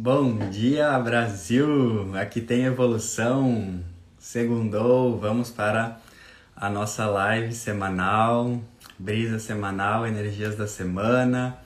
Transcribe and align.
Bom 0.00 0.48
dia, 0.48 0.96
Brasil! 1.00 2.16
Aqui 2.16 2.40
tem 2.40 2.66
evolução. 2.66 3.82
Segundou, 4.16 5.18
vamos 5.18 5.50
para 5.50 5.98
a 6.54 6.70
nossa 6.70 7.04
live 7.06 7.52
semanal, 7.52 8.60
brisa 8.96 9.40
semanal, 9.40 10.06
energias 10.06 10.54
da 10.54 10.68
semana, 10.68 11.58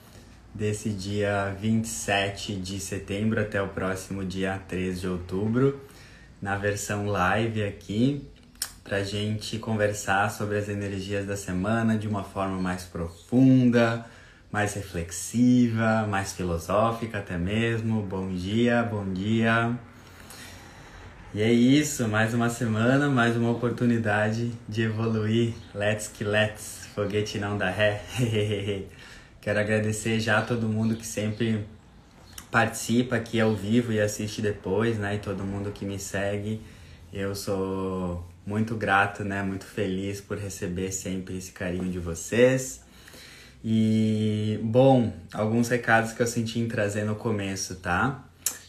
desse 0.51 0.89
dia 0.89 1.55
27 1.61 2.55
de 2.55 2.79
setembro 2.79 3.39
até 3.39 3.61
o 3.61 3.67
próximo 3.67 4.25
dia 4.25 4.59
13 4.67 5.01
de 5.01 5.07
outubro, 5.07 5.79
na 6.41 6.57
versão 6.57 7.05
live 7.05 7.63
aqui, 7.63 8.27
para 8.83 9.03
gente 9.03 9.59
conversar 9.59 10.31
sobre 10.31 10.57
as 10.57 10.69
energias 10.69 11.27
da 11.27 11.37
semana 11.37 11.99
de 11.99 12.07
uma 12.07 12.23
forma 12.23 12.59
mais 12.59 12.83
profunda 12.83 14.03
mais 14.53 14.75
reflexiva, 14.75 16.05
mais 16.07 16.31
filosófica 16.31 17.17
até 17.17 17.39
mesmo. 17.39 18.03
Bom 18.03 18.29
dia, 18.29 18.83
bom 18.83 19.03
dia. 19.11 19.75
E 21.33 21.41
é 21.41 21.51
isso, 21.51 22.07
mais 22.07 22.35
uma 22.35 22.51
semana, 22.51 23.09
mais 23.09 23.35
uma 23.35 23.49
oportunidade 23.49 24.51
de 24.69 24.83
evoluir. 24.83 25.55
Let's 25.73 26.07
que 26.07 26.23
let's, 26.23 26.87
foguete 26.93 27.39
não 27.39 27.57
dá 27.57 27.71
ré. 27.71 28.03
Quero 29.41 29.59
agradecer 29.59 30.19
já 30.19 30.37
a 30.37 30.41
todo 30.43 30.69
mundo 30.69 30.95
que 30.95 31.05
sempre 31.05 31.65
participa 32.51 33.15
aqui 33.15 33.41
ao 33.41 33.55
vivo 33.55 33.91
e 33.91 33.99
assiste 33.99 34.39
depois, 34.39 34.99
né? 34.99 35.15
E 35.15 35.17
todo 35.17 35.43
mundo 35.43 35.71
que 35.71 35.83
me 35.83 35.97
segue. 35.97 36.61
Eu 37.11 37.33
sou 37.33 38.23
muito 38.45 38.75
grato, 38.75 39.23
né? 39.23 39.41
Muito 39.41 39.65
feliz 39.65 40.21
por 40.21 40.37
receber 40.37 40.91
sempre 40.91 41.37
esse 41.37 41.51
carinho 41.51 41.89
de 41.89 41.97
vocês. 41.97 42.82
E, 43.63 44.59
bom, 44.61 45.13
alguns 45.33 45.69
recados 45.69 46.11
que 46.11 46.21
eu 46.21 46.27
senti 46.27 46.59
em 46.59 46.67
trazer 46.67 47.05
no 47.05 47.15
começo, 47.15 47.75
tá? 47.75 48.25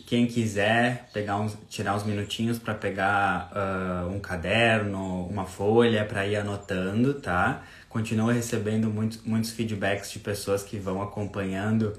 Quem 0.06 0.26
quiser 0.26 1.10
pegar 1.12 1.36
uns, 1.38 1.56
tirar 1.68 1.96
uns 1.96 2.04
minutinhos 2.04 2.58
para 2.58 2.74
pegar 2.74 3.50
uh, 3.50 4.08
um 4.14 4.20
caderno, 4.20 5.26
uma 5.26 5.46
folha 5.46 6.04
para 6.04 6.26
ir 6.26 6.36
anotando, 6.36 7.14
tá? 7.14 7.62
Continuo 7.88 8.30
recebendo 8.30 8.90
muitos, 8.90 9.22
muitos 9.24 9.50
feedbacks 9.50 10.12
de 10.12 10.18
pessoas 10.20 10.62
que 10.62 10.78
vão 10.78 11.02
acompanhando 11.02 11.94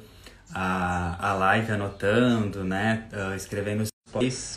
a, 0.54 1.32
a 1.32 1.34
live, 1.34 1.72
anotando, 1.72 2.64
né? 2.64 3.10
Uh, 3.12 3.36
escrevendo 3.36 3.86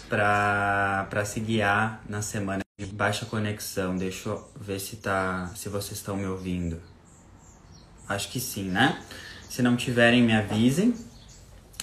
para 0.09 1.25
se 1.25 1.41
guiar 1.41 2.03
na 2.09 2.23
semana 2.23 2.63
de 2.79 2.87
baixa 2.87 3.27
conexão. 3.27 3.97
Deixa 3.97 4.29
eu 4.29 4.49
ver 4.61 4.79
se, 4.79 4.97
tá, 4.97 5.51
se 5.57 5.69
vocês 5.69 5.99
estão 5.99 6.17
me 6.17 6.27
ouvindo. 6.27 6.81
Acho 8.09 8.31
que 8.31 8.41
sim, 8.41 8.65
né? 8.65 8.99
Se 9.49 9.63
não 9.63 9.77
tiverem, 9.77 10.23
me 10.23 10.33
avisem. 10.35 10.95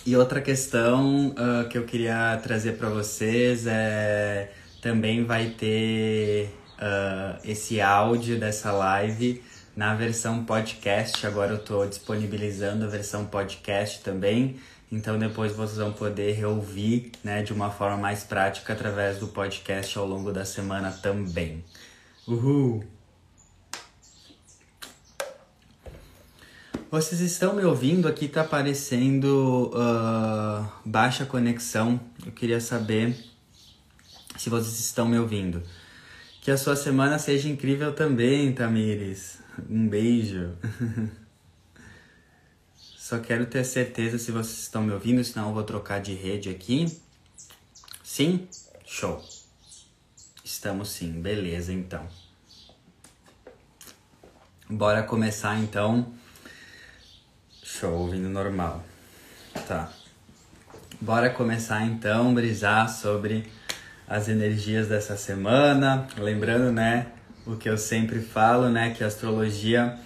E 0.05 0.15
outra 0.15 0.41
questão 0.41 1.29
uh, 1.29 1.67
que 1.69 1.77
eu 1.77 1.83
queria 1.83 2.39
trazer 2.43 2.73
para 2.73 2.89
vocês 2.89 3.65
é 3.67 4.51
também 4.81 5.25
vai 5.25 5.49
ter 5.49 6.47
uh, 6.77 7.39
esse 7.43 7.81
áudio 7.81 8.39
dessa 8.39 8.71
live 8.71 9.43
na 9.75 9.95
versão 9.95 10.45
podcast. 10.45 11.25
Agora 11.25 11.53
eu 11.53 11.57
estou 11.57 11.87
disponibilizando 11.87 12.85
a 12.85 12.87
versão 12.87 13.25
podcast 13.25 14.01
também. 14.01 14.57
Então 14.91 15.17
depois 15.17 15.53
vocês 15.53 15.79
vão 15.79 15.91
poder 15.91 16.33
reouvir 16.33 17.11
né, 17.23 17.41
de 17.41 17.51
uma 17.51 17.71
forma 17.71 17.97
mais 17.97 18.23
prática 18.23 18.73
através 18.73 19.17
do 19.17 19.27
podcast 19.27 19.97
ao 19.97 20.05
longo 20.05 20.31
da 20.31 20.45
semana 20.45 20.91
também. 20.91 21.63
Uhul! 22.27 22.94
Vocês 26.91 27.19
estão 27.19 27.55
me 27.55 27.63
ouvindo? 27.63 28.07
Aqui 28.07 28.27
tá 28.27 28.41
aparecendo 28.41 29.71
uh, 29.73 30.69
baixa 30.85 31.25
conexão. 31.25 31.99
Eu 32.23 32.31
queria 32.31 32.61
saber 32.61 33.17
se 34.37 34.51
vocês 34.51 34.79
estão 34.79 35.07
me 35.07 35.17
ouvindo. 35.17 35.63
Que 36.41 36.51
a 36.51 36.57
sua 36.57 36.75
semana 36.75 37.17
seja 37.17 37.49
incrível 37.49 37.91
também, 37.91 38.53
Tamires. 38.53 39.39
Um 39.67 39.87
beijo. 39.87 40.51
Só 42.97 43.17
quero 43.17 43.47
ter 43.47 43.63
certeza 43.63 44.19
se 44.19 44.31
vocês 44.31 44.59
estão 44.59 44.83
me 44.83 44.93
ouvindo, 44.93 45.23
senão 45.23 45.47
eu 45.47 45.53
vou 45.55 45.63
trocar 45.63 45.99
de 45.99 46.13
rede 46.13 46.49
aqui. 46.49 46.85
Sim? 48.03 48.47
Show. 48.85 49.23
Estamos 50.43 50.89
sim, 50.89 51.11
beleza 51.19 51.73
então. 51.73 52.07
Bora 54.69 55.01
começar 55.01 55.57
então 55.57 56.13
Show, 57.79 57.91
ouvindo 57.91 58.29
normal. 58.29 58.81
Tá. 59.67 59.89
Bora 61.01 61.29
começar 61.29 61.85
então, 61.85 62.33
brisar 62.33 62.89
sobre 62.89 63.45
as 64.07 64.29
energias 64.29 64.87
dessa 64.87 65.17
semana. 65.17 66.07
Lembrando, 66.17 66.71
né, 66.71 67.07
o 67.45 67.57
que 67.57 67.67
eu 67.67 67.77
sempre 67.77 68.21
falo, 68.21 68.69
né, 68.69 68.91
que 68.91 69.03
a 69.03 69.07
astrologia 69.07 69.97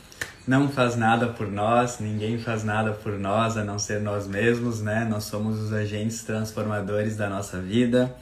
não 0.48 0.68
faz 0.68 0.96
nada 0.96 1.28
por 1.28 1.48
nós, 1.48 2.00
ninguém 2.00 2.40
faz 2.40 2.64
nada 2.64 2.92
por 2.92 3.20
nós 3.20 3.56
a 3.56 3.64
não 3.64 3.78
ser 3.78 4.02
nós 4.02 4.26
mesmos, 4.26 4.82
né? 4.82 5.06
Nós 5.08 5.26
somos 5.26 5.60
os 5.60 5.72
agentes 5.72 6.24
transformadores 6.24 7.16
da 7.16 7.30
nossa 7.30 7.62
vida. 7.62 8.16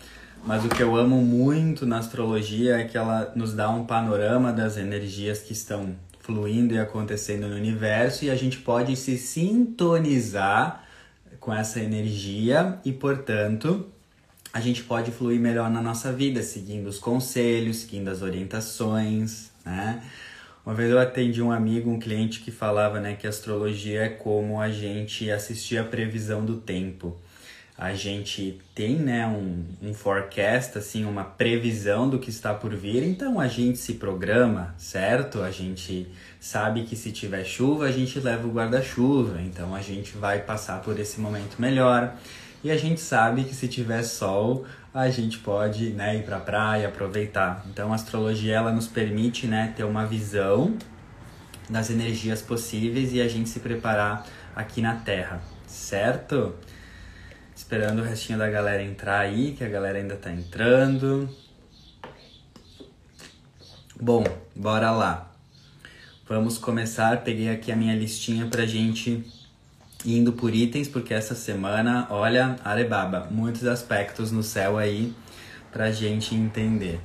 Mas 0.43 0.65
o 0.65 0.67
que 0.67 0.83
eu 0.83 0.93
amo 0.93 1.21
muito 1.21 1.85
na 1.85 1.99
astrologia 1.99 2.79
é 2.79 2.83
que 2.83 2.97
ela 2.97 3.31
nos 3.33 3.53
dá 3.53 3.69
um 3.69 3.85
panorama 3.85 4.51
das 4.51 4.75
energias 4.75 5.39
que 5.39 5.53
estão 5.53 5.95
fluindo 6.27 6.75
e 6.75 6.77
acontecendo 6.77 7.47
no 7.47 7.55
universo 7.55 8.25
e 8.25 8.29
a 8.29 8.35
gente 8.35 8.57
pode 8.57 8.97
se 8.97 9.17
sintonizar 9.17 10.83
com 11.39 11.53
essa 11.53 11.79
energia 11.79 12.77
e, 12.83 12.91
portanto, 12.91 13.87
a 14.51 14.59
gente 14.59 14.83
pode 14.83 15.09
fluir 15.09 15.39
melhor 15.39 15.71
na 15.71 15.81
nossa 15.81 16.11
vida, 16.11 16.43
seguindo 16.43 16.87
os 16.87 16.99
conselhos, 16.99 17.77
seguindo 17.77 18.09
as 18.09 18.21
orientações, 18.21 19.51
né? 19.65 20.03
Uma 20.65 20.75
vez 20.75 20.91
eu 20.91 20.99
atendi 20.99 21.41
um 21.41 21.49
amigo, 21.49 21.89
um 21.89 21.97
cliente 21.97 22.41
que 22.41 22.51
falava, 22.51 22.99
né, 22.99 23.15
que 23.15 23.25
astrologia 23.25 24.01
é 24.01 24.09
como 24.09 24.59
a 24.59 24.69
gente 24.69 25.31
assistir 25.31 25.77
a 25.77 25.83
previsão 25.85 26.43
do 26.43 26.57
tempo 26.57 27.15
a 27.77 27.93
gente 27.93 28.59
tem 28.73 28.95
né, 28.95 29.27
um, 29.27 29.63
um 29.89 29.93
forecast, 29.93 30.79
assim, 30.79 31.05
uma 31.05 31.23
previsão 31.23 32.09
do 32.09 32.17
que 32.17 32.31
está 32.31 32.51
por 32.51 32.75
vir, 32.75 33.03
então 33.03 33.39
a 33.39 33.47
gente 33.47 33.77
se 33.77 33.93
programa, 33.93 34.73
certo? 34.79 35.43
A 35.43 35.51
gente 35.51 36.07
sabe 36.39 36.83
que 36.83 36.95
se 36.95 37.11
tiver 37.11 37.43
chuva, 37.43 37.85
a 37.85 37.91
gente 37.91 38.19
leva 38.19 38.47
o 38.47 38.51
guarda-chuva, 38.51 39.39
então 39.43 39.75
a 39.75 39.81
gente 39.81 40.17
vai 40.17 40.39
passar 40.39 40.81
por 40.81 40.99
esse 40.99 41.19
momento 41.21 41.61
melhor. 41.61 42.15
E 42.63 42.71
a 42.71 42.77
gente 42.77 42.99
sabe 42.99 43.43
que 43.43 43.53
se 43.53 43.67
tiver 43.67 44.01
sol, 44.01 44.65
a 44.91 45.07
gente 45.11 45.37
pode 45.37 45.91
né, 45.91 46.17
ir 46.17 46.23
para 46.23 46.37
a 46.37 46.39
praia, 46.39 46.87
aproveitar. 46.87 47.63
Então 47.69 47.91
a 47.91 47.95
astrologia 47.95 48.55
ela 48.55 48.71
nos 48.71 48.87
permite 48.87 49.45
né, 49.45 49.71
ter 49.77 49.83
uma 49.83 50.03
visão 50.03 50.75
das 51.69 51.91
energias 51.91 52.41
possíveis 52.41 53.13
e 53.13 53.21
a 53.21 53.27
gente 53.27 53.49
se 53.49 53.59
preparar 53.59 54.25
aqui 54.55 54.81
na 54.81 54.95
Terra, 54.95 55.39
certo? 55.67 56.55
Esperando 57.57 58.03
o 58.03 58.03
restinho 58.03 58.37
da 58.37 58.47
galera 58.47 58.83
entrar 58.83 59.21
aí, 59.21 59.53
que 59.57 59.63
a 59.63 59.67
galera 59.67 59.97
ainda 59.97 60.15
tá 60.15 60.31
entrando. 60.31 61.27
Bom, 63.99 64.23
bora 64.55 64.91
lá. 64.91 65.31
Vamos 66.29 66.59
começar. 66.59 67.23
Peguei 67.23 67.49
aqui 67.49 67.71
a 67.71 67.75
minha 67.75 67.95
listinha 67.95 68.45
pra 68.45 68.67
gente 68.67 69.25
indo 70.05 70.33
por 70.33 70.53
itens, 70.53 70.87
porque 70.87 71.15
essa 71.15 71.33
semana, 71.33 72.05
olha, 72.11 72.57
arebaba, 72.63 73.27
muitos 73.31 73.65
aspectos 73.65 74.31
no 74.31 74.43
céu 74.43 74.77
aí 74.77 75.11
pra 75.71 75.91
gente 75.91 76.35
entender. 76.35 77.01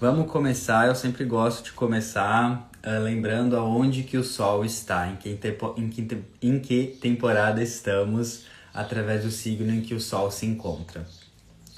Vamos 0.00 0.32
começar, 0.32 0.88
eu 0.88 0.94
sempre 0.94 1.26
gosto 1.26 1.66
de 1.66 1.72
começar 1.72 2.70
uh, 2.82 3.02
lembrando 3.04 3.58
aonde 3.58 4.04
que 4.04 4.16
o 4.16 4.24
Sol 4.24 4.64
está, 4.64 5.06
em 5.08 5.16
que, 5.16 5.38
em 5.76 5.90
que, 5.90 6.18
em 6.40 6.58
que 6.58 6.98
temporada 6.98 7.62
estamos 7.62 8.50
através 8.72 9.24
do 9.24 9.30
signo 9.30 9.72
em 9.72 9.80
que 9.80 9.94
o 9.94 10.00
Sol 10.00 10.30
se 10.30 10.46
encontra. 10.46 11.06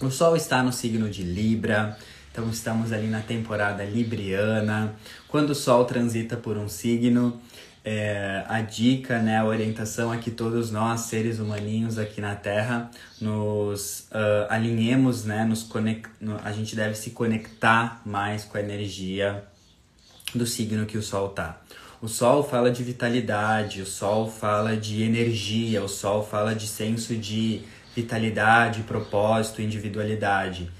O 0.00 0.10
Sol 0.10 0.36
está 0.36 0.62
no 0.62 0.72
signo 0.72 1.08
de 1.08 1.22
Libra, 1.22 1.96
então 2.30 2.48
estamos 2.50 2.92
ali 2.92 3.06
na 3.06 3.20
temporada 3.20 3.84
libriana. 3.84 4.94
Quando 5.28 5.50
o 5.50 5.54
Sol 5.54 5.84
transita 5.84 6.36
por 6.36 6.56
um 6.56 6.68
signo, 6.68 7.40
é, 7.84 8.44
a 8.48 8.60
dica, 8.60 9.18
né, 9.18 9.38
a 9.38 9.44
orientação 9.44 10.12
é 10.12 10.18
que 10.18 10.30
todos 10.30 10.70
nós, 10.70 11.02
seres 11.02 11.38
humaninhos 11.38 11.98
aqui 11.98 12.20
na 12.20 12.34
Terra, 12.34 12.90
nos 13.20 14.08
uh, 14.10 14.48
alinhemos, 14.48 15.24
né, 15.24 15.44
nos 15.44 15.62
conect... 15.62 16.08
a 16.42 16.50
gente 16.50 16.74
deve 16.74 16.94
se 16.94 17.10
conectar 17.10 18.00
mais 18.06 18.44
com 18.44 18.56
a 18.56 18.60
energia 18.60 19.44
do 20.34 20.46
signo 20.46 20.86
que 20.86 20.96
o 20.96 21.02
Sol 21.02 21.28
está. 21.28 21.60
O 22.04 22.08
sol 22.08 22.42
fala 22.42 22.70
de 22.70 22.82
vitalidade, 22.82 23.80
o 23.80 23.86
sol 23.86 24.30
fala 24.30 24.76
de 24.76 25.02
energia, 25.02 25.82
o 25.82 25.88
sol 25.88 26.22
fala 26.22 26.54
de 26.54 26.66
senso 26.66 27.16
de 27.16 27.62
vitalidade, 27.96 28.82
propósito, 28.82 29.62
individualidade. 29.62 30.70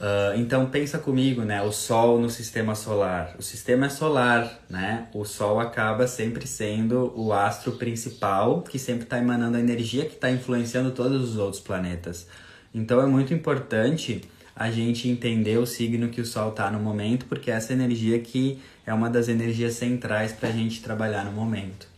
Uh, 0.00 0.36
então 0.36 0.66
pensa 0.66 0.98
comigo, 0.98 1.42
né? 1.42 1.62
O 1.62 1.70
Sol 1.70 2.20
no 2.20 2.28
sistema 2.28 2.74
solar. 2.74 3.36
O 3.38 3.42
sistema 3.42 3.86
é 3.86 3.88
solar, 3.88 4.58
né? 4.68 5.06
O 5.14 5.24
Sol 5.24 5.60
acaba 5.60 6.08
sempre 6.08 6.44
sendo 6.44 7.12
o 7.16 7.32
astro 7.32 7.76
principal 7.76 8.62
que 8.62 8.76
sempre 8.76 9.04
está 9.04 9.18
emanando 9.18 9.56
a 9.56 9.60
energia 9.60 10.04
que 10.04 10.16
está 10.16 10.28
influenciando 10.28 10.90
todos 10.90 11.22
os 11.22 11.36
outros 11.36 11.62
planetas. 11.62 12.26
Então 12.74 13.00
é 13.00 13.06
muito 13.06 13.32
importante 13.32 14.28
a 14.56 14.70
gente 14.70 15.08
entender 15.08 15.58
o 15.58 15.66
signo 15.66 16.08
que 16.08 16.20
o 16.20 16.26
Sol 16.26 16.50
está 16.50 16.70
no 16.70 16.78
momento, 16.78 17.26
porque 17.26 17.50
essa 17.50 17.72
energia 17.72 18.18
que 18.20 18.60
é 18.86 18.94
uma 18.94 19.10
das 19.10 19.28
energias 19.28 19.74
centrais 19.74 20.32
para 20.32 20.48
a 20.48 20.52
gente 20.52 20.80
trabalhar 20.80 21.24
no 21.24 21.32
momento. 21.32 21.88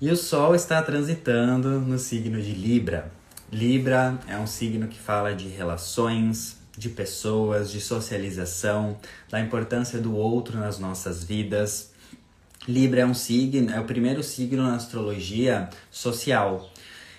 E 0.00 0.10
o 0.10 0.16
Sol 0.16 0.54
está 0.54 0.82
transitando 0.82 1.80
no 1.80 1.98
signo 1.98 2.40
de 2.40 2.52
Libra. 2.52 3.10
Libra 3.52 4.18
é 4.26 4.36
um 4.36 4.46
signo 4.46 4.88
que 4.88 4.98
fala 4.98 5.34
de 5.34 5.48
relações, 5.48 6.56
de 6.76 6.88
pessoas, 6.88 7.70
de 7.70 7.80
socialização, 7.80 8.98
da 9.30 9.40
importância 9.40 9.98
do 9.98 10.14
outro 10.14 10.58
nas 10.58 10.78
nossas 10.78 11.24
vidas. 11.24 11.92
Libra 12.68 13.02
é 13.02 13.06
um 13.06 13.14
signo, 13.14 13.70
é 13.70 13.80
o 13.80 13.84
primeiro 13.84 14.22
signo 14.22 14.62
na 14.62 14.74
astrologia 14.74 15.70
social. 15.90 16.70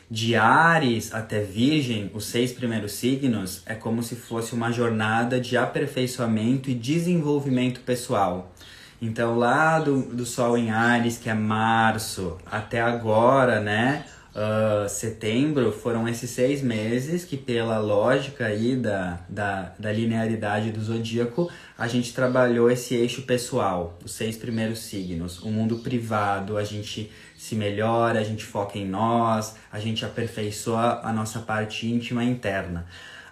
De 0.09 0.35
Ares 0.35 1.13
até 1.13 1.41
Virgem, 1.41 2.09
os 2.13 2.25
seis 2.25 2.53
primeiros 2.53 2.93
signos, 2.93 3.61
é 3.65 3.75
como 3.75 4.01
se 4.01 4.15
fosse 4.15 4.53
uma 4.53 4.71
jornada 4.71 5.39
de 5.39 5.57
aperfeiçoamento 5.57 6.69
e 6.69 6.73
desenvolvimento 6.73 7.81
pessoal. 7.81 8.53
Então, 9.01 9.37
lá 9.37 9.79
do, 9.79 10.01
do 10.01 10.25
Sol 10.25 10.57
em 10.57 10.71
Ares, 10.71 11.17
que 11.17 11.29
é 11.29 11.33
março, 11.33 12.37
até 12.45 12.81
agora, 12.81 13.59
né? 13.59 14.05
uh, 14.37 14.87
setembro 14.87 15.71
foram 15.71 16.07
esses 16.07 16.29
seis 16.29 16.61
meses 16.61 17.25
que, 17.25 17.35
pela 17.35 17.79
lógica 17.79 18.45
aí 18.45 18.75
da, 18.75 19.19
da, 19.27 19.73
da 19.77 19.91
linearidade 19.91 20.71
do 20.71 20.81
zodíaco, 20.81 21.51
a 21.77 21.87
gente 21.87 22.13
trabalhou 22.13 22.69
esse 22.69 22.93
eixo 22.95 23.23
pessoal, 23.23 23.97
os 24.05 24.11
seis 24.11 24.37
primeiros 24.37 24.79
signos. 24.79 25.41
O 25.41 25.49
mundo 25.49 25.77
privado, 25.79 26.57
a 26.57 26.63
gente 26.63 27.11
se 27.37 27.55
melhora, 27.55 28.19
a 28.19 28.23
gente 28.23 28.43
foca 28.43 28.77
em 28.77 28.85
nós, 28.85 29.55
a 29.71 29.79
gente 29.79 30.03
aperfeiçoa 30.03 31.01
a 31.03 31.13
nossa 31.13 31.39
parte 31.39 31.87
íntima 31.87 32.23
interna. 32.23 32.85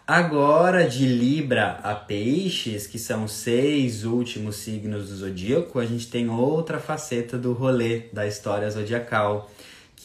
Agora, 0.07 0.87
de 0.87 1.07
Libra 1.07 1.79
a 1.83 1.95
Peixes, 1.95 2.85
que 2.85 2.99
são 2.99 3.23
os 3.23 3.31
seis 3.33 4.05
últimos 4.05 4.57
signos 4.57 5.09
do 5.09 5.15
zodíaco, 5.15 5.79
a 5.79 5.85
gente 5.85 6.07
tem 6.07 6.29
outra 6.29 6.79
faceta 6.79 7.37
do 7.37 7.53
rolê 7.53 8.03
da 8.13 8.27
história 8.27 8.69
zodiacal 8.69 9.49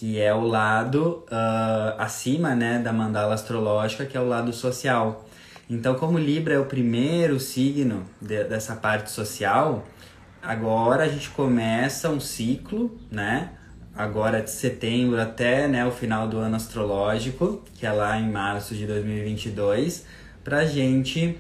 que 0.01 0.19
é 0.19 0.33
o 0.33 0.47
lado 0.47 1.27
uh, 1.31 1.95
acima 1.99 2.55
né, 2.55 2.79
da 2.79 2.91
mandala 2.91 3.35
astrológica, 3.35 4.07
que 4.07 4.17
é 4.17 4.21
o 4.21 4.27
lado 4.27 4.51
social. 4.51 5.27
Então, 5.69 5.95
como 5.95 6.19
Libra 6.19 6.55
é 6.55 6.59
o 6.59 6.65
primeiro 6.65 7.39
signo 7.39 8.07
de, 8.19 8.45
dessa 8.45 8.75
parte 8.75 9.11
social, 9.11 9.87
agora 10.43 11.05
a 11.05 11.09
gente 11.09 11.29
começa 11.29 12.09
um 12.09 12.19
ciclo, 12.19 12.99
né? 13.11 13.51
Agora 14.01 14.41
de 14.41 14.51
setembro 14.51 15.21
até 15.21 15.69
né, 15.69 15.85
o 15.87 15.91
final 15.91 16.27
do 16.27 16.39
ano 16.39 16.57
astrológico, 16.57 17.63
que 17.75 17.85
é 17.85 17.93
lá 17.93 18.19
em 18.19 18.31
março 18.31 18.75
de 18.75 18.87
2022, 18.87 20.07
para 20.43 20.61
a 20.61 20.65
gente 20.65 21.39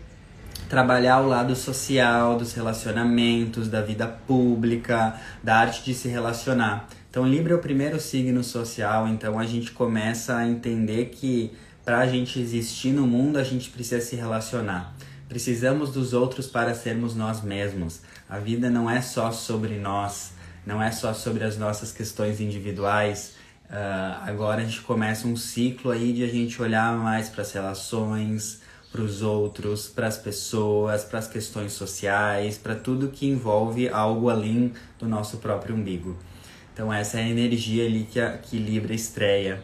trabalhar 0.68 1.22
o 1.22 1.26
lado 1.26 1.56
social, 1.56 2.36
dos 2.36 2.52
relacionamentos, 2.52 3.66
da 3.66 3.80
vida 3.80 4.06
pública, 4.06 5.18
da 5.42 5.56
arte 5.56 5.82
de 5.82 5.94
se 5.94 6.06
relacionar. 6.08 6.86
Então, 7.08 7.26
Libra 7.26 7.54
é 7.54 7.56
o 7.56 7.60
primeiro 7.60 7.98
signo 7.98 8.44
social, 8.44 9.08
então 9.08 9.38
a 9.38 9.46
gente 9.46 9.70
começa 9.70 10.36
a 10.36 10.46
entender 10.46 11.06
que 11.06 11.50
para 11.82 12.00
a 12.00 12.06
gente 12.06 12.38
existir 12.38 12.92
no 12.92 13.06
mundo, 13.06 13.38
a 13.38 13.42
gente 13.42 13.70
precisa 13.70 14.02
se 14.02 14.16
relacionar. 14.16 14.94
Precisamos 15.30 15.92
dos 15.92 16.12
outros 16.12 16.46
para 16.46 16.74
sermos 16.74 17.16
nós 17.16 17.40
mesmos. 17.40 18.02
A 18.28 18.38
vida 18.38 18.68
não 18.68 18.90
é 18.90 19.00
só 19.00 19.32
sobre 19.32 19.78
nós, 19.78 20.34
não 20.70 20.81
é 20.81 20.93
só 20.93 21.12
sobre 21.12 21.43
as 21.43 21.58
nossas 21.58 21.90
questões 21.90 22.40
individuais. 22.40 23.34
Uh, 23.69 24.22
agora 24.25 24.62
a 24.62 24.64
gente 24.64 24.81
começa 24.82 25.26
um 25.26 25.37
ciclo 25.37 25.90
aí 25.90 26.12
de 26.12 26.22
a 26.22 26.28
gente 26.28 26.62
olhar 26.62 26.96
mais 26.96 27.28
para 27.28 27.43
as 27.43 27.50
relações, 27.52 28.62
para 28.93 29.02
os 29.02 29.20
outros, 29.20 29.88
para 29.88 30.06
as 30.06 30.17
pessoas, 30.17 31.02
para 31.02 31.19
as 31.19 31.26
questões 31.26 31.72
sociais, 31.72 32.56
para 32.56 32.76
tudo 32.76 33.08
que 33.08 33.26
envolve 33.26 33.88
algo 33.88 34.31
além 34.31 34.72
do 34.96 35.08
nosso 35.08 35.38
próprio 35.38 35.75
umbigo. 35.75 36.17
Então 36.73 36.93
essa 36.93 37.19
é 37.19 37.25
a 37.25 37.28
energia 37.28 37.84
ali 37.84 38.06
que, 38.08 38.20
a, 38.20 38.38
que 38.38 38.56
Libra 38.56 38.94
estreia. 38.94 39.61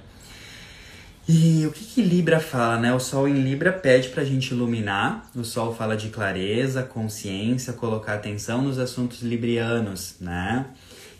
E 1.29 1.67
o 1.67 1.73
que, 1.73 1.85
que 1.85 2.02
Libra 2.02 2.38
fala, 2.41 2.79
né? 2.79 2.93
O 2.93 3.00
Sol 3.00 3.29
em 3.29 3.43
Libra 3.43 3.73
pede 3.73 4.09
para 4.09 4.23
a 4.23 4.25
gente 4.25 4.52
iluminar. 4.52 5.29
O 5.35 5.44
Sol 5.44 5.75
fala 5.75 5.97
de 5.97 6.09
clareza, 6.09 6.82
consciência, 6.85 7.73
colocar 7.73 8.14
atenção 8.14 8.62
nos 8.62 8.79
assuntos 8.79 9.23
librianos, 9.23 10.17
né? 10.20 10.67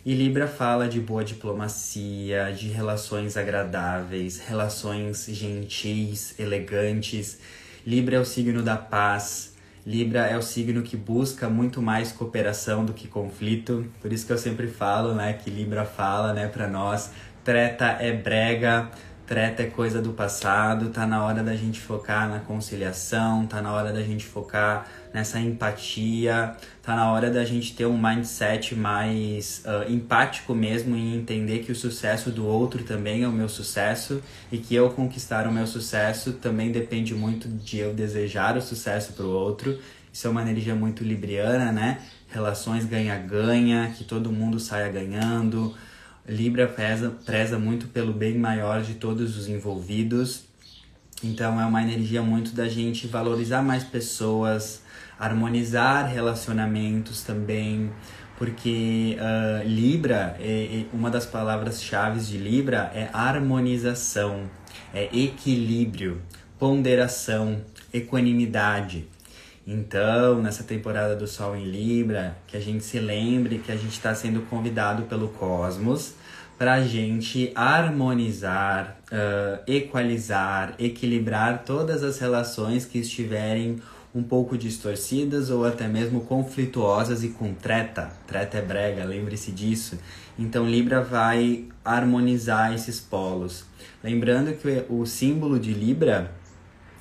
E 0.07 0.15
Libra 0.15 0.47
fala 0.47 0.87
de 0.87 1.01
boa 1.01 1.25
diplomacia, 1.25 2.53
de 2.53 2.69
relações 2.69 3.37
agradáveis, 3.37 4.39
relações 4.39 5.27
gentis, 5.29 6.39
elegantes. 6.39 7.41
Libra 7.85 8.15
é 8.15 8.21
o 8.21 8.25
signo 8.25 8.63
da 8.63 8.77
paz, 8.77 9.57
Libra 9.85 10.21
é 10.21 10.39
o 10.39 10.43
signo 10.43 10.85
que 10.85 10.97
busca 10.97 11.49
muito 11.49 11.83
mais 11.83 12.13
cooperação 12.13 12.85
do 12.85 12.93
que 12.93 13.09
conflito. 13.09 13.85
Por 14.01 14.13
isso 14.13 14.25
que 14.25 14.33
eu 14.33 14.39
sempre 14.39 14.69
falo, 14.69 15.13
né, 15.13 15.33
que 15.33 15.51
Libra 15.51 15.85
fala, 15.85 16.33
né, 16.33 16.47
para 16.47 16.69
nós, 16.69 17.11
treta 17.43 17.87
é 17.99 18.13
brega, 18.13 18.89
treta 19.27 19.65
é 19.65 19.67
coisa 19.67 20.01
do 20.01 20.13
passado, 20.13 20.91
tá 20.91 21.05
na 21.05 21.25
hora 21.25 21.43
da 21.43 21.57
gente 21.57 21.81
focar 21.81 22.29
na 22.29 22.39
conciliação, 22.39 23.45
tá 23.45 23.61
na 23.61 23.73
hora 23.73 23.93
da 23.93 24.01
gente 24.01 24.25
focar 24.25 24.87
nessa 25.13 25.41
empatia, 25.41 26.55
tá 26.81 26.95
na 26.95 27.11
hora 27.11 27.29
da 27.29 27.45
gente 27.45 27.75
ter 27.75 27.87
um 27.87 27.99
mindset 27.99 28.77
mais 28.77 29.65
uh, 29.65 29.91
empático 29.91 30.55
mesmo 30.55 30.97
e 30.97 31.17
entender 31.17 31.61
que 31.61 31.73
o 31.73 31.75
sucesso 31.75 32.31
do 32.31 32.47
outro 32.47 32.85
também 32.85 33.25
é 33.25 33.29
o 33.29 33.33
meu 33.33 33.49
sucesso 33.49 34.23
e 34.53 34.59
que 34.59 34.75
eu 34.75 34.91
conquistar 34.91 35.49
o 35.49 35.53
meu 35.53 35.67
sucesso 35.67 36.35
também 36.35 36.71
depende 36.71 37.13
muito 37.13 37.49
de 37.49 37.79
eu 37.79 37.93
desejar 37.93 38.57
o 38.57 38.63
sucesso 38.63 39.13
para 39.15 39.27
o 39.27 39.31
outro. 39.31 39.77
Isso 40.13 40.27
é 40.27 40.31
uma 40.31 40.41
energia 40.41 40.75
muito 40.75 41.03
libriana, 41.03 41.73
né? 41.73 41.99
Relações 42.29 42.85
ganha-ganha, 42.85 43.93
que 43.97 44.05
todo 44.05 44.33
mundo 44.33 44.59
saia 44.59 44.89
ganhando. 44.89 45.75
Libra 46.29 46.67
preza, 46.67 47.11
preza 47.25 47.59
muito 47.59 47.87
pelo 47.89 48.13
bem 48.13 48.37
maior 48.37 48.83
de 48.83 48.95
todos 48.95 49.37
os 49.37 49.49
envolvidos. 49.49 50.45
Então 51.23 51.61
é 51.61 51.65
uma 51.65 51.83
energia 51.83 52.23
muito 52.23 52.55
da 52.55 52.69
gente 52.69 53.07
valorizar 53.07 53.63
mais 53.63 53.85
pessoas, 53.85 54.83
harmonizar 55.19 56.07
relacionamentos 56.09 57.23
também, 57.23 57.91
porque 58.37 59.17
uh, 59.19 59.67
Libra, 59.67 60.37
é, 60.39 60.83
é, 60.83 60.87
uma 60.93 61.11
das 61.11 61.25
palavras-chave 61.25 62.21
de 62.21 62.37
Libra 62.37 62.91
é 62.95 63.09
harmonização, 63.13 64.51
é 64.93 65.05
equilíbrio, 65.17 66.21
ponderação, 66.59 67.63
equanimidade. 67.93 69.09
Então, 69.67 70.41
nessa 70.41 70.63
temporada 70.63 71.17
do 71.17 71.27
Sol 71.27 71.57
em 71.57 71.65
Libra, 71.65 72.37
que 72.47 72.57
a 72.57 72.61
gente 72.61 72.85
se 72.85 73.01
lembre 73.01 73.59
que 73.59 73.73
a 73.73 73.77
gente 73.77 73.95
está 73.95 74.15
sendo 74.15 74.43
convidado 74.43 75.03
pelo 75.05 75.29
cosmos 75.29 76.15
para 76.57 76.75
a 76.75 76.83
gente 76.83 77.51
harmonizar, 77.55 78.97
uh, 79.11 79.61
equalizar, 79.67 80.75
equilibrar 80.79 81.65
todas 81.65 82.05
as 82.05 82.19
relações 82.19 82.87
que 82.87 82.99
estiverem 82.99 83.83
um 84.15 84.23
pouco 84.23 84.57
distorcidas 84.57 85.51
ou 85.51 85.67
até 85.67 85.87
mesmo 85.87 86.23
conflituosas 86.23 87.23
e 87.25 87.29
com 87.29 87.53
treta. 87.53 88.11
Treta 88.27 88.59
é 88.59 88.63
brega, 88.63 89.05
lembre-se 89.05 89.51
disso. 89.51 89.99
Então 90.39 90.65
Libra 90.65 91.03
vai 91.03 91.67
harmonizar 91.85 92.73
esses 92.73 92.99
polos. 93.01 93.65
Lembrando 94.03 94.55
que 94.55 94.85
o 94.89 95.05
símbolo 95.05 95.59
de 95.59 95.75
Libra 95.75 96.33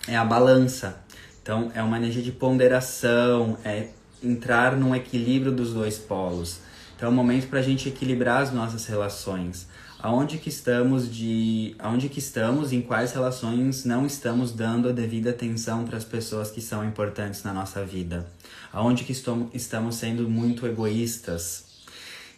é 0.08 0.18
a 0.18 0.26
balança. 0.26 1.05
Então 1.46 1.72
é 1.76 1.84
uma 1.84 1.98
energia 1.98 2.24
de 2.24 2.32
ponderação, 2.32 3.56
é 3.64 3.90
entrar 4.24 4.76
num 4.76 4.96
equilíbrio 4.96 5.52
dos 5.52 5.76
dois 5.76 5.96
polos. 5.96 6.58
Então 6.96 7.08
é 7.08 7.12
um 7.12 7.16
momento 7.16 7.48
para 7.50 7.60
a 7.60 7.62
gente 7.62 7.88
equilibrar 7.88 8.42
as 8.42 8.52
nossas 8.52 8.88
relações. 8.88 9.68
Aonde 10.00 10.40
que 10.40 10.50
estamos 10.50 11.08
de 11.08 11.76
aonde 11.78 12.10
que 12.10 12.18
estamos 12.18 12.74
em 12.74 12.82
quais 12.82 13.12
relações 13.14 13.86
não 13.86 14.08
estamos 14.08 14.52
dando 14.52 14.90
a 14.90 14.92
devida 14.92 15.30
atenção 15.30 15.86
para 15.86 15.98
as 15.98 16.04
pessoas 16.04 16.50
que 16.50 16.62
são 16.62 16.84
importantes 16.84 17.44
na 17.44 17.54
nossa 17.54 17.86
vida? 17.86 18.26
Aonde 18.74 19.04
que 19.04 19.12
estamos 19.12 19.96
sendo 19.98 20.28
muito 20.28 20.66
egoístas 20.66 21.65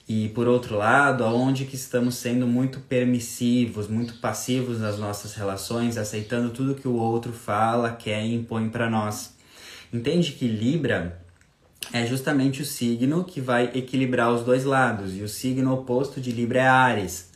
e 0.08 0.30
por 0.30 0.48
outro 0.48 0.78
lado 0.78 1.24
aonde 1.24 1.66
que 1.66 1.76
estamos 1.76 2.16
sendo 2.16 2.48
muito 2.48 2.80
permissivos 2.80 3.88
muito 3.88 4.16
passivos 4.16 4.80
nas 4.80 4.98
nossas 4.98 5.34
relações 5.34 5.98
aceitando 5.98 6.50
tudo 6.50 6.76
que 6.76 6.88
o 6.88 6.96
outro 6.96 7.34
fala 7.34 7.92
quer 7.92 8.24
e 8.24 8.34
impõe 8.34 8.70
para 8.70 8.90
nós 8.90 9.36
entende 9.94 10.34
que 10.34 10.48
Libra 10.48 11.22
é 11.92 12.06
justamente 12.06 12.62
o 12.62 12.66
signo 12.66 13.24
que 13.24 13.40
vai 13.40 13.72
equilibrar 13.74 14.32
os 14.32 14.44
dois 14.44 14.64
lados 14.64 15.16
e 15.16 15.22
o 15.22 15.30
signo 15.30 15.74
oposto 15.74 16.22
de 16.22 16.32
Libra 16.32 16.60
é 16.60 16.68
Ares 16.68 17.28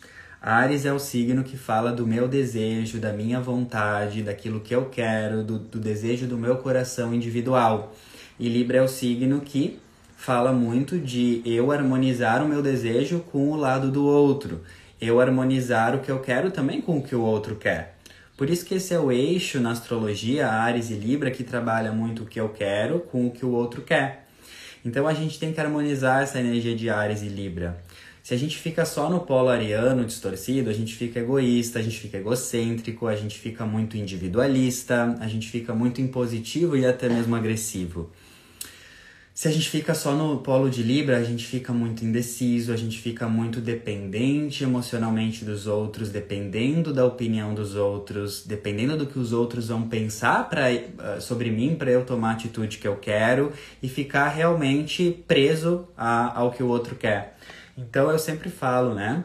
Ares 0.42 0.88
é 0.88 0.92
o 0.92 0.98
signo 0.98 1.44
que 1.44 1.56
fala 1.56 1.92
do 1.92 2.08
meu 2.08 2.28
desejo, 2.28 3.00
da 3.00 3.14
minha 3.14 3.40
vontade, 3.40 4.24
daquilo 4.24 4.60
que 4.60 4.74
eu 4.74 4.86
quero, 4.86 5.44
do, 5.44 5.60
do 5.60 5.80
desejo 5.80 6.26
do 6.26 6.36
meu 6.36 6.58
coração 6.58 7.14
individual. 7.14 7.96
E 8.40 8.50
Libra 8.50 8.80
é 8.80 8.82
o 8.82 8.88
signo 8.88 9.40
que 9.42 9.80
fala 10.22 10.54
muito 10.54 11.00
de 11.00 11.42
eu 11.44 11.72
harmonizar 11.72 12.46
o 12.46 12.48
meu 12.48 12.62
desejo 12.62 13.22
com 13.32 13.50
o 13.50 13.56
lado 13.56 13.90
do 13.90 14.06
outro, 14.06 14.62
eu 15.02 15.20
harmonizar 15.20 15.96
o 15.96 16.00
que 16.00 16.12
eu 16.12 16.20
quero 16.20 16.52
também 16.52 16.80
com 16.80 17.00
o 17.00 17.02
que 17.02 17.16
o 17.16 17.22
outro 17.22 17.56
quer. 17.56 17.96
Por 18.38 18.48
isso 18.48 18.64
que 18.64 18.76
esse 18.76 18.94
é 18.94 19.00
o 19.00 19.12
eixo 19.12 19.60
na 19.60 19.72
astrologia, 19.72 20.48
Ares 20.48 20.92
e 20.92 20.94
Libra, 20.94 21.32
que 21.32 21.44
trabalha 21.44 21.92
muito 21.92 22.22
o 22.22 22.26
que 22.28 22.40
eu 22.40 22.50
quero 22.50 23.00
com 23.00 23.26
o 23.26 23.32
que 23.32 23.44
o 23.44 23.50
outro 23.50 23.82
quer. 23.82 24.28
Então 24.86 25.08
a 25.08 25.14
gente 25.16 25.40
tem 25.40 25.52
que 25.52 25.60
harmonizar 25.60 26.22
essa 26.22 26.40
energia 26.40 26.76
de 26.76 26.88
Ares 26.88 27.24
e 27.24 27.28
Libra. 27.28 27.82
Se 28.22 28.36
a 28.36 28.38
gente 28.38 28.60
fica 28.60 28.86
só 28.86 29.10
no 29.10 29.22
polo 29.22 29.50
ariano 29.50 30.06
distorcido, 30.06 30.70
a 30.70 30.74
gente 30.74 30.94
fica 30.94 31.20
egoísta, 31.20 31.80
a 31.80 31.82
gente 31.82 31.98
fica 31.98 32.20
egocêntrico, 32.20 33.08
a 33.08 33.16
gente 33.16 33.40
fica 33.40 33.66
muito 33.66 33.98
individualista, 33.98 35.18
a 35.20 35.28
gente 35.28 35.50
fica 35.50 35.74
muito 35.74 36.00
impositivo 36.00 36.78
e 36.78 36.86
até 36.86 37.10
mesmo 37.10 37.36
agressivo. 37.36 38.12
Se 39.42 39.48
a 39.48 39.52
gente 39.52 39.72
fica 39.72 39.96
só 39.96 40.14
no 40.14 40.38
polo 40.38 40.70
de 40.70 40.84
Libra, 40.84 41.18
a 41.18 41.24
gente 41.24 41.48
fica 41.48 41.74
muito 41.74 42.06
indeciso, 42.06 42.72
a 42.72 42.78
gente 42.78 43.02
fica 43.02 43.28
muito 43.28 43.60
dependente 43.60 44.64
emocionalmente 44.64 45.44
dos 45.44 45.66
outros, 45.66 46.10
dependendo 46.12 46.94
da 46.94 47.04
opinião 47.04 47.52
dos 47.56 47.74
outros, 47.74 48.46
dependendo 48.46 48.96
do 48.96 49.08
que 49.08 49.18
os 49.18 49.34
outros 49.34 49.70
vão 49.70 49.90
pensar 49.90 50.48
pra, 50.48 50.68
uh, 50.70 51.20
sobre 51.20 51.50
mim 51.50 51.74
para 51.74 51.90
eu 51.90 52.06
tomar 52.06 52.30
a 52.30 52.34
atitude 52.34 52.78
que 52.78 52.88
eu 52.88 52.98
quero 52.98 53.52
e 53.82 53.90
ficar 53.90 54.28
realmente 54.28 55.24
preso 55.28 55.88
a, 55.98 56.40
ao 56.40 56.52
que 56.52 56.62
o 56.62 56.68
outro 56.68 56.96
quer. 56.96 57.36
Então 57.76 58.12
eu 58.12 58.20
sempre 58.20 58.48
falo, 58.48 58.94
né? 58.94 59.24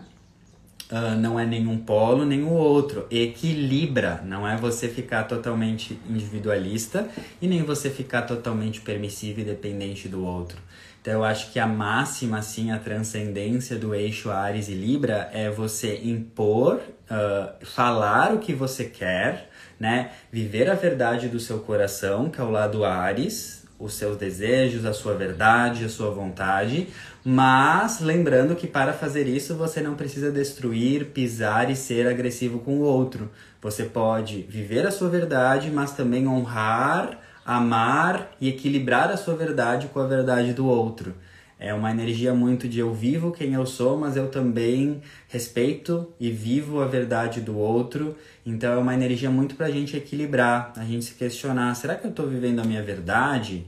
Uh, 0.90 1.18
não 1.18 1.38
é 1.38 1.44
nenhum 1.44 1.78
polo 1.78 2.24
nem 2.24 2.44
o 2.44 2.50
outro. 2.50 3.06
Equilibra, 3.10 4.22
não 4.24 4.46
é 4.46 4.56
você 4.56 4.88
ficar 4.88 5.24
totalmente 5.24 5.98
individualista 6.08 7.08
e 7.42 7.48
nem 7.48 7.64
você 7.64 7.90
ficar 7.90 8.22
totalmente 8.22 8.80
permissivo 8.80 9.40
e 9.40 9.44
dependente 9.44 10.08
do 10.08 10.24
outro. 10.24 10.58
Então 11.02 11.14
eu 11.14 11.24
acho 11.24 11.52
que 11.52 11.58
a 11.58 11.66
máxima, 11.66 12.38
assim, 12.38 12.70
a 12.70 12.78
transcendência 12.78 13.76
do 13.76 13.94
eixo 13.94 14.30
Ares 14.30 14.68
e 14.68 14.74
Libra 14.74 15.28
é 15.32 15.50
você 15.50 16.00
impor, 16.04 16.76
uh, 16.78 17.64
falar 17.64 18.32
o 18.32 18.38
que 18.38 18.52
você 18.52 18.84
quer, 18.84 19.50
né? 19.78 20.10
Viver 20.32 20.70
a 20.70 20.74
verdade 20.74 21.28
do 21.28 21.38
seu 21.38 21.60
coração, 21.60 22.28
que 22.30 22.40
é 22.40 22.44
o 22.44 22.50
lado 22.50 22.84
Ares, 22.84 23.65
os 23.78 23.95
seus 23.95 24.16
desejos, 24.16 24.85
a 24.85 24.92
sua 24.92 25.14
verdade, 25.14 25.85
a 25.85 25.88
sua 25.88 26.11
vontade, 26.11 26.88
mas 27.25 28.00
lembrando 28.00 28.56
que 28.56 28.66
para 28.66 28.92
fazer 28.92 29.26
isso 29.26 29.54
você 29.54 29.80
não 29.80 29.95
precisa 29.95 30.30
destruir, 30.30 31.06
pisar 31.06 31.71
e 31.71 31.76
ser 31.76 32.06
agressivo 32.06 32.59
com 32.61 32.78
o 32.78 32.83
outro. 32.83 33.30
Você 33.61 33.85
pode 33.85 34.42
viver 34.42 34.87
a 34.87 34.90
sua 34.90 35.09
verdade, 35.09 35.71
mas 35.71 35.92
também 35.92 36.26
honrar, 36.26 37.18
amar 37.45 38.30
e 38.40 38.49
equilibrar 38.49 39.11
a 39.11 39.16
sua 39.16 39.35
verdade 39.35 39.88
com 39.88 40.00
a 40.00 40.06
verdade 40.06 40.52
do 40.52 40.66
outro. 40.66 41.14
É 41.58 41.72
uma 41.72 41.90
energia 41.90 42.34
muito 42.34 42.68
de 42.68 42.78
eu 42.78 42.92
vivo 42.92 43.32
quem 43.32 43.54
eu 43.54 43.64
sou, 43.64 43.96
mas 43.96 44.14
eu 44.14 44.30
também 44.30 45.00
respeito 45.28 46.12
e 46.20 46.30
vivo 46.30 46.80
a 46.80 46.86
verdade 46.86 47.40
do 47.40 47.56
outro. 47.56 48.14
Então 48.44 48.75
é 48.75 48.76
uma 48.76 48.92
energia 48.92 49.30
muito 49.30 49.54
para 49.54 49.66
a 49.66 49.70
gente 49.70 49.96
equilibrar, 49.96 50.72
a 50.76 50.84
gente 50.84 51.06
se 51.06 51.14
questionar: 51.14 51.75
será 51.75 51.94
que 51.94 52.06
eu 52.06 52.10
estou 52.10 52.26
vivendo 52.26 52.60
a 52.60 52.64
minha 52.64 52.82
verdade? 52.82 53.66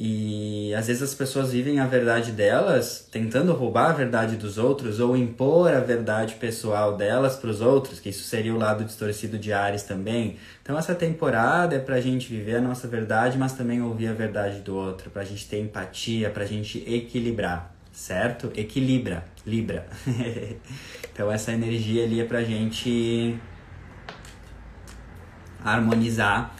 E 0.00 0.72
às 0.74 0.86
vezes 0.86 1.02
as 1.02 1.12
pessoas 1.12 1.50
vivem 1.50 1.80
a 1.80 1.86
verdade 1.86 2.30
delas 2.30 3.08
tentando 3.10 3.52
roubar 3.52 3.90
a 3.90 3.92
verdade 3.92 4.36
dos 4.36 4.56
outros 4.56 5.00
ou 5.00 5.16
impor 5.16 5.72
a 5.72 5.80
verdade 5.80 6.36
pessoal 6.36 6.96
delas 6.96 7.34
para 7.34 7.50
os 7.50 7.60
outros, 7.60 7.98
que 7.98 8.10
isso 8.10 8.22
seria 8.22 8.54
o 8.54 8.58
lado 8.58 8.84
distorcido 8.84 9.36
de 9.36 9.52
Ares 9.52 9.82
também. 9.82 10.36
Então 10.62 10.78
essa 10.78 10.94
temporada 10.94 11.74
é 11.74 11.80
para 11.80 11.96
a 11.96 12.00
gente 12.00 12.28
viver 12.28 12.56
a 12.56 12.60
nossa 12.60 12.86
verdade, 12.86 13.36
mas 13.36 13.54
também 13.54 13.82
ouvir 13.82 14.06
a 14.06 14.12
verdade 14.12 14.60
do 14.60 14.76
outro, 14.76 15.10
para 15.10 15.22
a 15.22 15.24
gente 15.24 15.48
ter 15.48 15.58
empatia, 15.58 16.30
para 16.30 16.44
a 16.44 16.46
gente 16.46 16.78
equilibrar, 16.86 17.74
certo? 17.90 18.52
Equilibra, 18.54 19.24
Libra. 19.44 19.84
então 21.12 21.32
essa 21.32 21.50
energia 21.50 22.04
ali 22.04 22.20
é 22.20 22.24
para 22.24 22.38
a 22.38 22.44
gente 22.44 23.36
harmonizar 25.64 26.54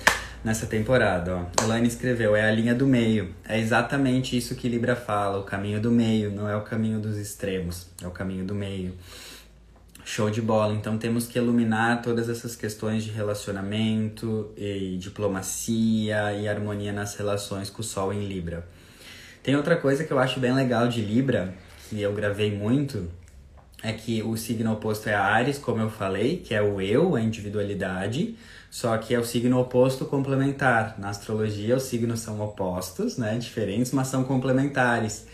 nessa 0.45 0.67
temporada. 0.67 1.37
Ó. 1.37 1.65
Elaine 1.65 1.89
escreveu, 1.89 2.35
é 2.37 2.49
a 2.49 2.51
linha 2.51 2.75
do 2.75 2.87
meio. 2.87 3.35
É 3.47 3.59
exatamente 3.59 4.37
isso 4.37 4.55
que 4.55 4.69
Libra 4.69 4.97
fala, 4.97 5.39
o 5.39 5.43
caminho 5.43 5.81
do 5.81 5.91
meio, 5.91 6.31
não 6.31 6.49
é 6.49 6.57
o 6.57 6.63
caminho 6.63 7.01
dos 7.01 7.17
extremos, 7.17 7.87
é 8.03 8.07
o 8.07 8.11
caminho 8.11 8.45
do 8.45 8.55
meio. 8.55 8.95
Show 10.05 10.31
de 10.31 10.41
bola. 10.41 10.73
Então 10.73 10.97
temos 10.97 11.27
que 11.27 11.39
iluminar 11.39 12.01
todas 12.01 12.31
essas 12.31 12.57
questões 12.57 13.05
de 13.05 13.11
relacionamento 13.11 14.51
e 14.57 14.97
diplomacia 14.99 16.33
e 16.33 16.49
harmonia 16.49 16.93
nas 16.93 17.15
relações 17.15 17.69
com 17.69 17.83
o 17.83 17.85
Sol 17.85 18.13
em 18.13 18.27
Libra. 18.27 18.67
Tem 19.43 19.55
outra 19.55 19.77
coisa 19.77 20.05
que 20.05 20.13
eu 20.13 20.19
acho 20.19 20.41
bem 20.41 20.55
legal 20.55 20.89
de 20.89 21.03
Libra, 21.03 21.55
que 21.89 22.01
eu 22.01 22.13
gravei 22.15 22.55
muito, 22.57 23.11
é 23.83 23.93
que 23.93 24.23
o 24.23 24.37
signo 24.37 24.73
oposto 24.73 25.09
é 25.09 25.15
Ares, 25.15 25.59
como 25.59 25.81
eu 25.81 25.91
falei, 25.91 26.39
que 26.39 26.55
é 26.55 26.61
o 26.61 26.81
eu, 26.81 27.15
a 27.15 27.21
individualidade. 27.21 28.37
Só 28.71 28.97
que 28.99 29.15
é 29.15 29.19
o 29.19 29.25
signo 29.25 29.59
oposto 29.59 30.05
complementar. 30.05 30.97
Na 30.99 31.09
astrologia, 31.09 31.77
os 31.77 31.85
signos 31.85 32.21
são 32.21 32.41
opostos, 32.41 33.17
né? 33.17 33.39
Diferentes, 33.39 33.93
mas 33.93 34.09
são 34.09 34.25
complementares. 34.25 35.27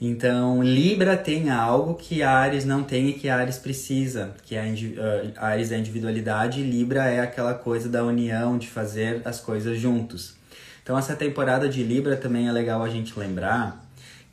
Então, 0.00 0.62
Libra 0.62 1.16
tem 1.16 1.48
algo 1.50 1.94
que 1.94 2.22
Ares 2.22 2.66
não 2.66 2.84
tem 2.84 3.08
e 3.08 3.12
que 3.14 3.30
Ares 3.30 3.58
precisa, 3.58 4.34
que 4.44 4.54
é 4.54 4.62
uh, 4.62 5.32
Ares 5.36 5.72
é 5.72 5.76
a 5.76 5.78
individualidade 5.78 6.60
e 6.60 6.62
Libra 6.62 7.06
é 7.06 7.20
aquela 7.20 7.54
coisa 7.54 7.88
da 7.88 8.04
união, 8.04 8.58
de 8.58 8.68
fazer 8.68 9.22
as 9.24 9.40
coisas 9.40 9.80
juntos. 9.80 10.34
Então, 10.82 10.98
essa 10.98 11.16
temporada 11.16 11.66
de 11.68 11.82
Libra 11.82 12.14
também 12.14 12.46
é 12.46 12.52
legal 12.52 12.82
a 12.82 12.88
gente 12.90 13.18
lembrar 13.18 13.85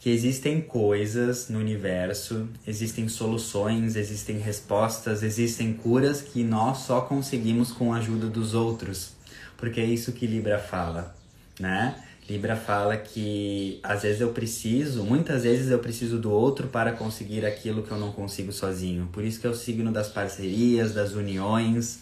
que 0.04 0.10
existem 0.10 0.60
coisas 0.60 1.48
no 1.48 1.60
universo, 1.60 2.50
existem 2.68 3.08
soluções, 3.08 3.96
existem 3.96 4.38
respostas, 4.38 5.24
existem 5.24 5.72
curas 5.72 6.22
que 6.22 6.44
nós 6.44 6.80
só 6.80 7.00
conseguimos 7.00 7.72
com 7.72 7.94
a 7.94 8.00
ajuda 8.00 8.28
dos 8.28 8.54
outros. 8.54 9.14
Porque 9.56 9.80
é 9.80 9.86
isso 9.86 10.12
que 10.12 10.28
Libra 10.28 10.60
fala, 10.60 11.16
né? 11.58 11.96
Libra 12.30 12.58
fala 12.58 12.98
que 12.98 13.80
às 13.82 14.02
vezes 14.02 14.20
eu 14.20 14.34
preciso, 14.34 15.06
muitas 15.06 15.44
vezes 15.44 15.72
eu 15.72 15.80
preciso 15.80 16.18
do 16.18 16.32
outro 16.32 16.68
para 16.68 16.92
conseguir 16.92 17.46
aquilo 17.46 17.82
que 17.82 17.92
eu 17.92 17.98
não 17.98 18.12
consigo 18.12 18.52
sozinho. 18.52 19.08
Por 19.14 19.24
isso 19.24 19.40
que 19.40 19.48
é 19.48 19.50
o 19.50 19.56
signo 19.56 19.90
das 19.90 20.10
parcerias, 20.10 20.94
das 20.94 21.14
uniões 21.14 22.00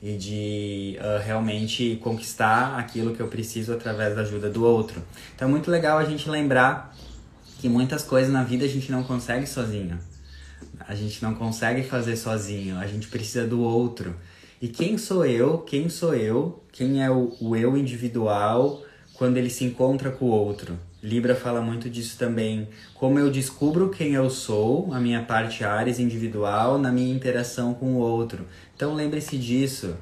e 0.00 0.16
de 0.16 0.98
uh, 1.00 1.20
realmente 1.26 1.98
conquistar 2.00 2.78
aquilo 2.78 3.12
que 3.12 3.20
eu 3.20 3.26
preciso 3.26 3.72
através 3.72 4.14
da 4.14 4.22
ajuda 4.22 4.48
do 4.48 4.64
outro. 4.64 5.02
Então 5.34 5.48
é 5.48 5.50
muito 5.50 5.68
legal 5.68 5.98
a 5.98 6.04
gente 6.04 6.30
lembrar 6.30 6.94
que 7.60 7.68
muitas 7.68 8.02
coisas 8.02 8.32
na 8.32 8.42
vida 8.42 8.64
a 8.64 8.68
gente 8.68 8.90
não 8.90 9.02
consegue 9.02 9.46
sozinho. 9.46 9.98
A 10.88 10.94
gente 10.94 11.22
não 11.22 11.34
consegue 11.34 11.82
fazer 11.82 12.16
sozinho, 12.16 12.78
a 12.78 12.86
gente 12.86 13.06
precisa 13.08 13.46
do 13.46 13.60
outro. 13.60 14.16
E 14.62 14.68
quem 14.68 14.96
sou 14.96 15.26
eu? 15.26 15.58
Quem 15.58 15.90
sou 15.90 16.14
eu? 16.14 16.64
Quem 16.72 17.04
é 17.04 17.10
o, 17.10 17.36
o 17.38 17.54
eu 17.54 17.76
individual 17.76 18.82
quando 19.12 19.36
ele 19.36 19.50
se 19.50 19.64
encontra 19.64 20.10
com 20.10 20.24
o 20.24 20.30
outro? 20.30 20.78
Libra 21.02 21.34
fala 21.34 21.60
muito 21.60 21.90
disso 21.90 22.16
também. 22.18 22.66
Como 22.94 23.18
eu 23.18 23.30
descubro 23.30 23.90
quem 23.90 24.14
eu 24.14 24.30
sou, 24.30 24.92
a 24.94 24.98
minha 24.98 25.22
parte 25.22 25.62
Ares 25.62 25.98
individual, 25.98 26.78
na 26.78 26.90
minha 26.90 27.14
interação 27.14 27.74
com 27.74 27.94
o 27.94 27.98
outro. 27.98 28.46
Então 28.74 28.94
lembre-se 28.94 29.36
disso. 29.36 29.94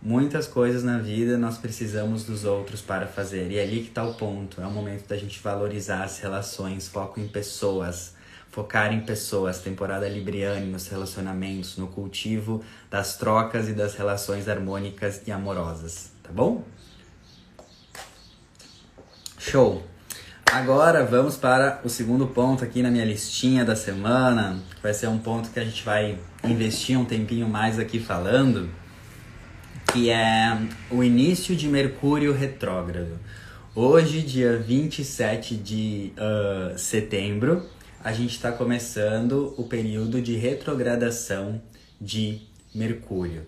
Muitas 0.00 0.46
coisas 0.46 0.84
na 0.84 0.98
vida 0.98 1.36
nós 1.36 1.58
precisamos 1.58 2.24
dos 2.24 2.44
outros 2.44 2.80
para 2.80 3.06
fazer. 3.06 3.50
E 3.50 3.58
é 3.58 3.62
ali 3.62 3.80
que 3.82 3.88
está 3.88 4.04
o 4.04 4.14
ponto. 4.14 4.60
É 4.60 4.66
o 4.66 4.70
momento 4.70 5.08
da 5.08 5.16
gente 5.16 5.40
valorizar 5.40 6.04
as 6.04 6.18
relações, 6.18 6.86
foco 6.86 7.18
em 7.18 7.26
pessoas, 7.26 8.14
focar 8.50 8.92
em 8.92 9.00
pessoas, 9.00 9.58
temporada 9.58 10.08
libriane 10.08 10.66
nos 10.66 10.86
relacionamentos, 10.88 11.76
no 11.76 11.88
cultivo 11.88 12.62
das 12.90 13.16
trocas 13.16 13.68
e 13.68 13.72
das 13.72 13.94
relações 13.94 14.48
harmônicas 14.48 15.22
e 15.26 15.32
amorosas, 15.32 16.10
tá 16.22 16.30
bom? 16.32 16.64
Show! 19.38 19.82
Agora 20.52 21.04
vamos 21.04 21.36
para 21.36 21.80
o 21.84 21.88
segundo 21.88 22.28
ponto 22.28 22.64
aqui 22.64 22.80
na 22.80 22.90
minha 22.90 23.04
listinha 23.04 23.64
da 23.64 23.74
semana. 23.76 24.62
Vai 24.82 24.94
ser 24.94 25.08
um 25.08 25.18
ponto 25.18 25.50
que 25.50 25.58
a 25.58 25.64
gente 25.64 25.84
vai 25.84 26.18
investir 26.44 26.98
um 26.98 27.04
tempinho 27.04 27.48
mais 27.48 27.78
aqui 27.78 27.98
falando 27.98 28.70
que 29.96 30.10
é 30.10 30.58
o 30.90 31.02
início 31.02 31.56
de 31.56 31.66
Mercúrio 31.68 32.30
retrógrado. 32.34 33.18
Hoje, 33.74 34.20
dia 34.20 34.58
27 34.58 35.56
de 35.56 36.12
uh, 36.18 36.78
setembro, 36.78 37.64
a 38.04 38.12
gente 38.12 38.32
está 38.32 38.52
começando 38.52 39.54
o 39.56 39.64
período 39.64 40.20
de 40.20 40.36
retrogradação 40.36 41.62
de 41.98 42.42
Mercúrio 42.74 43.44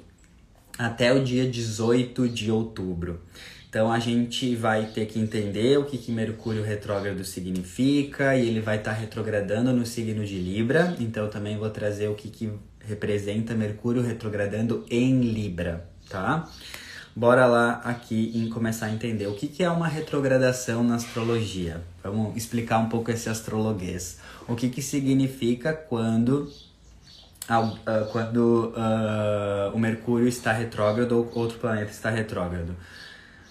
até 0.78 1.12
o 1.12 1.22
dia 1.22 1.46
18 1.46 2.26
de 2.30 2.50
outubro. 2.50 3.20
Então 3.68 3.92
a 3.92 3.98
gente 3.98 4.56
vai 4.56 4.86
ter 4.86 5.04
que 5.04 5.18
entender 5.18 5.78
o 5.78 5.84
que, 5.84 5.98
que 5.98 6.10
Mercúrio 6.10 6.62
retrógrado 6.62 7.22
significa 7.26 8.34
e 8.38 8.48
ele 8.48 8.60
vai 8.60 8.78
estar 8.78 8.94
tá 8.94 8.98
retrogradando 8.98 9.70
no 9.70 9.84
signo 9.84 10.24
de 10.24 10.38
Libra. 10.38 10.96
Então 10.98 11.28
também 11.28 11.58
vou 11.58 11.68
trazer 11.68 12.08
o 12.08 12.14
que, 12.14 12.30
que 12.30 12.50
representa 12.88 13.54
Mercúrio 13.54 14.00
retrogradando 14.00 14.86
em 14.90 15.20
Libra, 15.20 15.86
tá? 16.08 16.48
Bora 17.14 17.46
lá 17.46 17.80
aqui 17.84 18.30
em 18.34 18.48
começar 18.48 18.86
a 18.86 18.92
entender 18.92 19.26
o 19.26 19.34
que, 19.34 19.48
que 19.48 19.64
é 19.64 19.68
uma 19.68 19.88
retrogradação 19.88 20.84
na 20.84 20.94
astrologia. 20.94 21.82
Vamos 22.02 22.36
explicar 22.36 22.78
um 22.78 22.88
pouco 22.88 23.10
esse 23.10 23.28
astrologuês. 23.28 24.20
O 24.46 24.54
que, 24.54 24.68
que 24.68 24.80
significa 24.80 25.72
quando, 25.72 26.48
uh, 27.50 28.12
quando 28.12 28.72
uh, 28.72 29.74
o 29.74 29.78
Mercúrio 29.80 30.28
está 30.28 30.52
retrógrado 30.52 31.12
ou 31.12 31.28
outro 31.34 31.58
planeta 31.58 31.90
está 31.90 32.08
retrógrado. 32.08 32.76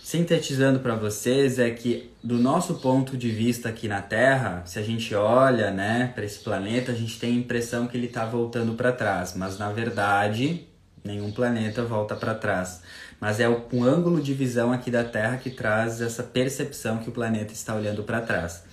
Sintetizando 0.01 0.79
para 0.79 0.95
vocês 0.95 1.59
é 1.59 1.69
que 1.69 2.09
do 2.23 2.37
nosso 2.37 2.75
ponto 2.75 3.17
de 3.17 3.29
vista 3.29 3.67
aqui 3.67 3.89
na 3.89 4.01
Terra, 4.01 4.63
se 4.65 4.79
a 4.79 4.81
gente 4.81 5.13
olha, 5.13 5.71
né, 5.71 6.13
para 6.15 6.23
esse 6.23 6.39
planeta, 6.39 6.93
a 6.93 6.95
gente 6.95 7.19
tem 7.19 7.33
a 7.33 7.37
impressão 7.37 7.85
que 7.85 7.97
ele 7.97 8.07
está 8.07 8.25
voltando 8.25 8.75
para 8.75 8.93
trás, 8.93 9.33
mas 9.35 9.59
na 9.59 9.69
verdade, 9.73 10.65
nenhum 11.03 11.31
planeta 11.31 11.83
volta 11.83 12.15
para 12.15 12.35
trás 12.35 12.81
mas 13.19 13.39
é 13.39 13.49
um 13.49 13.83
ângulo 13.83 14.21
de 14.21 14.33
visão 14.33 14.71
aqui 14.71 14.91
da 14.91 15.03
Terra 15.03 15.37
que 15.37 15.49
traz 15.49 16.01
essa 16.01 16.23
percepção 16.23 16.99
que 16.99 17.09
o 17.09 17.11
planeta 17.11 17.51
está 17.51 17.75
olhando 17.75 18.03
para 18.03 18.21
trás. 18.21 18.63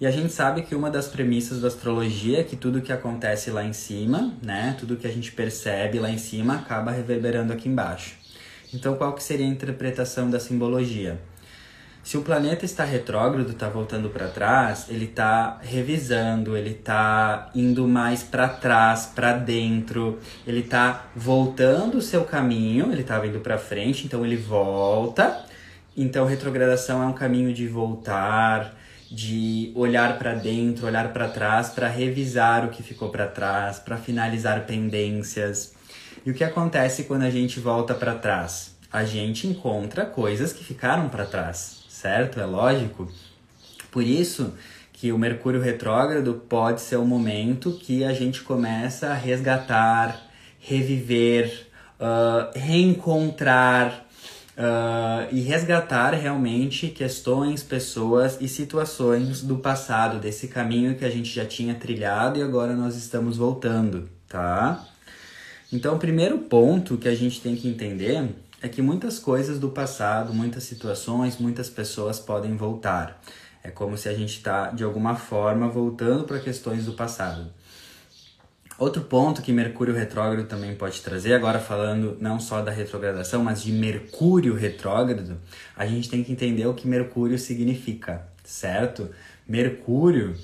E 0.00 0.06
a 0.06 0.10
gente 0.10 0.32
sabe 0.32 0.62
que 0.62 0.74
uma 0.74 0.90
das 0.90 1.08
premissas 1.08 1.60
da 1.60 1.68
astrologia 1.68 2.40
é 2.40 2.42
que 2.42 2.56
tudo 2.56 2.82
que 2.82 2.92
acontece 2.92 3.50
lá 3.50 3.64
em 3.64 3.72
cima, 3.72 4.34
né, 4.42 4.76
tudo 4.78 4.96
que 4.96 5.06
a 5.06 5.10
gente 5.10 5.32
percebe 5.32 5.98
lá 5.98 6.10
em 6.10 6.18
cima 6.18 6.56
acaba 6.56 6.90
reverberando 6.90 7.52
aqui 7.52 7.68
embaixo. 7.68 8.16
Então, 8.74 8.96
qual 8.96 9.14
que 9.14 9.22
seria 9.22 9.46
a 9.46 9.48
interpretação 9.48 10.28
da 10.28 10.38
simbologia? 10.38 11.18
Se 12.06 12.16
o 12.16 12.22
planeta 12.22 12.64
está 12.64 12.84
retrógrado, 12.84 13.50
está 13.50 13.68
voltando 13.68 14.08
para 14.08 14.28
trás, 14.28 14.86
ele 14.88 15.06
está 15.06 15.58
revisando, 15.60 16.56
ele 16.56 16.70
está 16.70 17.50
indo 17.52 17.88
mais 17.88 18.22
para 18.22 18.46
trás, 18.46 19.06
para 19.12 19.32
dentro, 19.32 20.20
ele 20.46 20.60
está 20.60 21.06
voltando 21.16 21.98
o 21.98 22.00
seu 22.00 22.22
caminho, 22.22 22.92
ele 22.92 23.00
estava 23.00 23.26
indo 23.26 23.40
para 23.40 23.58
frente, 23.58 24.06
então 24.06 24.24
ele 24.24 24.36
volta. 24.36 25.44
Então 25.96 26.24
retrogradação 26.26 27.02
é 27.02 27.06
um 27.06 27.12
caminho 27.12 27.52
de 27.52 27.66
voltar, 27.66 28.72
de 29.10 29.72
olhar 29.74 30.16
para 30.16 30.32
dentro, 30.34 30.86
olhar 30.86 31.12
para 31.12 31.26
trás, 31.26 31.70
para 31.70 31.88
revisar 31.88 32.64
o 32.64 32.68
que 32.68 32.84
ficou 32.84 33.08
para 33.08 33.26
trás, 33.26 33.80
para 33.80 33.96
finalizar 33.96 34.64
pendências. 34.64 35.74
E 36.24 36.30
o 36.30 36.34
que 36.34 36.44
acontece 36.44 37.02
quando 37.02 37.24
a 37.24 37.30
gente 37.30 37.58
volta 37.58 37.96
para 37.96 38.14
trás? 38.14 38.76
A 38.92 39.02
gente 39.02 39.48
encontra 39.48 40.06
coisas 40.06 40.52
que 40.52 40.62
ficaram 40.62 41.08
para 41.08 41.26
trás 41.26 41.84
certo? 42.00 42.38
É 42.38 42.44
lógico. 42.44 43.10
Por 43.90 44.02
isso 44.02 44.52
que 44.92 45.12
o 45.12 45.18
Mercúrio 45.18 45.60
retrógrado 45.60 46.42
pode 46.48 46.80
ser 46.80 46.96
o 46.96 47.04
momento 47.04 47.72
que 47.72 48.04
a 48.04 48.12
gente 48.12 48.42
começa 48.42 49.08
a 49.08 49.14
resgatar, 49.14 50.30
reviver, 50.58 51.66
uh, 51.98 52.58
reencontrar 52.58 54.06
uh, 54.56 55.34
e 55.34 55.40
resgatar 55.40 56.12
realmente 56.14 56.88
questões, 56.88 57.62
pessoas 57.62 58.38
e 58.40 58.48
situações 58.48 59.42
do 59.42 59.56
passado, 59.56 60.18
desse 60.18 60.48
caminho 60.48 60.96
que 60.96 61.04
a 61.04 61.10
gente 61.10 61.34
já 61.34 61.44
tinha 61.44 61.74
trilhado 61.74 62.38
e 62.38 62.42
agora 62.42 62.74
nós 62.74 62.96
estamos 62.96 63.36
voltando, 63.36 64.08
tá? 64.28 64.84
Então, 65.72 65.96
o 65.96 65.98
primeiro 65.98 66.38
ponto 66.38 66.96
que 66.96 67.08
a 67.08 67.14
gente 67.14 67.40
tem 67.40 67.56
que 67.56 67.68
entender 67.68 68.28
é 68.62 68.68
que 68.68 68.80
muitas 68.80 69.18
coisas 69.18 69.58
do 69.58 69.70
passado, 69.70 70.32
muitas 70.32 70.64
situações, 70.64 71.38
muitas 71.38 71.68
pessoas 71.68 72.18
podem 72.18 72.56
voltar. 72.56 73.20
É 73.62 73.70
como 73.70 73.96
se 73.96 74.08
a 74.08 74.14
gente 74.14 74.36
está, 74.36 74.70
de 74.70 74.84
alguma 74.84 75.16
forma, 75.16 75.68
voltando 75.68 76.24
para 76.24 76.38
questões 76.38 76.86
do 76.86 76.92
passado. 76.92 77.50
Outro 78.78 79.02
ponto 79.02 79.40
que 79.40 79.52
Mercúrio 79.52 79.94
retrógrado 79.94 80.46
também 80.46 80.74
pode 80.74 81.00
trazer, 81.00 81.32
agora 81.32 81.58
falando 81.58 82.16
não 82.20 82.38
só 82.38 82.60
da 82.60 82.70
retrogradação, 82.70 83.42
mas 83.42 83.62
de 83.62 83.72
Mercúrio 83.72 84.54
retrógrado, 84.54 85.38
a 85.74 85.86
gente 85.86 86.10
tem 86.10 86.22
que 86.22 86.30
entender 86.30 86.66
o 86.66 86.74
que 86.74 86.86
Mercúrio 86.86 87.38
significa, 87.38 88.28
certo? 88.44 89.08
Mercúrio 89.48 90.36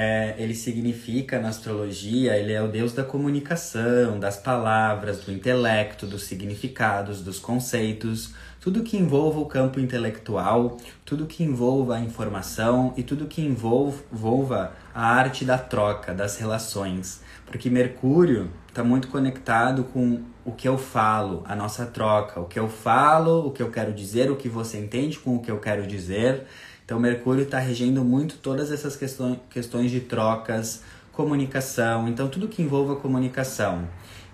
é, 0.00 0.36
ele 0.38 0.54
significa 0.54 1.40
na 1.40 1.48
astrologia, 1.48 2.36
ele 2.36 2.52
é 2.52 2.62
o 2.62 2.68
deus 2.68 2.92
da 2.92 3.02
comunicação, 3.02 4.20
das 4.20 4.36
palavras, 4.36 5.24
do 5.24 5.32
intelecto, 5.32 6.06
dos 6.06 6.22
significados, 6.22 7.20
dos 7.20 7.40
conceitos, 7.40 8.32
tudo 8.60 8.84
que 8.84 8.96
envolva 8.96 9.40
o 9.40 9.46
campo 9.46 9.80
intelectual, 9.80 10.76
tudo 11.04 11.26
que 11.26 11.42
envolva 11.42 11.96
a 11.96 12.00
informação 12.00 12.94
e 12.96 13.02
tudo 13.02 13.26
que 13.26 13.42
envolva 13.42 14.72
a 14.94 15.04
arte 15.04 15.44
da 15.44 15.58
troca, 15.58 16.14
das 16.14 16.38
relações. 16.38 17.20
Porque 17.44 17.68
Mercúrio 17.68 18.52
está 18.68 18.84
muito 18.84 19.08
conectado 19.08 19.82
com 19.82 20.22
o 20.44 20.52
que 20.52 20.68
eu 20.68 20.78
falo, 20.78 21.42
a 21.44 21.56
nossa 21.56 21.84
troca, 21.86 22.38
o 22.38 22.44
que 22.44 22.60
eu 22.60 22.68
falo, 22.68 23.48
o 23.48 23.50
que 23.50 23.64
eu 23.64 23.70
quero 23.72 23.92
dizer, 23.92 24.30
o 24.30 24.36
que 24.36 24.48
você 24.48 24.78
entende 24.78 25.18
com 25.18 25.34
o 25.34 25.40
que 25.40 25.50
eu 25.50 25.58
quero 25.58 25.84
dizer. 25.88 26.46
Então, 26.88 26.98
Mercúrio 26.98 27.42
está 27.42 27.58
regendo 27.58 28.02
muito 28.02 28.38
todas 28.38 28.72
essas 28.72 28.96
questões, 28.96 29.38
questões 29.50 29.90
de 29.90 30.00
trocas, 30.00 30.82
comunicação, 31.12 32.08
então 32.08 32.28
tudo 32.28 32.48
que 32.48 32.62
envolva 32.62 32.96
comunicação. 32.96 33.86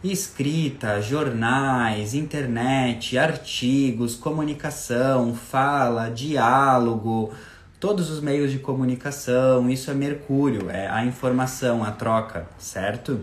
Escrita, 0.05 1.03
jornais, 1.03 2.14
internet, 2.14 3.19
artigos, 3.19 4.14
comunicação, 4.14 5.35
fala, 5.35 6.09
diálogo, 6.11 7.33
todos 7.81 8.09
os 8.09 8.21
meios 8.21 8.53
de 8.53 8.61
comunicação, 8.61 9.69
isso 9.69 9.90
é 9.90 9.95
Mercúrio, 9.95 10.71
é 10.71 10.87
a 10.87 11.05
informação, 11.05 11.83
a 11.83 11.90
troca, 11.90 12.47
certo? 12.57 13.19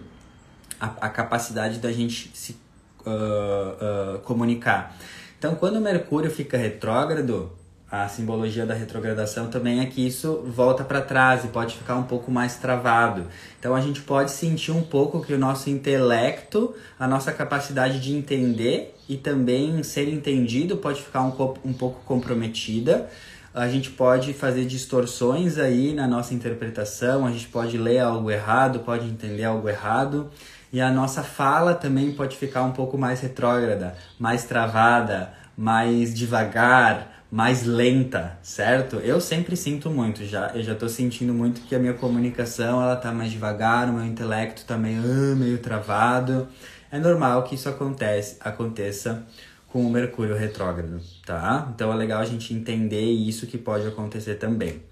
A, 0.78 0.88
a 1.00 1.10
capacidade 1.10 1.80
da 1.80 1.94
gente 1.94 2.32
se 2.34 2.58
uh, 3.06 4.16
uh, 4.18 4.20
comunicar. 4.24 4.94
Então, 5.40 5.56
quando 5.56 5.80
Mercúrio 5.80 6.30
fica 6.30 6.58
retrógrado, 6.58 7.61
a 7.92 8.08
simbologia 8.08 8.66
da 8.66 8.74
retrogradação 8.74 9.48
também 9.48 9.82
é 9.82 9.86
que 9.86 10.08
isso 10.08 10.42
volta 10.48 10.82
para 10.82 11.02
trás 11.02 11.44
e 11.44 11.50
pode 11.50 11.76
ficar 11.76 11.98
um 11.98 12.04
pouco 12.04 12.32
mais 12.32 12.56
travado. 12.56 13.28
Então 13.60 13.76
a 13.76 13.82
gente 13.82 14.00
pode 14.02 14.32
sentir 14.32 14.72
um 14.72 14.82
pouco 14.82 15.22
que 15.22 15.34
o 15.34 15.38
nosso 15.38 15.70
intelecto, 15.70 16.74
a 16.98 17.06
nossa 17.06 17.34
capacidade 17.34 18.00
de 18.00 18.16
entender 18.16 18.96
e 19.10 19.18
também 19.18 19.84
ser 19.84 20.08
entendido 20.08 20.78
pode 20.78 21.02
ficar 21.02 21.22
um, 21.22 21.34
um 21.66 21.74
pouco 21.74 22.02
comprometida. 22.06 23.10
A 23.54 23.68
gente 23.68 23.90
pode 23.90 24.34
fazer 24.34 24.64
distorções 24.64 25.58
aí 25.58 25.94
na 25.94 26.08
nossa 26.08 26.34
interpretação, 26.34 27.26
a 27.26 27.32
gente 27.32 27.50
pode 27.50 27.78
ler 27.78 28.00
algo 28.00 28.32
errado, 28.32 28.80
pode 28.80 29.06
entender 29.06 29.44
algo 29.44 29.68
errado. 29.68 30.32
E 30.72 30.80
a 30.80 30.90
nossa 30.90 31.22
fala 31.22 31.74
também 31.74 32.14
pode 32.14 32.38
ficar 32.38 32.64
um 32.64 32.72
pouco 32.72 32.98
mais 32.98 33.20
retrógrada, 33.20 33.98
mais 34.18 34.46
travada, 34.46 35.34
mais 35.58 36.14
devagar, 36.14 37.21
mais 37.32 37.64
lenta, 37.64 38.38
certo? 38.44 38.98
Eu 38.98 39.22
sempre 39.22 39.56
sinto 39.56 39.90
muito, 39.90 40.26
já 40.26 40.52
eu 40.54 40.62
já 40.62 40.76
tô 40.76 40.90
sentindo 40.90 41.34
muito 41.34 41.62
que 41.62 41.74
a 41.74 41.80
minha 41.80 41.94
comunicação 41.94 42.84
ela 42.84 42.98
tá 42.98 43.14
mais 43.14 43.32
devagar, 43.32 43.90
o 43.90 43.94
meu 43.94 44.06
intelecto 44.06 44.66
tá 44.66 44.78
meio, 44.78 45.02
uh, 45.02 45.36
meio 45.38 45.58
travado. 45.60 46.50
É 46.92 47.00
normal 47.00 47.44
que 47.44 47.56
isso 47.56 47.70
acontece, 47.70 48.36
aconteça 48.42 49.26
com 49.70 49.88
o 49.88 49.90
Mercúrio 49.90 50.36
retrógrado, 50.36 51.00
tá? 51.26 51.72
Então 51.74 51.94
é 51.94 51.96
legal 51.96 52.20
a 52.20 52.26
gente 52.26 52.54
entender 52.54 53.06
isso 53.06 53.48
que 53.48 53.58
pode 53.58 53.88
acontecer 53.88 54.36
também. 54.36 54.84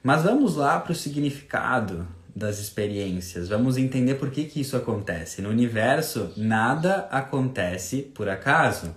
Mas 0.00 0.22
vamos 0.22 0.54
lá 0.54 0.78
para 0.78 0.92
o 0.92 0.94
significado 0.94 2.06
das 2.36 2.60
experiências. 2.60 3.48
Vamos 3.48 3.76
entender 3.76 4.14
por 4.14 4.30
que, 4.30 4.44
que 4.44 4.60
isso 4.60 4.76
acontece. 4.76 5.42
No 5.42 5.48
universo, 5.48 6.32
nada 6.36 7.08
acontece 7.10 8.02
por 8.02 8.28
acaso. 8.28 8.94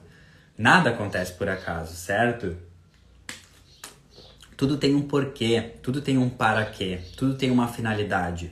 Nada 0.56 0.92
acontece 0.92 1.34
por 1.34 1.50
acaso, 1.50 1.96
certo? 1.96 2.67
Tudo 4.58 4.76
tem 4.76 4.96
um 4.96 5.04
porquê, 5.04 5.74
tudo 5.84 6.02
tem 6.02 6.18
um 6.18 6.28
para 6.28 6.66
quê, 6.66 7.00
tudo 7.16 7.36
tem 7.36 7.52
uma 7.52 7.68
finalidade. 7.68 8.52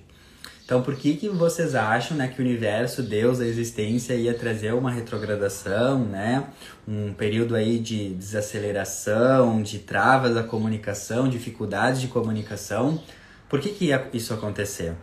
Então, 0.64 0.84
por 0.84 0.96
que 0.96 1.16
que 1.16 1.28
vocês 1.30 1.74
acham, 1.74 2.16
né, 2.16 2.28
que 2.28 2.40
o 2.40 2.46
universo, 2.46 3.02
Deus, 3.02 3.40
a 3.40 3.46
existência 3.46 4.14
ia 4.14 4.34
trazer 4.36 4.74
uma 4.74 4.92
retrogradação, 4.92 6.06
né, 6.06 6.44
um 6.88 7.12
período 7.14 7.56
aí 7.56 7.80
de 7.80 8.14
desaceleração, 8.14 9.64
de 9.64 9.80
travas 9.80 10.36
da 10.36 10.44
comunicação, 10.44 11.28
dificuldades 11.28 12.00
de 12.00 12.08
comunicação? 12.08 13.02
Por 13.50 13.60
que 13.60 13.70
que 13.70 13.86
ia 13.86 14.08
isso 14.14 14.32
acontecer? 14.32 14.94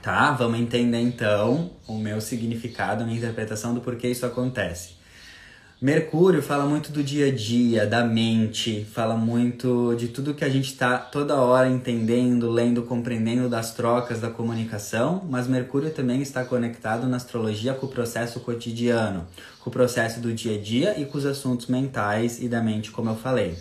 Tá? 0.00 0.30
Vamos 0.30 0.60
entender 0.60 1.00
então 1.00 1.72
o 1.88 1.98
meu 1.98 2.20
significado, 2.20 3.02
a 3.02 3.06
minha 3.06 3.18
interpretação 3.18 3.74
do 3.74 3.80
porquê 3.80 4.08
isso 4.08 4.24
acontece. 4.24 4.99
Mercúrio 5.82 6.42
fala 6.42 6.66
muito 6.66 6.92
do 6.92 7.02
dia 7.02 7.28
a 7.28 7.30
dia, 7.34 7.86
da 7.86 8.04
mente, 8.04 8.84
fala 8.92 9.16
muito 9.16 9.94
de 9.94 10.08
tudo 10.08 10.34
que 10.34 10.44
a 10.44 10.48
gente 10.50 10.66
está 10.66 10.98
toda 10.98 11.36
hora 11.36 11.70
entendendo, 11.70 12.50
lendo, 12.50 12.82
compreendendo 12.82 13.48
das 13.48 13.72
trocas, 13.72 14.20
da 14.20 14.28
comunicação, 14.28 15.26
mas 15.30 15.48
Mercúrio 15.48 15.90
também 15.90 16.20
está 16.20 16.44
conectado 16.44 17.08
na 17.08 17.16
astrologia 17.16 17.72
com 17.72 17.86
o 17.86 17.88
processo 17.88 18.40
cotidiano, 18.40 19.26
com 19.60 19.70
o 19.70 19.72
processo 19.72 20.20
do 20.20 20.34
dia 20.34 20.58
a 20.58 20.60
dia 20.60 21.00
e 21.00 21.06
com 21.06 21.16
os 21.16 21.24
assuntos 21.24 21.66
mentais 21.66 22.42
e 22.42 22.46
da 22.46 22.60
mente, 22.60 22.90
como 22.90 23.08
eu 23.08 23.16
falei. 23.16 23.56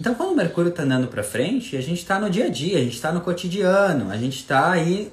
Então, 0.00 0.14
quando 0.14 0.32
o 0.32 0.36
Mercúrio 0.36 0.70
está 0.70 0.82
andando 0.82 1.08
para 1.08 1.22
frente, 1.22 1.76
a 1.76 1.82
gente 1.82 1.98
está 1.98 2.18
no 2.18 2.30
dia 2.30 2.46
a 2.46 2.48
dia, 2.48 2.78
a 2.78 2.82
gente 2.82 2.94
está 2.94 3.12
no 3.12 3.20
cotidiano, 3.20 4.10
a 4.10 4.16
gente 4.16 4.36
está 4.36 4.70
aí 4.70 5.12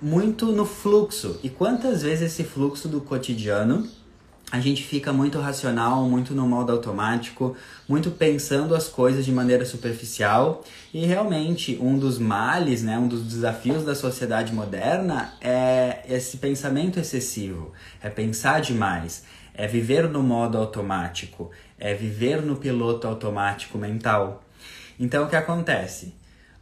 muito 0.00 0.46
no 0.52 0.64
fluxo. 0.64 1.40
E 1.42 1.50
quantas 1.50 2.02
vezes 2.02 2.30
esse 2.30 2.44
fluxo 2.44 2.86
do 2.86 3.00
cotidiano 3.00 3.88
a 4.50 4.60
gente 4.60 4.84
fica 4.84 5.12
muito 5.12 5.40
racional, 5.40 6.08
muito 6.08 6.32
no 6.32 6.46
modo 6.46 6.70
automático, 6.70 7.56
muito 7.88 8.12
pensando 8.12 8.76
as 8.76 8.88
coisas 8.88 9.24
de 9.24 9.32
maneira 9.32 9.64
superficial. 9.64 10.62
E 10.94 11.04
realmente, 11.04 11.76
um 11.80 11.98
dos 11.98 12.18
males, 12.18 12.82
né, 12.82 12.96
um 12.96 13.08
dos 13.08 13.24
desafios 13.24 13.84
da 13.84 13.94
sociedade 13.94 14.52
moderna 14.52 15.34
é 15.40 16.04
esse 16.08 16.36
pensamento 16.36 17.00
excessivo, 17.00 17.72
é 18.00 18.08
pensar 18.08 18.60
demais, 18.60 19.24
é 19.52 19.66
viver 19.66 20.08
no 20.08 20.22
modo 20.22 20.56
automático, 20.58 21.50
é 21.76 21.92
viver 21.92 22.40
no 22.40 22.56
piloto 22.56 23.08
automático 23.08 23.76
mental. 23.76 24.44
Então, 24.98 25.24
o 25.24 25.28
que 25.28 25.36
acontece? 25.36 26.14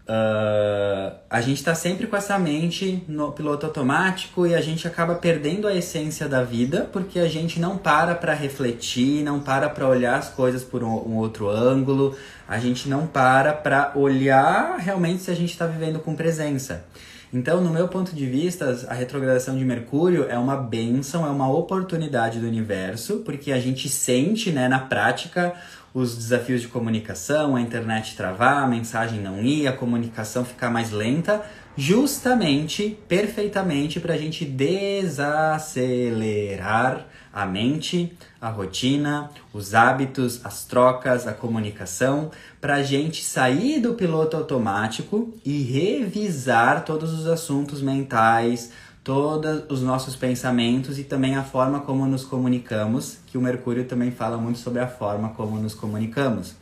Uh, 0.06 1.16
a 1.30 1.40
gente 1.40 1.56
está 1.56 1.74
sempre 1.74 2.06
com 2.06 2.14
essa 2.14 2.38
mente 2.38 3.02
no 3.08 3.32
piloto 3.32 3.64
automático 3.64 4.46
e 4.46 4.54
a 4.54 4.60
gente 4.60 4.86
acaba 4.86 5.14
perdendo 5.14 5.66
a 5.66 5.74
essência 5.74 6.28
da 6.28 6.44
vida 6.44 6.86
porque 6.92 7.18
a 7.18 7.26
gente 7.26 7.58
não 7.58 7.78
para 7.78 8.14
para 8.14 8.34
refletir, 8.34 9.24
não 9.24 9.40
para 9.40 9.66
para 9.70 9.88
olhar 9.88 10.18
as 10.18 10.28
coisas 10.28 10.62
por 10.62 10.84
um, 10.84 10.90
um, 10.90 11.16
outro 11.16 11.48
ângulo, 11.48 12.14
a 12.46 12.58
gente 12.58 12.86
não 12.86 13.06
para 13.06 13.54
para 13.54 13.92
olhar 13.94 14.76
realmente 14.76 15.22
se 15.22 15.30
a 15.30 15.34
gente 15.34 15.52
está 15.52 15.66
vivendo 15.66 15.98
com 15.98 16.14
presença. 16.14 16.84
Então, 17.32 17.62
no 17.62 17.70
meu 17.70 17.88
ponto 17.88 18.14
de 18.14 18.26
vista, 18.26 18.86
a 18.88 18.94
retrogradação 18.94 19.56
de 19.56 19.64
Mercúrio 19.64 20.26
é 20.28 20.38
uma 20.38 20.56
benção, 20.56 21.26
é 21.26 21.30
uma 21.30 21.50
oportunidade 21.50 22.38
do 22.38 22.46
universo, 22.46 23.22
porque 23.24 23.50
a 23.50 23.58
gente 23.58 23.88
sente 23.88 24.52
né, 24.52 24.68
na 24.68 24.78
prática 24.78 25.52
os 25.94 26.14
desafios 26.16 26.60
de 26.60 26.66
comunicação, 26.66 27.54
a 27.54 27.60
internet 27.60 28.16
travar, 28.16 28.64
a 28.64 28.66
mensagem 28.66 29.20
não 29.20 29.40
ir, 29.40 29.68
a 29.68 29.72
comunicação 29.72 30.44
ficar 30.44 30.68
mais 30.68 30.90
lenta, 30.90 31.40
justamente, 31.76 32.98
perfeitamente, 33.06 34.00
para 34.00 34.14
a 34.14 34.18
gente 34.18 34.44
desacelerar 34.44 37.06
a 37.32 37.46
mente, 37.46 38.12
a 38.40 38.48
rotina, 38.48 39.30
os 39.52 39.72
hábitos, 39.72 40.44
as 40.44 40.64
trocas, 40.64 41.28
a 41.28 41.32
comunicação, 41.32 42.32
para 42.60 42.74
a 42.76 42.82
gente 42.82 43.24
sair 43.24 43.80
do 43.80 43.94
piloto 43.94 44.36
automático 44.36 45.32
e 45.44 45.62
revisar 45.62 46.84
todos 46.84 47.12
os 47.12 47.26
assuntos 47.26 47.80
mentais, 47.80 48.72
todos 49.04 49.64
os 49.68 49.82
nossos 49.82 50.16
pensamentos 50.16 50.98
e 50.98 51.04
também 51.04 51.36
a 51.36 51.44
forma 51.44 51.80
como 51.80 52.06
nos 52.06 52.24
comunicamos, 52.24 53.18
que 53.26 53.36
o 53.36 53.40
Mercúrio 53.40 53.84
também 53.84 54.10
fala 54.10 54.38
muito 54.38 54.58
sobre 54.58 54.80
a 54.80 54.86
forma 54.86 55.28
como 55.28 55.58
nos 55.58 55.74
comunicamos. 55.74 56.54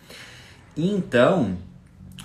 Então, 0.76 1.57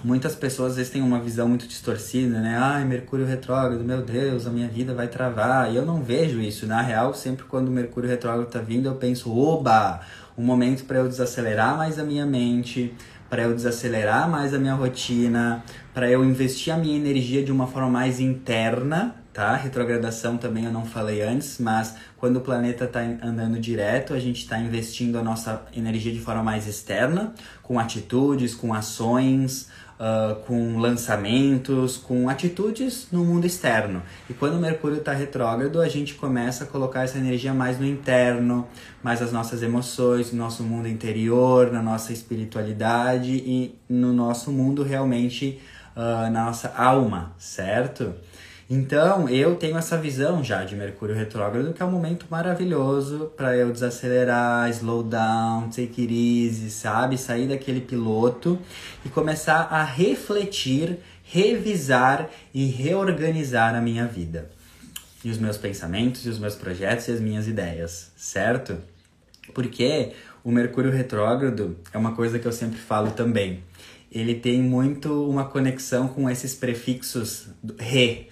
muitas 0.03 0.33
pessoas 0.33 0.71
às 0.71 0.77
vezes 0.77 0.91
têm 0.91 1.03
uma 1.03 1.19
visão 1.19 1.47
muito 1.47 1.67
distorcida, 1.67 2.41
né? 2.41 2.57
Ai, 2.59 2.83
Mercúrio 2.83 3.27
retrógrado, 3.27 3.83
meu 3.83 4.01
Deus, 4.01 4.47
a 4.47 4.49
minha 4.49 4.67
vida 4.67 4.91
vai 4.91 5.07
travar. 5.07 5.71
E 5.71 5.75
eu 5.75 5.85
não 5.85 6.01
vejo 6.01 6.41
isso. 6.41 6.65
Na 6.65 6.81
real, 6.81 7.13
sempre 7.13 7.45
quando 7.45 7.67
o 7.67 7.71
Mercúrio 7.71 8.09
retrógrado 8.09 8.49
tá 8.49 8.59
vindo, 8.59 8.87
eu 8.87 8.95
penso, 8.95 9.31
oba, 9.31 10.01
um 10.35 10.43
momento 10.43 10.83
para 10.85 10.97
eu 10.97 11.07
desacelerar 11.07 11.77
mais 11.77 11.99
a 11.99 12.03
minha 12.03 12.25
mente, 12.25 12.91
para 13.29 13.43
eu 13.43 13.53
desacelerar 13.53 14.27
mais 14.27 14.51
a 14.51 14.57
minha 14.57 14.73
rotina, 14.73 15.63
para 15.93 16.09
eu 16.09 16.25
investir 16.25 16.73
a 16.73 16.77
minha 16.77 16.95
energia 16.95 17.43
de 17.43 17.51
uma 17.51 17.67
forma 17.67 17.89
mais 17.89 18.19
interna 18.19 19.15
tá? 19.37 19.55
Retrogradação 19.55 20.35
também 20.35 20.65
eu 20.65 20.71
não 20.71 20.83
falei 20.83 21.21
antes, 21.21 21.59
mas 21.59 21.93
quando 22.17 22.37
o 22.37 22.41
planeta 22.41 22.85
está 22.85 23.01
andando 23.01 23.59
direto, 23.59 24.15
a 24.15 24.19
gente 24.19 24.41
está 24.41 24.57
investindo 24.57 25.15
a 25.15 25.21
nossa 25.21 25.63
energia 25.75 26.11
de 26.11 26.19
forma 26.19 26.41
mais 26.41 26.65
externa, 26.65 27.35
com 27.61 27.77
atitudes, 27.77 28.55
com 28.55 28.73
ações, 28.73 29.69
uh, 29.99 30.37
com 30.47 30.79
lançamentos, 30.79 31.97
com 31.97 32.27
atitudes 32.27 33.09
no 33.11 33.23
mundo 33.23 33.45
externo. 33.45 34.01
E 34.27 34.33
quando 34.33 34.55
o 34.55 34.59
Mercúrio 34.59 34.97
está 34.97 35.13
retrógrado, 35.13 35.81
a 35.81 35.87
gente 35.87 36.15
começa 36.15 36.63
a 36.63 36.67
colocar 36.67 37.03
essa 37.03 37.19
energia 37.19 37.53
mais 37.53 37.79
no 37.79 37.85
interno, 37.85 38.67
mais 39.03 39.21
as 39.21 39.31
nossas 39.31 39.61
emoções, 39.61 40.31
no 40.31 40.39
nosso 40.39 40.63
mundo 40.63 40.87
interior, 40.87 41.71
na 41.71 41.83
nossa 41.83 42.11
espiritualidade 42.11 43.33
e 43.33 43.75
no 43.87 44.11
nosso 44.13 44.51
mundo 44.51 44.81
realmente, 44.81 45.61
uh, 45.95 46.27
na 46.31 46.45
nossa 46.45 46.73
alma, 46.75 47.33
certo? 47.37 48.15
Então, 48.69 49.29
eu 49.29 49.55
tenho 49.55 49.77
essa 49.77 49.97
visão 49.97 50.43
já 50.43 50.65
de 50.65 50.75
Mercúrio 50.75 51.15
retrógrado, 51.15 51.73
que 51.73 51.81
é 51.81 51.85
um 51.85 51.91
momento 51.91 52.25
maravilhoso 52.29 53.31
para 53.37 53.55
eu 53.55 53.71
desacelerar, 53.71 54.69
slow 54.71 55.03
down, 55.03 55.69
take 55.69 56.01
it 56.01 56.13
easy, 56.13 56.69
sabe? 56.69 57.17
Sair 57.17 57.47
daquele 57.47 57.79
piloto 57.79 58.59
e 59.05 59.09
começar 59.09 59.69
a 59.71 59.85
refletir, 59.85 60.99
revisar 61.23 62.29
e 62.53 62.65
reorganizar 62.65 63.73
a 63.73 63.79
minha 63.79 64.05
vida. 64.05 64.49
E 65.23 65.29
os 65.29 65.37
meus 65.37 65.57
pensamentos, 65.57 66.25
e 66.25 66.29
os 66.29 66.37
meus 66.37 66.55
projetos 66.55 67.07
e 67.07 67.11
as 67.11 67.21
minhas 67.21 67.47
ideias, 67.47 68.11
certo? 68.17 68.77
Porque 69.53 70.11
o 70.43 70.51
Mercúrio 70.51 70.91
retrógrado 70.91 71.77
é 71.93 71.97
uma 71.97 72.13
coisa 72.15 72.37
que 72.37 72.45
eu 72.45 72.51
sempre 72.51 72.79
falo 72.79 73.11
também. 73.11 73.63
Ele 74.11 74.35
tem 74.35 74.61
muito 74.61 75.29
uma 75.29 75.45
conexão 75.45 76.09
com 76.09 76.29
esses 76.29 76.53
prefixos 76.53 77.47
re, 77.79 78.27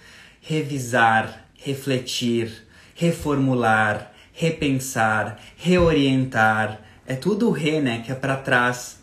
revisar, 0.46 1.44
refletir, 1.58 2.66
reformular, 2.94 4.12
repensar, 4.32 5.38
reorientar. 5.56 6.80
É 7.04 7.14
tudo 7.14 7.50
re, 7.50 7.80
né? 7.80 8.02
Que 8.04 8.12
é 8.12 8.14
para 8.14 8.36
trás. 8.36 9.00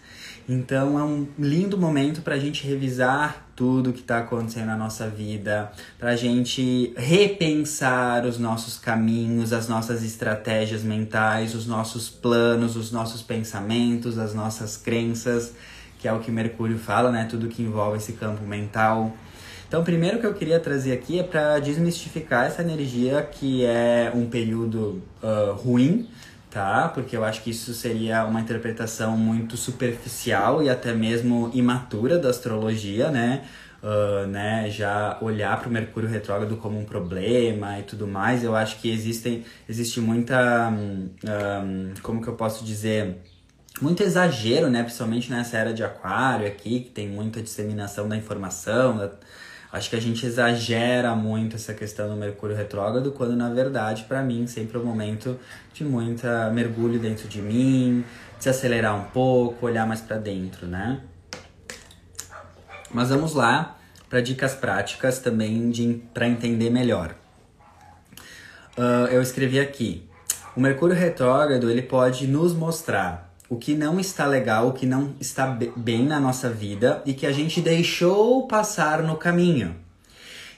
Então 0.48 0.98
é 0.98 1.04
um 1.04 1.28
lindo 1.38 1.78
momento 1.78 2.22
para 2.22 2.36
a 2.36 2.40
gente 2.40 2.66
revisar 2.66 3.48
tudo 3.56 3.94
que 3.94 4.00
está 4.00 4.20
acontecendo 4.20 4.68
na 4.68 4.78
nossa 4.78 5.08
vida, 5.08 5.72
para 6.00 6.10
a 6.12 6.16
gente 6.16 6.94
repensar 6.98 8.26
os 8.26 8.38
nossos 8.38 8.78
caminhos, 8.78 9.54
as 9.54 9.68
nossas 9.68 10.04
estratégias 10.04 10.84
mentais, 10.84 11.54
os 11.56 11.68
nossos 11.68 12.10
planos, 12.10 12.76
os 12.76 12.92
nossos 12.92 13.22
pensamentos, 13.22 14.18
as 14.18 14.34
nossas 14.34 14.76
crenças, 14.76 15.54
que 16.00 16.08
é 16.08 16.14
o 16.14 16.20
que 16.20 16.32
Mercúrio 16.32 16.78
fala, 16.80 17.12
né? 17.12 17.26
Tudo 17.30 17.48
que 17.48 17.62
envolve 17.62 17.98
esse 17.98 18.14
campo 18.14 18.44
mental. 18.44 19.16
Então, 19.74 19.84
primeiro 19.84 20.20
que 20.20 20.26
eu 20.28 20.36
queria 20.36 20.60
trazer 20.60 20.92
aqui 20.92 21.18
é 21.18 21.24
para 21.24 21.58
desmistificar 21.58 22.46
essa 22.46 22.62
energia 22.62 23.24
que 23.24 23.66
é 23.66 24.12
um 24.14 24.28
período 24.28 25.02
uh, 25.20 25.54
ruim, 25.54 26.08
tá? 26.52 26.90
Porque 26.90 27.18
eu 27.18 27.26
acho 27.26 27.42
que 27.42 27.50
isso 27.50 27.74
seria 27.74 28.24
uma 28.24 28.40
interpretação 28.40 29.18
muito 29.18 29.58
superficial 29.58 30.62
e 30.62 30.70
até 30.70 30.94
mesmo 30.94 31.50
imatura 31.56 32.20
da 32.20 32.30
astrologia, 32.30 33.10
né? 33.10 33.46
Uh, 33.82 34.28
né, 34.28 34.70
já 34.70 35.18
olhar 35.20 35.60
para 35.60 35.68
o 35.68 35.72
Mercúrio 35.72 36.08
retrógrado 36.08 36.56
como 36.58 36.80
um 36.80 36.86
problema 36.86 37.80
e 37.80 37.84
tudo 37.84 38.08
mais, 38.08 38.44
eu 38.44 38.56
acho 38.56 38.80
que 38.80 38.92
existem, 38.92 39.44
existe 39.68 40.00
muita, 40.00 40.70
um, 40.70 41.10
um, 41.26 41.94
como 42.04 42.22
que 42.22 42.28
eu 42.28 42.36
posso 42.36 42.64
dizer, 42.64 43.18
muito 43.82 44.04
exagero, 44.04 44.70
né, 44.70 44.84
principalmente 44.84 45.32
nessa 45.32 45.58
era 45.58 45.74
de 45.74 45.84
aquário 45.84 46.48
aqui, 46.48 46.82
que 46.82 46.92
tem 46.92 47.10
muita 47.10 47.42
disseminação 47.42 48.08
da 48.08 48.16
informação, 48.16 48.98
da, 48.98 49.12
Acho 49.74 49.90
que 49.90 49.96
a 49.96 50.00
gente 50.00 50.24
exagera 50.24 51.16
muito 51.16 51.56
essa 51.56 51.74
questão 51.74 52.08
do 52.08 52.16
Mercúrio 52.16 52.56
retrógrado, 52.56 53.12
quando 53.12 53.36
na 53.36 53.50
verdade, 53.50 54.04
para 54.04 54.22
mim, 54.22 54.46
sempre 54.46 54.78
é 54.78 54.80
um 54.80 54.86
momento 54.86 55.40
de 55.74 55.84
muita 55.84 56.52
mergulho 56.52 57.00
dentro 57.00 57.28
de 57.28 57.42
mim, 57.42 58.06
se 58.38 58.48
acelerar 58.48 58.96
um 58.96 59.06
pouco, 59.06 59.66
olhar 59.66 59.88
mais 59.88 60.00
para 60.00 60.18
dentro, 60.18 60.68
né? 60.68 61.02
Mas 62.92 63.10
vamos 63.10 63.34
lá 63.34 63.76
para 64.08 64.22
dicas 64.22 64.54
práticas 64.54 65.18
também 65.18 65.72
para 66.14 66.28
entender 66.28 66.70
melhor. 66.70 67.16
Uh, 68.78 69.08
eu 69.10 69.24
escrevi 69.24 69.60
aqui: 69.60 70.08
o 70.56 70.62
Mercúrio 70.62 70.96
retrógrado 70.96 71.68
ele 71.68 71.82
pode 71.82 72.28
nos 72.28 72.54
mostrar 72.54 73.33
o 73.54 73.58
que 73.58 73.76
não 73.76 74.00
está 74.00 74.26
legal, 74.26 74.70
o 74.70 74.74
que 74.74 74.88
não 74.88 75.14
está 75.20 75.46
bem 75.78 76.08
na 76.08 76.20
nossa 76.20 76.50
vida 76.50 77.04
e 77.06 77.14
que 77.14 77.26
a 77.26 77.32
gente 77.32 77.62
deixou 77.62 78.48
passar 78.48 79.04
no 79.04 79.16
caminho. 79.16 79.76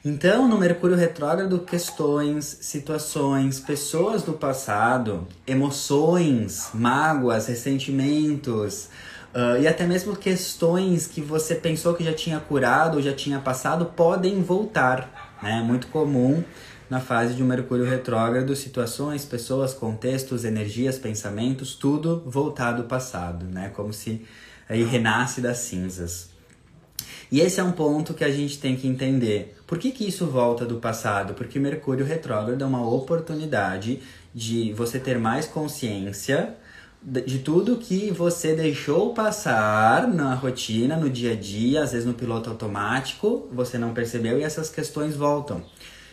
Então, 0.03 0.47
no 0.47 0.57
Mercúrio 0.57 0.95
retrógrado, 0.95 1.59
questões, 1.59 2.59
situações, 2.61 3.59
pessoas 3.59 4.23
do 4.23 4.31
passado, 4.33 5.27
emoções, 5.45 6.69
mágoas, 6.73 7.47
ressentimentos 7.47 8.85
uh, 9.33 9.59
e 9.59 9.67
até 9.67 9.85
mesmo 9.85 10.15
questões 10.15 11.05
que 11.05 11.19
você 11.19 11.55
pensou 11.55 11.95
que 11.95 12.03
já 12.03 12.13
tinha 12.13 12.39
curado 12.39 12.95
ou 12.95 13.01
já 13.01 13.13
tinha 13.13 13.39
passado 13.39 13.87
podem 13.87 14.41
voltar. 14.41 15.35
É 15.43 15.59
muito 15.59 15.87
comum 15.87 16.41
na 16.89 16.99
fase 16.99 17.33
de 17.33 17.43
um 17.43 17.47
Mercúrio 17.47 17.85
retrógrado, 17.85 18.55
situações, 18.55 19.25
pessoas, 19.25 19.73
contextos, 19.73 20.45
energias, 20.45 20.97
pensamentos, 20.97 21.75
tudo 21.75 22.23
voltado 22.25 22.83
ao 22.83 22.87
passado, 22.87 23.45
né? 23.45 23.69
Como 23.75 23.91
se 23.91 24.25
aí 24.69 24.83
renasce 24.83 25.41
das 25.41 25.59
cinzas. 25.59 26.29
E 27.31 27.41
esse 27.41 27.59
é 27.59 27.63
um 27.63 27.71
ponto 27.71 28.13
que 28.13 28.23
a 28.23 28.31
gente 28.31 28.59
tem 28.59 28.75
que 28.75 28.87
entender. 28.87 29.57
Por 29.65 29.79
que, 29.79 29.91
que 29.91 30.07
isso 30.07 30.27
volta 30.27 30.65
do 30.65 30.77
passado? 30.77 31.33
Porque 31.33 31.59
Mercúrio 31.59 32.05
retrógrado 32.05 32.63
é 32.63 32.67
uma 32.67 32.87
oportunidade 32.87 33.99
de 34.33 34.71
você 34.73 34.99
ter 34.99 35.17
mais 35.17 35.47
consciência 35.47 36.55
de 37.03 37.39
tudo 37.39 37.77
que 37.77 38.09
você 38.09 38.55
deixou 38.55 39.13
passar 39.13 40.07
na 40.07 40.33
rotina, 40.33 40.97
no 40.97 41.07
dia 41.07 41.33
a 41.33 41.35
dia, 41.35 41.83
às 41.83 41.91
vezes 41.91 42.05
no 42.05 42.15
piloto 42.15 42.49
automático, 42.49 43.47
você 43.51 43.77
não 43.77 43.93
percebeu 43.93 44.39
e 44.39 44.43
essas 44.43 44.69
questões 44.69 45.15
voltam. 45.15 45.63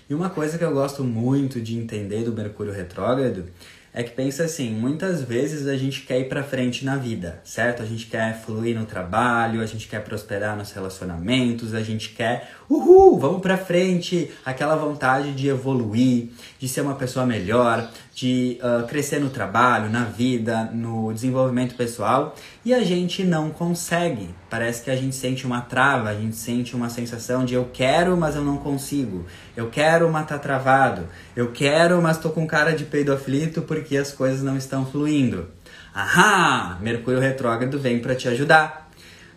E 0.09 0.15
uma 0.15 0.31
coisa 0.31 0.59
que 0.59 0.65
eu 0.65 0.73
gosto 0.73 1.05
muito 1.05 1.61
de 1.61 1.77
entender 1.77 2.25
do 2.25 2.33
Mercúrio 2.33 2.73
retrógrado 2.73 3.47
é 3.95 4.03
que 4.03 4.11
pensa 4.13 4.45
assim, 4.45 4.71
muitas 4.71 5.23
vezes 5.23 5.67
a 5.67 5.77
gente 5.77 6.03
quer 6.03 6.21
ir 6.21 6.29
para 6.29 6.43
frente 6.43 6.83
na 6.83 6.97
vida, 6.97 7.41
certo? 7.45 7.83
A 7.83 7.87
gente 7.87 8.07
quer 8.07 8.41
fluir 8.41 8.79
no 8.79 8.87
trabalho, 8.87 9.61
a 9.61 9.67
gente 9.67 9.87
quer 9.87 10.03
prosperar 10.03 10.57
nos 10.57 10.73
relacionamentos, 10.73 11.75
a 11.75 11.83
gente 11.83 12.11
quer, 12.11 12.53
uhul, 12.73 13.19
vamos 13.19 13.43
para 13.43 13.57
frente, 13.57 14.31
aquela 14.45 14.75
vontade 14.77 15.33
de 15.33 15.49
evoluir, 15.49 16.29
de 16.59 16.69
ser 16.69 16.81
uma 16.81 16.95
pessoa 16.95 17.27
melhor, 17.27 17.89
de 18.15 18.59
uh, 18.63 18.87
crescer 18.87 19.21
no 19.21 19.29
trabalho, 19.29 19.91
na 19.91 20.05
vida, 20.05 20.71
no 20.73 21.13
desenvolvimento 21.13 21.75
pessoal, 21.75 22.35
e 22.65 22.73
a 22.73 22.83
gente 22.83 23.25
não 23.25 23.51
consegue. 23.51 24.31
Parece 24.49 24.83
que 24.83 24.91
a 24.91 24.97
gente 24.97 25.15
sente 25.15 25.47
uma 25.47 25.61
trava, 25.61 26.09
a 26.09 26.15
gente 26.15 26.37
sente 26.37 26.75
uma 26.75 26.89
sensação 26.89 27.45
de 27.45 27.55
eu 27.55 27.69
quero, 27.73 28.17
mas 28.17 28.37
eu 28.37 28.43
não 28.43 28.57
consigo. 28.57 29.27
Eu 29.57 29.69
quero, 29.69 30.11
mas 30.11 30.27
tá 30.27 30.39
travado. 30.39 31.09
Eu 31.37 31.53
quero, 31.53 32.01
mas 32.01 32.19
tô 32.19 32.31
com 32.31 32.47
cara 32.47 32.73
de 32.73 32.85
peido 32.85 33.13
aflito 33.13 33.63
porque 33.63 33.97
as 33.97 34.13
coisas 34.13 34.43
não 34.43 34.57
estão 34.57 34.87
fluindo. 34.87 35.49
Ahá! 35.95 36.79
Mercúrio 36.81 37.21
retrógrado 37.21 37.79
vem 37.79 37.99
para 37.99 38.15
te 38.15 38.29
ajudar. 38.29 38.82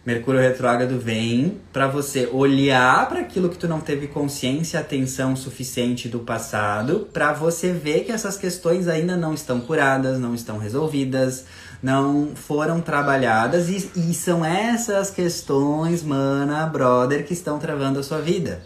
Mercúrio 0.06 0.40
retrógrado 0.40 1.00
vem 1.00 1.60
para 1.74 1.88
você 1.88 2.30
olhar 2.32 3.10
para 3.10 3.22
aquilo 3.22 3.50
que 3.50 3.58
tu 3.58 3.68
não 3.68 3.82
teve 3.82 4.06
consciência, 4.06 4.80
atenção 4.80 5.36
suficiente 5.36 6.08
do 6.08 6.20
passado, 6.20 7.08
para 7.12 7.34
você 7.34 7.72
ver 7.74 8.04
que 8.04 8.12
essas 8.12 8.38
questões 8.38 8.88
ainda 8.88 9.18
não 9.18 9.34
estão 9.34 9.60
curadas, 9.60 10.20
não 10.20 10.36
estão 10.36 10.60
resolvidas, 10.60 11.46
não 11.82 12.36
foram 12.36 12.82
trabalhadas 12.82 13.68
e, 13.68 13.90
e 13.96 14.14
são 14.14 14.46
essas 14.46 15.10
questões, 15.10 16.04
mana, 16.04 16.68
brother, 16.68 17.26
que 17.26 17.34
estão 17.34 17.58
travando 17.58 17.98
a 17.98 18.04
sua 18.04 18.22
vida. 18.22 18.62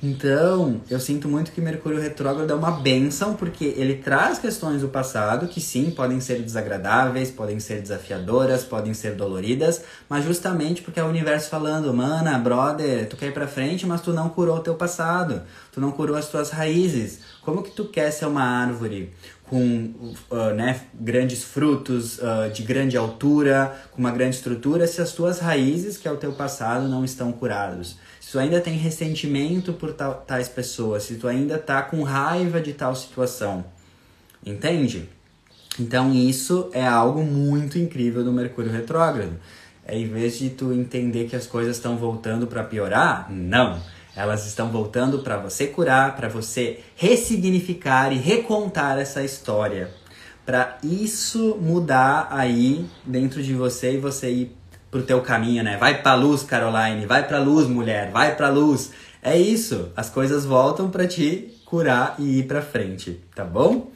Então, 0.00 0.80
eu 0.88 1.00
sinto 1.00 1.28
muito 1.28 1.50
que 1.50 1.60
Mercúrio 1.60 2.00
retrógrado 2.00 2.52
é 2.52 2.54
uma 2.54 2.70
benção, 2.70 3.34
porque 3.34 3.64
ele 3.76 3.96
traz 3.96 4.38
questões 4.38 4.82
do 4.82 4.88
passado 4.88 5.48
que 5.48 5.60
sim, 5.60 5.90
podem 5.90 6.20
ser 6.20 6.40
desagradáveis, 6.40 7.32
podem 7.32 7.58
ser 7.58 7.82
desafiadoras, 7.82 8.62
podem 8.62 8.94
ser 8.94 9.16
doloridas, 9.16 9.82
mas 10.08 10.24
justamente 10.24 10.82
porque 10.82 11.00
é 11.00 11.02
o 11.02 11.08
universo 11.08 11.50
falando, 11.50 11.92
mana, 11.92 12.38
brother, 12.38 13.08
tu 13.08 13.16
quer 13.16 13.26
ir 13.26 13.34
pra 13.34 13.48
frente, 13.48 13.86
mas 13.86 14.00
tu 14.00 14.12
não 14.12 14.28
curou 14.28 14.58
o 14.58 14.60
teu 14.60 14.76
passado, 14.76 15.42
tu 15.72 15.80
não 15.80 15.90
curou 15.90 16.16
as 16.16 16.28
tuas 16.28 16.50
raízes. 16.50 17.18
Como 17.42 17.64
que 17.64 17.72
tu 17.72 17.86
quer 17.86 18.12
ser 18.12 18.26
uma 18.26 18.44
árvore 18.44 19.12
com 19.48 20.12
uh, 20.30 20.54
né, 20.54 20.82
grandes 20.94 21.42
frutos, 21.42 22.18
uh, 22.18 22.50
de 22.52 22.62
grande 22.62 22.96
altura, 22.96 23.74
com 23.90 23.98
uma 23.98 24.12
grande 24.12 24.36
estrutura, 24.36 24.86
se 24.86 25.00
as 25.00 25.12
tuas 25.12 25.40
raízes, 25.40 25.96
que 25.96 26.06
é 26.06 26.12
o 26.12 26.16
teu 26.16 26.32
passado, 26.32 26.86
não 26.86 27.04
estão 27.04 27.32
curados? 27.32 27.96
Se 28.28 28.32
tu 28.32 28.40
ainda 28.40 28.60
tem 28.60 28.76
ressentimento 28.76 29.72
por 29.72 29.94
tais 29.94 30.50
pessoas, 30.50 31.04
se 31.04 31.14
tu 31.14 31.26
ainda 31.26 31.56
tá 31.56 31.80
com 31.80 32.02
raiva 32.02 32.60
de 32.60 32.74
tal 32.74 32.94
situação. 32.94 33.64
Entende? 34.44 35.08
Então 35.80 36.12
isso 36.12 36.68
é 36.74 36.86
algo 36.86 37.24
muito 37.24 37.78
incrível 37.78 38.22
do 38.22 38.30
Mercúrio 38.30 38.70
retrógrado. 38.70 39.32
É 39.82 39.98
em 39.98 40.06
vez 40.06 40.38
de 40.38 40.50
tu 40.50 40.74
entender 40.74 41.26
que 41.26 41.36
as 41.36 41.46
coisas 41.46 41.78
estão 41.78 41.96
voltando 41.96 42.46
para 42.46 42.62
piorar, 42.62 43.32
não. 43.32 43.80
Elas 44.14 44.46
estão 44.46 44.70
voltando 44.70 45.20
para 45.20 45.38
você 45.38 45.66
curar, 45.66 46.14
para 46.14 46.28
você 46.28 46.80
ressignificar 46.96 48.12
e 48.12 48.18
recontar 48.18 48.98
essa 48.98 49.24
história. 49.24 49.88
Para 50.44 50.76
isso 50.82 51.56
mudar 51.58 52.28
aí 52.30 52.84
dentro 53.06 53.42
de 53.42 53.54
você 53.54 53.94
e 53.94 53.98
você 53.98 54.30
ir 54.30 54.57
pro 54.90 55.02
teu 55.02 55.20
caminho, 55.20 55.62
né? 55.62 55.76
Vai 55.76 56.02
pra 56.02 56.14
luz, 56.14 56.42
Caroline, 56.42 57.06
vai 57.06 57.26
pra 57.26 57.38
luz, 57.38 57.66
mulher, 57.66 58.10
vai 58.10 58.34
pra 58.34 58.48
luz. 58.48 58.90
É 59.22 59.36
isso, 59.36 59.92
as 59.96 60.08
coisas 60.08 60.44
voltam 60.44 60.90
para 60.90 61.06
te 61.06 61.54
curar 61.64 62.14
e 62.18 62.38
ir 62.38 62.46
pra 62.46 62.62
frente, 62.62 63.20
tá 63.34 63.44
bom? 63.44 63.90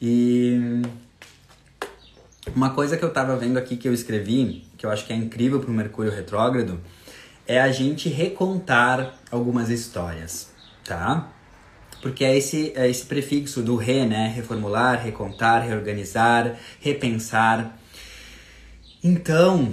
E 0.00 0.82
uma 2.54 2.70
coisa 2.70 2.96
que 2.96 3.04
eu 3.04 3.12
tava 3.12 3.36
vendo 3.36 3.56
aqui 3.56 3.76
que 3.76 3.86
eu 3.86 3.94
escrevi, 3.94 4.64
que 4.76 4.84
eu 4.84 4.90
acho 4.90 5.06
que 5.06 5.12
é 5.12 5.16
incrível 5.16 5.60
pro 5.60 5.70
Mercúrio 5.70 6.10
retrógrado, 6.10 6.80
é 7.46 7.60
a 7.60 7.70
gente 7.70 8.08
recontar 8.08 9.14
algumas 9.30 9.68
histórias, 9.68 10.50
tá? 10.84 11.28
Porque 12.00 12.24
é 12.24 12.36
esse, 12.36 12.72
é 12.74 12.88
esse 12.88 13.06
prefixo 13.06 13.62
do 13.62 13.76
re, 13.76 14.04
né? 14.04 14.32
Reformular, 14.34 15.00
recontar, 15.00 15.62
reorganizar, 15.62 16.56
repensar. 16.80 17.78
Então, 19.04 19.72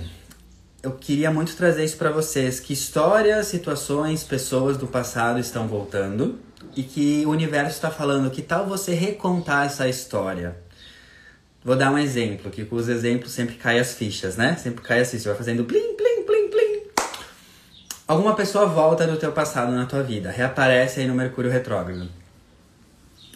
eu 0.82 0.92
queria 0.94 1.30
muito 1.30 1.56
trazer 1.56 1.84
isso 1.84 1.98
para 1.98 2.10
vocês, 2.10 2.60
que 2.60 2.72
histórias, 2.72 3.48
situações, 3.48 4.24
pessoas 4.24 4.78
do 4.78 4.88
passado 4.88 5.40
estão 5.40 5.68
voltando 5.68 6.40
e 6.76 6.84
que 6.84 7.24
o 7.26 7.30
universo 7.30 7.72
está 7.72 7.92
falando 7.92 8.32
que 8.32 8.42
tal 8.42 8.66
você 8.66 8.94
recontar 8.94 9.66
essa 9.66 9.88
história. 9.90 10.56
Vou 11.64 11.76
dar 11.76 11.92
um 11.92 11.98
exemplo, 11.98 12.50
que 12.50 12.64
com 12.64 12.78
os 12.78 12.88
exemplos 12.88 13.34
sempre 13.34 13.56
cai 13.56 13.80
as 13.80 13.94
fichas, 13.94 14.38
né? 14.38 14.56
Sempre 14.56 14.82
cai 14.82 15.02
as 15.02 15.12
fichas, 15.12 15.26
vai 15.26 15.36
fazendo 15.36 15.66
plim, 15.66 15.96
plim, 15.96 16.24
plim, 16.24 16.50
plim. 16.50 16.84
Alguma 18.08 18.34
pessoa 18.34 18.66
volta 18.66 19.06
do 19.06 19.18
teu 19.18 19.34
passado 19.34 19.74
na 19.74 19.86
tua 19.86 20.02
vida, 20.02 20.32
reaparece 20.32 21.02
aí 21.02 21.08
no 21.08 21.14
Mercúrio 21.14 21.52
retrógrado. 21.52 22.08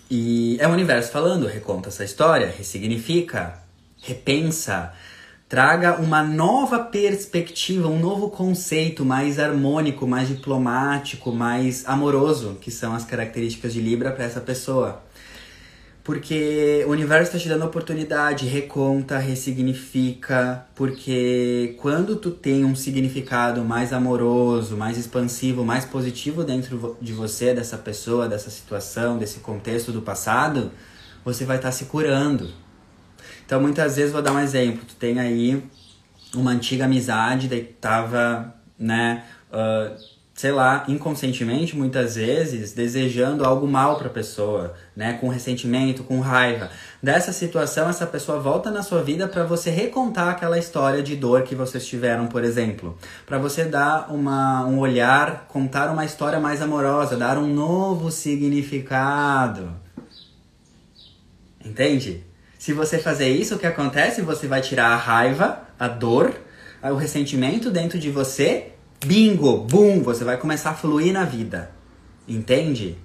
E 0.09 0.57
é 0.61 0.67
o 0.67 0.71
universo 0.71 1.11
falando, 1.11 1.45
reconta 1.45 1.89
essa 1.89 2.05
história, 2.05 2.47
ressignifica, 2.57 3.61
repensa, 4.01 4.93
traga 5.53 6.01
uma 6.01 6.23
nova 6.23 6.79
perspectiva, 6.79 7.87
um 7.87 7.99
novo 7.99 8.31
conceito 8.31 9.05
mais 9.05 9.37
harmônico, 9.37 10.07
mais 10.07 10.27
diplomático, 10.27 11.31
mais 11.31 11.83
amoroso, 11.85 12.57
que 12.59 12.71
são 12.71 12.95
as 12.95 13.05
características 13.05 13.71
de 13.71 13.79
Libra 13.79 14.11
para 14.11 14.23
essa 14.25 14.41
pessoa. 14.41 15.03
Porque 16.03 16.83
o 16.87 16.89
universo 16.89 17.25
está 17.25 17.37
te 17.37 17.47
dando 17.47 17.65
oportunidade, 17.65 18.47
reconta, 18.47 19.19
ressignifica, 19.19 20.65
porque 20.73 21.77
quando 21.79 22.15
tu 22.15 22.31
tem 22.31 22.65
um 22.65 22.75
significado 22.75 23.63
mais 23.63 23.93
amoroso, 23.93 24.75
mais 24.75 24.97
expansivo, 24.97 25.63
mais 25.63 25.85
positivo 25.85 26.43
dentro 26.43 26.97
de 26.99 27.13
você, 27.13 27.53
dessa 27.53 27.77
pessoa, 27.77 28.27
dessa 28.27 28.49
situação, 28.49 29.19
desse 29.19 29.37
contexto 29.37 29.91
do 29.91 30.01
passado, 30.01 30.71
você 31.23 31.45
vai 31.45 31.57
estar 31.57 31.69
tá 31.69 31.71
se 31.71 31.85
curando, 31.85 32.49
então, 33.53 33.61
muitas 33.61 33.97
vezes, 33.97 34.11
vou 34.11 34.19
dar 34.23 34.31
um 34.31 34.39
exemplo. 34.39 34.83
Tu 34.83 34.95
tem 34.95 35.19
aí 35.19 35.63
uma 36.33 36.49
antiga 36.49 36.85
amizade, 36.85 37.47
daí 37.47 37.61
tava, 37.61 38.51
né, 38.79 39.25
uh, 39.51 39.95
sei 40.33 40.51
lá, 40.51 40.83
inconscientemente, 40.87 41.77
muitas 41.77 42.15
vezes, 42.15 42.73
desejando 42.73 43.45
algo 43.45 43.67
mal 43.67 43.99
pra 43.99 44.09
pessoa, 44.09 44.73
né, 44.95 45.19
com 45.21 45.29
ressentimento, 45.29 46.03
com 46.03 46.19
raiva. 46.19 46.71
Dessa 46.99 47.31
situação, 47.31 47.87
essa 47.87 48.07
pessoa 48.07 48.39
volta 48.39 48.71
na 48.71 48.81
sua 48.81 49.03
vida 49.03 49.27
para 49.27 49.43
você 49.43 49.69
recontar 49.69 50.29
aquela 50.29 50.57
história 50.57 51.03
de 51.03 51.15
dor 51.15 51.43
que 51.43 51.53
vocês 51.53 51.85
tiveram, 51.85 52.25
por 52.25 52.43
exemplo. 52.43 52.97
para 53.23 53.37
você 53.37 53.65
dar 53.65 54.11
uma, 54.11 54.65
um 54.65 54.79
olhar, 54.79 55.45
contar 55.47 55.91
uma 55.91 56.03
história 56.03 56.39
mais 56.39 56.59
amorosa, 56.59 57.15
dar 57.15 57.37
um 57.37 57.45
novo 57.45 58.09
significado. 58.09 59.75
Entende? 61.63 62.32
Se 62.63 62.71
você 62.71 62.97
fazer 62.97 63.27
isso, 63.27 63.55
o 63.55 63.59
que 63.59 63.67
acontece? 63.67 64.21
Você 64.21 64.47
vai 64.47 64.61
tirar 64.61 64.87
a 64.87 64.95
raiva, 64.95 65.63
a 65.77 65.89
dor, 65.89 66.33
o 66.81 66.95
ressentimento 66.95 67.69
dentro 67.69 67.99
de 67.99 68.09
você. 68.09 68.71
Bingo, 69.05 69.57
boom, 69.57 70.01
você 70.01 70.23
vai 70.23 70.37
começar 70.37 70.69
a 70.69 70.73
fluir 70.73 71.11
na 71.11 71.25
vida. 71.25 71.71
Entende? 72.25 72.97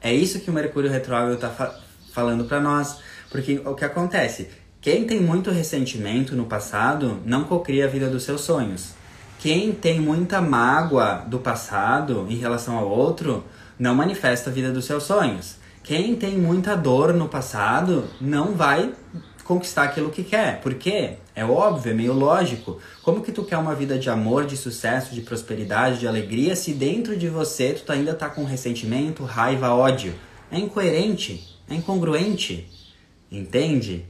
É 0.00 0.10
isso 0.14 0.40
que 0.40 0.48
o 0.48 0.52
Mercúrio 0.54 0.90
retrógrado 0.90 1.34
está 1.34 1.50
fa 1.50 1.78
falando 2.14 2.46
para 2.46 2.58
nós. 2.58 3.00
Porque 3.30 3.60
o 3.66 3.74
que 3.74 3.84
acontece? 3.84 4.48
Quem 4.80 5.04
tem 5.04 5.20
muito 5.20 5.50
ressentimento 5.50 6.34
no 6.34 6.46
passado 6.46 7.20
não 7.26 7.44
cocria 7.44 7.84
a 7.84 7.88
vida 7.88 8.08
dos 8.08 8.22
seus 8.22 8.40
sonhos. 8.40 8.94
Quem 9.38 9.72
tem 9.72 10.00
muita 10.00 10.40
mágoa 10.40 11.22
do 11.26 11.38
passado 11.38 12.26
em 12.30 12.36
relação 12.36 12.78
ao 12.78 12.88
outro 12.88 13.44
não 13.78 13.94
manifesta 13.94 14.48
a 14.48 14.52
vida 14.54 14.72
dos 14.72 14.86
seus 14.86 15.02
sonhos. 15.02 15.60
Quem 15.82 16.14
tem 16.14 16.38
muita 16.38 16.76
dor 16.76 17.12
no 17.12 17.28
passado 17.28 18.04
não 18.20 18.54
vai 18.54 18.94
conquistar 19.42 19.84
aquilo 19.84 20.10
que 20.10 20.22
quer. 20.22 20.60
Por 20.60 20.74
quê? 20.74 21.14
É 21.34 21.44
óbvio, 21.44 21.90
é 21.90 21.94
meio 21.94 22.12
lógico. 22.12 22.78
Como 23.02 23.20
que 23.20 23.32
tu 23.32 23.42
quer 23.42 23.58
uma 23.58 23.74
vida 23.74 23.98
de 23.98 24.08
amor, 24.08 24.46
de 24.46 24.56
sucesso, 24.56 25.14
de 25.14 25.22
prosperidade, 25.22 25.98
de 25.98 26.06
alegria, 26.06 26.54
se 26.54 26.72
dentro 26.72 27.16
de 27.16 27.28
você 27.28 27.72
tu 27.74 27.90
ainda 27.90 28.14
tá 28.14 28.28
com 28.30 28.44
ressentimento, 28.44 29.24
raiva, 29.24 29.74
ódio? 29.74 30.14
É 30.50 30.58
incoerente, 30.58 31.58
é 31.68 31.74
incongruente. 31.74 32.68
Entende? 33.30 34.06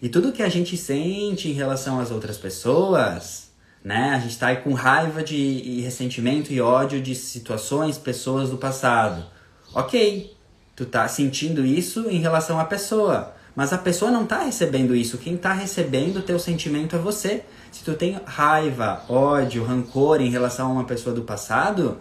E 0.00 0.08
tudo 0.08 0.32
que 0.32 0.42
a 0.42 0.48
gente 0.48 0.76
sente 0.76 1.48
em 1.48 1.52
relação 1.52 2.00
às 2.00 2.10
outras 2.10 2.38
pessoas, 2.38 3.52
né? 3.84 4.14
A 4.14 4.18
gente 4.18 4.38
tá 4.38 4.46
aí 4.48 4.56
com 4.56 4.72
raiva 4.72 5.22
de 5.22 5.36
e 5.36 5.80
ressentimento 5.82 6.52
e 6.52 6.60
ódio 6.60 7.02
de 7.02 7.14
situações, 7.14 7.98
pessoas 7.98 8.50
do 8.50 8.56
passado. 8.56 9.26
OK, 9.74 10.32
Tu 10.74 10.86
tá 10.86 11.06
sentindo 11.08 11.64
isso 11.64 12.08
em 12.08 12.18
relação 12.18 12.58
à 12.58 12.64
pessoa. 12.64 13.34
Mas 13.54 13.72
a 13.72 13.78
pessoa 13.78 14.10
não 14.10 14.24
tá 14.24 14.42
recebendo 14.42 14.96
isso. 14.96 15.18
Quem 15.18 15.36
tá 15.36 15.52
recebendo 15.52 16.18
o 16.18 16.22
teu 16.22 16.38
sentimento 16.38 16.96
é 16.96 16.98
você. 16.98 17.44
Se 17.70 17.84
tu 17.84 17.92
tem 17.94 18.18
raiva, 18.24 19.04
ódio, 19.08 19.64
rancor 19.64 20.20
em 20.22 20.30
relação 20.30 20.68
a 20.68 20.72
uma 20.72 20.84
pessoa 20.84 21.14
do 21.14 21.22
passado, 21.22 22.00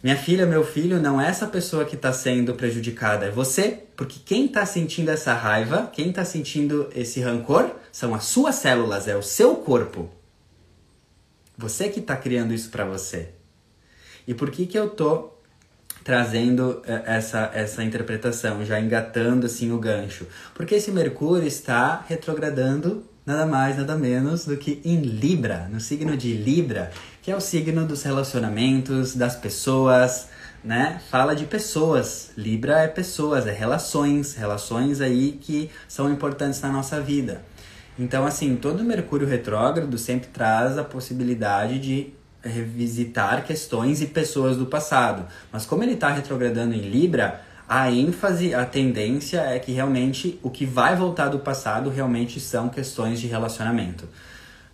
Minha 0.00 0.16
filha, 0.16 0.46
meu 0.46 0.64
filho, 0.64 1.00
não 1.00 1.20
é 1.20 1.26
essa 1.26 1.46
pessoa 1.48 1.84
que 1.84 1.96
está 1.96 2.12
sendo 2.12 2.54
prejudicada, 2.54 3.26
é 3.26 3.30
você. 3.30 3.82
Porque 3.96 4.20
quem 4.24 4.46
está 4.46 4.64
sentindo 4.64 5.10
essa 5.10 5.34
raiva, 5.34 5.90
quem 5.92 6.10
está 6.10 6.24
sentindo 6.24 6.88
esse 6.94 7.20
rancor, 7.20 7.72
são 7.90 8.14
as 8.14 8.24
suas 8.24 8.54
células, 8.54 9.08
é 9.08 9.16
o 9.16 9.22
seu 9.22 9.56
corpo. 9.56 10.08
Você 11.56 11.88
que 11.88 11.98
está 11.98 12.16
criando 12.16 12.54
isso 12.54 12.70
para 12.70 12.84
você. 12.84 13.30
E 14.24 14.34
por 14.34 14.52
que 14.52 14.66
que 14.66 14.78
eu 14.78 14.88
tô 14.88 15.32
trazendo 16.08 16.80
é, 16.86 17.02
essa, 17.04 17.50
essa 17.52 17.84
interpretação, 17.84 18.64
já 18.64 18.80
engatando 18.80 19.44
assim 19.44 19.70
o 19.70 19.78
gancho? 19.78 20.26
Porque 20.54 20.76
esse 20.76 20.90
Mercúrio 20.90 21.46
está 21.46 22.02
retrogradando 22.08 23.04
nada 23.26 23.44
mais, 23.44 23.76
nada 23.76 23.94
menos 23.94 24.46
do 24.46 24.56
que 24.56 24.80
em 24.86 25.02
Libra, 25.02 25.68
no 25.70 25.78
signo 25.78 26.16
de 26.16 26.32
Libra, 26.32 26.90
que 27.20 27.30
é 27.30 27.36
o 27.36 27.42
signo 27.42 27.84
dos 27.84 28.04
relacionamentos, 28.04 29.14
das 29.14 29.36
pessoas, 29.36 30.28
né? 30.64 30.98
Fala 31.10 31.36
de 31.36 31.44
pessoas. 31.44 32.30
Libra 32.38 32.78
é 32.78 32.88
pessoas, 32.88 33.46
é 33.46 33.52
relações, 33.52 34.34
relações 34.34 35.02
aí 35.02 35.32
que 35.32 35.70
são 35.86 36.10
importantes 36.10 36.58
na 36.62 36.72
nossa 36.72 37.02
vida. 37.02 37.42
Então, 37.98 38.24
assim, 38.24 38.56
todo 38.56 38.82
Mercúrio 38.82 39.28
retrógrado 39.28 39.98
sempre 39.98 40.28
traz 40.28 40.78
a 40.78 40.84
possibilidade 40.84 41.78
de 41.78 42.14
revisitar 42.42 43.44
questões 43.44 44.00
e 44.00 44.06
pessoas 44.06 44.56
do 44.56 44.66
passado. 44.66 45.26
Mas 45.52 45.66
como 45.66 45.82
ele 45.82 45.94
está 45.94 46.10
retrogradando 46.10 46.74
em 46.74 46.88
Libra, 46.88 47.42
a 47.68 47.90
ênfase, 47.90 48.54
a 48.54 48.64
tendência 48.64 49.40
é 49.40 49.58
que 49.58 49.72
realmente 49.72 50.38
o 50.42 50.48
que 50.48 50.64
vai 50.64 50.96
voltar 50.96 51.28
do 51.28 51.38
passado 51.38 51.90
realmente 51.90 52.40
são 52.40 52.68
questões 52.68 53.20
de 53.20 53.26
relacionamento. 53.26 54.08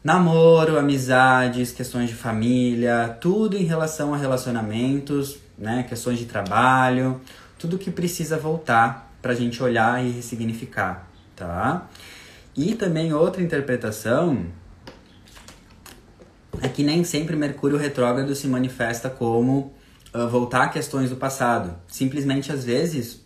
Namoro, 0.03 0.79
amizades, 0.79 1.73
questões 1.73 2.11
de 2.11 2.15
família, 2.15 3.17
tudo 3.21 3.57
em 3.57 3.65
relação 3.65 4.13
a 4.13 4.17
relacionamentos, 4.17 5.39
né, 5.59 5.85
questões 5.89 6.19
de 6.19 6.27
trabalho, 6.27 7.21
tudo 7.59 7.79
que 7.79 7.91
precisa 7.91 8.37
voltar 8.37 9.11
para 9.23 9.33
a 9.33 9.35
gente 9.35 9.63
olhar 9.63 10.05
e 10.05 10.11
ressignificar, 10.11 11.09
tá? 11.35 11.89
E 12.55 12.75
também 12.75 13.15
outra 13.15 13.43
interpretação 13.43 14.45
é 16.65 16.69
que 16.69 16.83
nem 16.83 17.05
sempre 17.05 17.37
Mercúrio 17.37 17.77
retrógrado 17.77 18.35
se 18.35 18.49
manifesta 18.49 19.11
como 19.11 19.75
uh, 20.15 20.27
voltar 20.27 20.63
a 20.63 20.69
questões 20.69 21.11
do 21.11 21.17
passado. 21.17 21.77
Simplesmente, 21.87 22.51
às 22.51 22.65
vezes, 22.65 23.23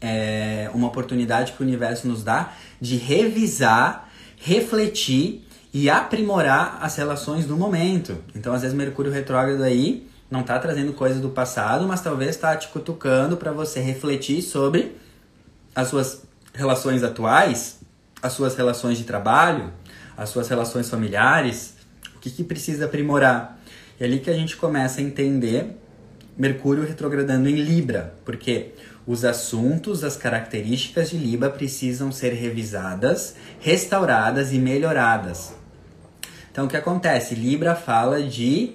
é 0.00 0.70
uma 0.72 0.88
oportunidade 0.88 1.52
que 1.52 1.62
o 1.62 1.66
universo 1.66 2.08
nos 2.08 2.24
dá 2.24 2.54
de 2.80 2.96
revisar, 2.96 4.08
refletir 4.38 5.46
e 5.74 5.90
aprimorar 5.90 6.78
as 6.80 6.96
relações 6.96 7.44
do 7.44 7.54
momento. 7.54 8.16
Então, 8.34 8.54
às 8.54 8.62
vezes, 8.62 8.74
Mercúrio 8.74 9.12
retrógrado 9.12 9.62
aí 9.62 10.08
não 10.30 10.40
está 10.40 10.58
trazendo 10.58 10.94
coisas 10.94 11.20
do 11.20 11.28
passado, 11.28 11.86
mas 11.86 12.00
talvez 12.00 12.30
está 12.30 12.56
te 12.56 12.68
cutucando 12.68 13.36
para 13.36 13.52
você 13.52 13.78
refletir 13.80 14.40
sobre 14.40 14.96
as 15.76 15.88
suas 15.88 16.22
relações 16.54 17.02
atuais, 17.02 17.80
as 18.22 18.32
suas 18.32 18.56
relações 18.56 18.96
de 18.96 19.04
trabalho, 19.04 19.70
as 20.16 20.30
suas 20.30 20.48
relações 20.48 20.88
familiares, 20.88 21.73
que, 22.24 22.30
que 22.30 22.44
precisa 22.44 22.86
aprimorar. 22.86 23.60
É 24.00 24.04
ali 24.04 24.18
que 24.18 24.30
a 24.30 24.34
gente 24.34 24.56
começa 24.56 25.00
a 25.00 25.04
entender 25.04 25.76
Mercúrio 26.36 26.84
retrogradando 26.84 27.48
em 27.48 27.54
Libra, 27.54 28.14
porque 28.24 28.72
os 29.06 29.24
assuntos, 29.24 30.02
as 30.02 30.16
características 30.16 31.10
de 31.10 31.18
Libra 31.18 31.50
precisam 31.50 32.10
ser 32.10 32.32
revisadas, 32.32 33.36
restauradas 33.60 34.52
e 34.52 34.58
melhoradas. 34.58 35.54
Então, 36.50 36.64
o 36.64 36.68
que 36.68 36.76
acontece? 36.76 37.34
Libra 37.34 37.76
fala 37.76 38.22
de 38.22 38.72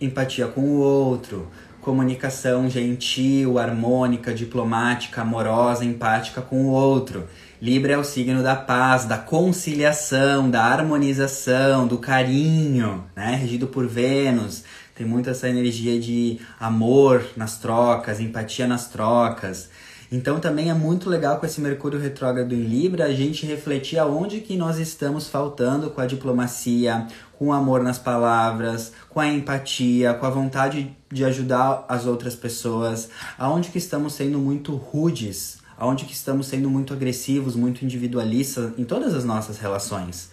empatia 0.00 0.48
com 0.48 0.62
o 0.62 0.80
outro, 0.80 1.48
comunicação 1.80 2.68
gentil, 2.68 3.58
harmônica, 3.58 4.32
diplomática, 4.34 5.20
amorosa, 5.20 5.84
empática 5.84 6.40
com 6.40 6.64
o 6.64 6.70
outro. 6.70 7.28
Libra 7.60 7.92
é 7.92 7.98
o 7.98 8.04
signo 8.04 8.42
da 8.42 8.56
paz, 8.56 9.04
da 9.04 9.18
conciliação, 9.18 10.50
da 10.50 10.62
harmonização, 10.62 11.86
do 11.86 11.98
carinho, 11.98 13.04
né? 13.14 13.34
Regido 13.34 13.66
por 13.66 13.86
Vênus. 13.86 14.64
Tem 14.94 15.06
muito 15.06 15.28
essa 15.28 15.46
energia 15.46 16.00
de 16.00 16.40
amor 16.58 17.22
nas 17.36 17.58
trocas, 17.58 18.18
empatia 18.18 18.66
nas 18.66 18.88
trocas. 18.88 19.68
Então 20.10 20.40
também 20.40 20.70
é 20.70 20.74
muito 20.74 21.10
legal 21.10 21.38
com 21.38 21.44
esse 21.44 21.60
Mercúrio 21.60 22.00
retrógrado 22.00 22.54
em 22.54 22.62
Libra 22.62 23.04
a 23.04 23.12
gente 23.12 23.44
refletir 23.44 23.98
aonde 23.98 24.40
que 24.40 24.56
nós 24.56 24.78
estamos 24.78 25.28
faltando 25.28 25.90
com 25.90 26.00
a 26.00 26.06
diplomacia, 26.06 27.06
com 27.38 27.48
o 27.48 27.52
amor 27.52 27.82
nas 27.82 27.98
palavras, 27.98 28.92
com 29.10 29.20
a 29.20 29.28
empatia, 29.28 30.14
com 30.14 30.24
a 30.24 30.30
vontade 30.30 30.96
de 31.12 31.24
ajudar 31.26 31.84
as 31.88 32.06
outras 32.06 32.34
pessoas, 32.34 33.10
aonde 33.38 33.68
que 33.68 33.78
estamos 33.78 34.14
sendo 34.14 34.38
muito 34.38 34.74
rudes, 34.74 35.59
aonde 35.80 36.04
que 36.04 36.12
estamos 36.12 36.46
sendo 36.46 36.70
muito 36.70 36.92
agressivos, 36.92 37.56
muito 37.56 37.84
individualistas 37.84 38.78
em 38.78 38.84
todas 38.84 39.14
as 39.14 39.24
nossas 39.24 39.58
relações. 39.58 40.30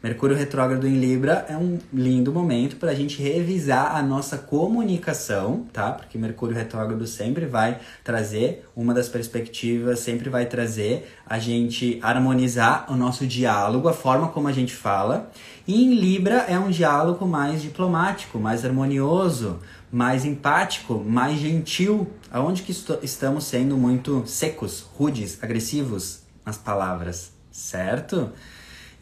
Mercúrio 0.00 0.36
retrógrado 0.36 0.86
em 0.86 0.94
Libra 0.94 1.44
é 1.48 1.56
um 1.56 1.76
lindo 1.92 2.32
momento 2.32 2.76
para 2.76 2.92
a 2.92 2.94
gente 2.94 3.20
revisar 3.20 3.96
a 3.96 4.02
nossa 4.02 4.38
comunicação, 4.38 5.66
tá? 5.72 5.90
Porque 5.90 6.16
Mercúrio 6.16 6.54
retrógrado 6.54 7.04
sempre 7.04 7.46
vai 7.46 7.80
trazer 8.04 8.64
uma 8.76 8.94
das 8.94 9.08
perspectivas, 9.08 9.98
sempre 9.98 10.30
vai 10.30 10.46
trazer 10.46 11.08
a 11.26 11.40
gente 11.40 11.98
harmonizar 12.00 12.86
o 12.88 12.94
nosso 12.94 13.26
diálogo, 13.26 13.88
a 13.88 13.92
forma 13.92 14.28
como 14.28 14.46
a 14.46 14.52
gente 14.52 14.72
fala. 14.72 15.32
E 15.66 15.84
em 15.84 15.94
Libra 15.94 16.44
é 16.48 16.56
um 16.56 16.70
diálogo 16.70 17.26
mais 17.26 17.60
diplomático, 17.60 18.38
mais 18.38 18.64
harmonioso, 18.64 19.58
mais 19.90 20.24
empático, 20.24 21.02
mais 21.04 21.38
gentil, 21.38 22.06
aonde 22.30 22.62
que 22.62 22.72
estamos 23.02 23.44
sendo 23.44 23.76
muito 23.76 24.24
secos, 24.26 24.80
rudes, 24.94 25.38
agressivos 25.42 26.20
nas 26.44 26.58
palavras, 26.58 27.32
certo? 27.50 28.30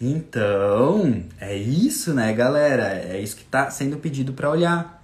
Então, 0.00 1.24
é 1.40 1.56
isso, 1.56 2.12
né, 2.12 2.32
galera? 2.32 2.84
É 2.94 3.20
isso 3.20 3.36
que 3.36 3.42
está 3.42 3.70
sendo 3.70 3.96
pedido 3.96 4.32
para 4.32 4.50
olhar. 4.50 5.02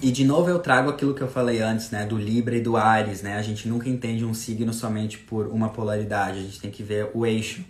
E 0.00 0.10
de 0.10 0.24
novo 0.24 0.50
eu 0.50 0.58
trago 0.58 0.90
aquilo 0.90 1.14
que 1.14 1.22
eu 1.22 1.28
falei 1.28 1.60
antes, 1.60 1.90
né, 1.90 2.04
do 2.04 2.18
Libra 2.18 2.56
e 2.56 2.60
do 2.60 2.76
Ares, 2.76 3.22
né? 3.22 3.36
A 3.36 3.42
gente 3.42 3.68
nunca 3.68 3.88
entende 3.88 4.24
um 4.24 4.34
signo 4.34 4.72
somente 4.72 5.16
por 5.16 5.46
uma 5.46 5.68
polaridade, 5.68 6.40
a 6.40 6.42
gente 6.42 6.60
tem 6.60 6.72
que 6.72 6.82
ver 6.82 7.10
o 7.14 7.24
eixo. 7.24 7.64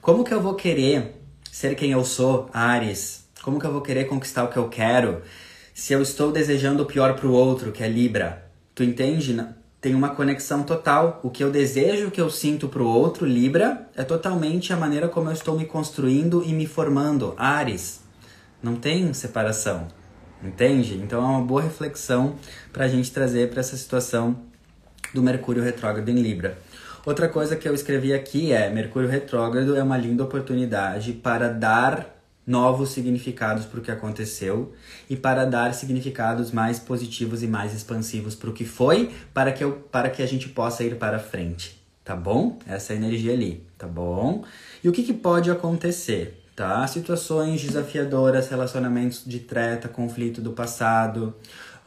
Como 0.00 0.24
que 0.24 0.34
eu 0.34 0.42
vou 0.42 0.54
querer 0.54 1.22
ser 1.52 1.76
quem 1.76 1.92
eu 1.92 2.04
sou, 2.04 2.50
Ares? 2.52 3.19
Como 3.42 3.58
que 3.58 3.66
eu 3.66 3.72
vou 3.72 3.80
querer 3.80 4.04
conquistar 4.04 4.44
o 4.44 4.48
que 4.48 4.56
eu 4.56 4.68
quero 4.68 5.22
se 5.72 5.92
eu 5.92 6.02
estou 6.02 6.30
desejando 6.30 6.82
o 6.82 6.86
pior 6.86 7.14
pro 7.14 7.32
outro, 7.32 7.72
que 7.72 7.82
é 7.82 7.88
Libra? 7.88 8.50
Tu 8.74 8.84
entende? 8.84 9.34
tem 9.80 9.94
uma 9.94 10.10
conexão 10.10 10.62
total. 10.62 11.20
O 11.22 11.30
que 11.30 11.42
eu 11.42 11.50
desejo, 11.50 12.08
o 12.08 12.10
que 12.10 12.20
eu 12.20 12.28
sinto 12.28 12.68
para 12.68 12.82
o 12.82 12.86
outro, 12.86 13.24
Libra, 13.26 13.88
é 13.96 14.04
totalmente 14.04 14.72
a 14.72 14.76
maneira 14.76 15.08
como 15.08 15.30
eu 15.30 15.32
estou 15.32 15.56
me 15.56 15.64
construindo 15.64 16.44
e 16.44 16.52
me 16.52 16.66
formando. 16.66 17.34
Ares, 17.36 18.00
não 18.62 18.76
tem 18.76 19.12
separação, 19.14 19.88
entende? 20.42 20.96
Então 20.96 21.22
é 21.22 21.26
uma 21.26 21.40
boa 21.40 21.62
reflexão 21.62 22.36
para 22.72 22.84
a 22.84 22.88
gente 22.88 23.10
trazer 23.10 23.48
para 23.48 23.60
essa 23.60 23.76
situação 23.76 24.36
do 25.14 25.22
Mercúrio 25.22 25.62
retrógrado 25.62 26.08
em 26.10 26.16
Libra. 26.16 26.58
Outra 27.06 27.28
coisa 27.28 27.56
que 27.56 27.66
eu 27.66 27.74
escrevi 27.74 28.12
aqui 28.12 28.52
é: 28.52 28.68
Mercúrio 28.68 29.08
retrógrado 29.08 29.74
é 29.74 29.82
uma 29.82 29.96
linda 29.96 30.22
oportunidade 30.22 31.14
para 31.14 31.48
dar 31.48 32.19
novos 32.50 32.90
significados 32.90 33.64
para 33.64 33.78
o 33.78 33.82
que 33.82 33.92
aconteceu 33.92 34.72
e 35.08 35.16
para 35.16 35.44
dar 35.44 35.72
significados 35.72 36.50
mais 36.50 36.80
positivos 36.80 37.44
e 37.44 37.46
mais 37.46 37.72
expansivos 37.72 38.34
para 38.34 38.50
o 38.50 38.52
que 38.52 38.64
foi, 38.64 39.10
para 39.32 39.52
que, 39.52 39.62
eu, 39.62 39.72
para 39.92 40.10
que 40.10 40.20
a 40.20 40.26
gente 40.26 40.48
possa 40.48 40.82
ir 40.82 40.96
para 40.96 41.20
frente, 41.20 41.80
tá 42.04 42.16
bom? 42.16 42.58
Essa 42.66 42.92
é 42.92 42.96
energia 42.96 43.32
ali, 43.32 43.64
tá 43.78 43.86
bom? 43.86 44.44
E 44.82 44.88
o 44.88 44.92
que, 44.92 45.04
que 45.04 45.14
pode 45.14 45.48
acontecer? 45.48 46.42
Tá? 46.56 46.84
Situações 46.88 47.62
desafiadoras, 47.62 48.48
relacionamentos 48.48 49.22
de 49.24 49.38
treta, 49.38 49.88
conflito 49.88 50.42
do 50.42 50.50
passado, 50.50 51.34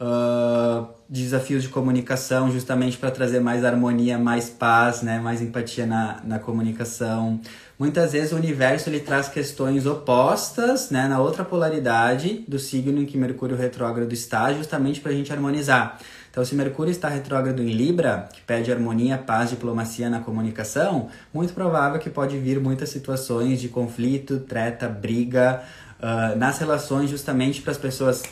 uh, 0.00 0.88
desafios 1.08 1.62
de 1.62 1.68
comunicação, 1.68 2.50
justamente 2.50 2.96
para 2.96 3.10
trazer 3.10 3.40
mais 3.40 3.64
harmonia, 3.64 4.18
mais 4.18 4.48
paz, 4.48 5.02
né? 5.02 5.20
mais 5.20 5.40
empatia 5.40 5.86
na, 5.86 6.20
na 6.24 6.38
comunicação. 6.38 7.40
Muitas 7.78 8.12
vezes 8.12 8.32
o 8.32 8.36
universo 8.36 8.88
ele 8.88 9.00
traz 9.00 9.28
questões 9.28 9.84
opostas, 9.84 10.90
né, 10.90 11.08
na 11.08 11.20
outra 11.20 11.44
polaridade 11.44 12.44
do 12.46 12.58
signo 12.58 13.02
em 13.02 13.04
que 13.04 13.18
Mercúrio 13.18 13.56
retrógrado 13.56 14.12
está, 14.12 14.52
justamente 14.52 15.00
para 15.00 15.10
a 15.10 15.14
gente 15.14 15.32
harmonizar. 15.32 15.98
Então, 16.30 16.44
se 16.44 16.54
Mercúrio 16.54 16.90
está 16.90 17.08
retrógrado 17.08 17.62
em 17.62 17.72
Libra, 17.72 18.28
que 18.32 18.40
pede 18.42 18.72
harmonia, 18.72 19.18
paz, 19.18 19.50
diplomacia 19.50 20.10
na 20.10 20.20
comunicação, 20.20 21.08
muito 21.32 21.52
provável 21.52 21.98
que 22.00 22.10
pode 22.10 22.36
vir 22.38 22.58
muitas 22.60 22.88
situações 22.88 23.60
de 23.60 23.68
conflito, 23.68 24.40
treta, 24.40 24.88
briga 24.88 25.62
uh, 26.00 26.36
nas 26.36 26.58
relações, 26.58 27.08
justamente 27.10 27.62
para 27.62 27.70
as 27.70 27.78
pessoas 27.78 28.22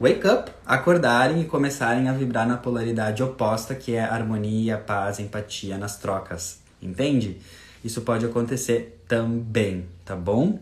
wake 0.00 0.26
up, 0.26 0.50
acordarem 0.64 1.42
e 1.42 1.44
começarem 1.44 2.08
a 2.08 2.12
vibrar 2.12 2.48
na 2.48 2.56
polaridade 2.56 3.22
oposta, 3.22 3.74
que 3.74 3.94
é 3.94 4.00
harmonia, 4.00 4.78
paz, 4.78 5.20
empatia 5.20 5.76
nas 5.76 5.98
trocas. 5.98 6.60
Entende? 6.80 7.40
Isso 7.84 8.02
pode 8.02 8.26
acontecer 8.26 9.02
também, 9.08 9.86
tá 10.04 10.14
bom? 10.14 10.58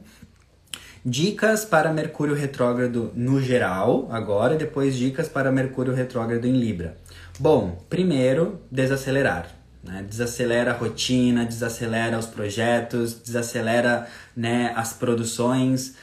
Dicas 1.05 1.65
para 1.65 1.93
Mercúrio 1.93 2.35
retrógrado 2.35 3.13
no 3.15 3.41
geral, 3.41 4.09
agora, 4.11 4.57
depois 4.57 4.97
dicas 4.97 5.29
para 5.29 5.51
Mercúrio 5.51 5.95
retrógrado 5.95 6.45
em 6.45 6.53
Libra. 6.53 6.97
Bom, 7.39 7.85
primeiro, 7.89 8.61
desacelerar. 8.71 9.49
Né? 9.83 10.05
Desacelera 10.09 10.73
a 10.73 10.75
rotina, 10.75 11.45
desacelera 11.45 12.19
os 12.19 12.27
projetos, 12.27 13.15
desacelera 13.15 14.07
né, 14.37 14.73
as 14.77 14.93
produções. 14.93 15.95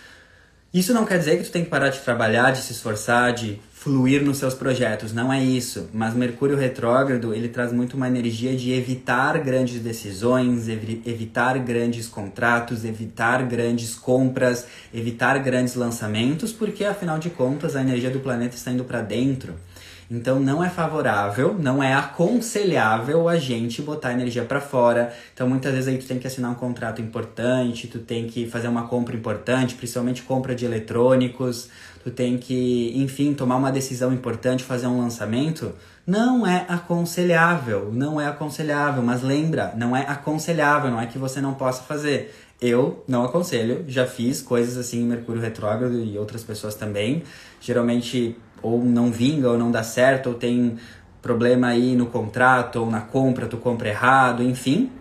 Isso 0.73 0.93
não 0.93 1.05
quer 1.05 1.19
dizer 1.19 1.37
que 1.37 1.43
tu 1.43 1.51
tem 1.51 1.63
que 1.63 1.69
parar 1.69 1.89
de 1.89 1.99
trabalhar, 1.99 2.51
de 2.51 2.59
se 2.59 2.71
esforçar, 2.71 3.33
de 3.33 3.61
fluir 3.85 4.23
nos 4.23 4.37
seus 4.37 4.55
projetos, 4.55 5.13
não 5.13 5.31
é 5.31 5.39
isso. 5.43 5.87
Mas 5.93 6.15
Mercúrio 6.15 6.57
retrógrado, 6.57 7.35
ele 7.35 7.47
traz 7.47 7.71
muito 7.71 7.95
uma 7.95 8.07
energia 8.07 8.55
de 8.55 8.71
evitar 8.71 9.37
grandes 9.37 9.79
decisões, 9.79 10.67
ev 10.67 11.03
evitar 11.05 11.59
grandes 11.59 12.07
contratos, 12.07 12.83
evitar 12.83 13.43
grandes 13.43 13.93
compras, 13.93 14.65
evitar 14.91 15.37
grandes 15.37 15.75
lançamentos, 15.75 16.51
porque 16.51 16.83
afinal 16.83 17.19
de 17.19 17.29
contas 17.29 17.75
a 17.75 17.81
energia 17.81 18.09
do 18.09 18.19
planeta 18.19 18.55
está 18.55 18.71
indo 18.71 18.83
para 18.83 19.01
dentro. 19.01 19.53
Então 20.09 20.39
não 20.39 20.63
é 20.63 20.69
favorável, 20.69 21.55
não 21.59 21.81
é 21.81 21.93
aconselhável 21.93 23.29
a 23.29 23.37
gente 23.37 23.83
botar 23.83 24.13
energia 24.13 24.43
para 24.43 24.61
fora. 24.61 25.13
Então 25.31 25.47
muitas 25.47 25.71
vezes 25.71 25.87
aí 25.87 25.97
tu 25.99 26.07
tem 26.07 26.17
que 26.17 26.25
assinar 26.25 26.49
um 26.49 26.55
contrato 26.55 27.03
importante, 27.03 27.87
tu 27.87 27.99
tem 27.99 28.25
que 28.25 28.47
fazer 28.47 28.67
uma 28.67 28.87
compra 28.87 29.15
importante, 29.15 29.75
principalmente 29.75 30.23
compra 30.23 30.55
de 30.55 30.65
eletrônicos, 30.65 31.69
tu 32.05 32.11
tem 32.11 32.37
que, 32.37 32.93
enfim, 32.95 33.33
tomar 33.33 33.55
uma 33.55 33.71
decisão 33.71 34.13
importante, 34.13 34.63
fazer 34.63 34.85
um 34.85 34.99
lançamento. 34.99 35.73
Não 36.05 36.45
é 36.45 36.63
aconselhável, 36.69 37.91
não 37.91 38.21
é 38.21 38.27
aconselhável, 38.27 39.01
mas 39.01 39.23
lembra, 39.23 39.73
não 39.75 39.97
é 39.97 40.01
aconselhável, 40.01 40.91
não 40.91 41.01
é 41.01 41.07
que 41.07 41.17
você 41.17 41.41
não 41.41 41.55
possa 41.55 41.81
fazer. 41.81 42.31
Eu 42.61 43.03
não 43.07 43.25
aconselho, 43.25 43.85
já 43.87 44.05
fiz 44.05 44.39
coisas 44.39 44.77
assim 44.77 45.01
em 45.01 45.05
Mercúrio 45.05 45.41
retrógrado 45.41 45.99
e 45.99 46.15
outras 46.15 46.43
pessoas 46.43 46.75
também. 46.75 47.23
Geralmente 47.59 48.37
ou 48.61 48.85
não 48.85 49.11
vinga 49.11 49.49
ou 49.49 49.57
não 49.57 49.71
dá 49.71 49.81
certo, 49.81 50.27
ou 50.27 50.35
tem 50.35 50.77
problema 51.23 51.69
aí 51.69 51.95
no 51.95 52.05
contrato 52.05 52.81
ou 52.81 52.91
na 52.91 53.01
compra, 53.01 53.47
tu 53.47 53.57
compra 53.57 53.89
errado, 53.89 54.43
enfim. 54.43 54.91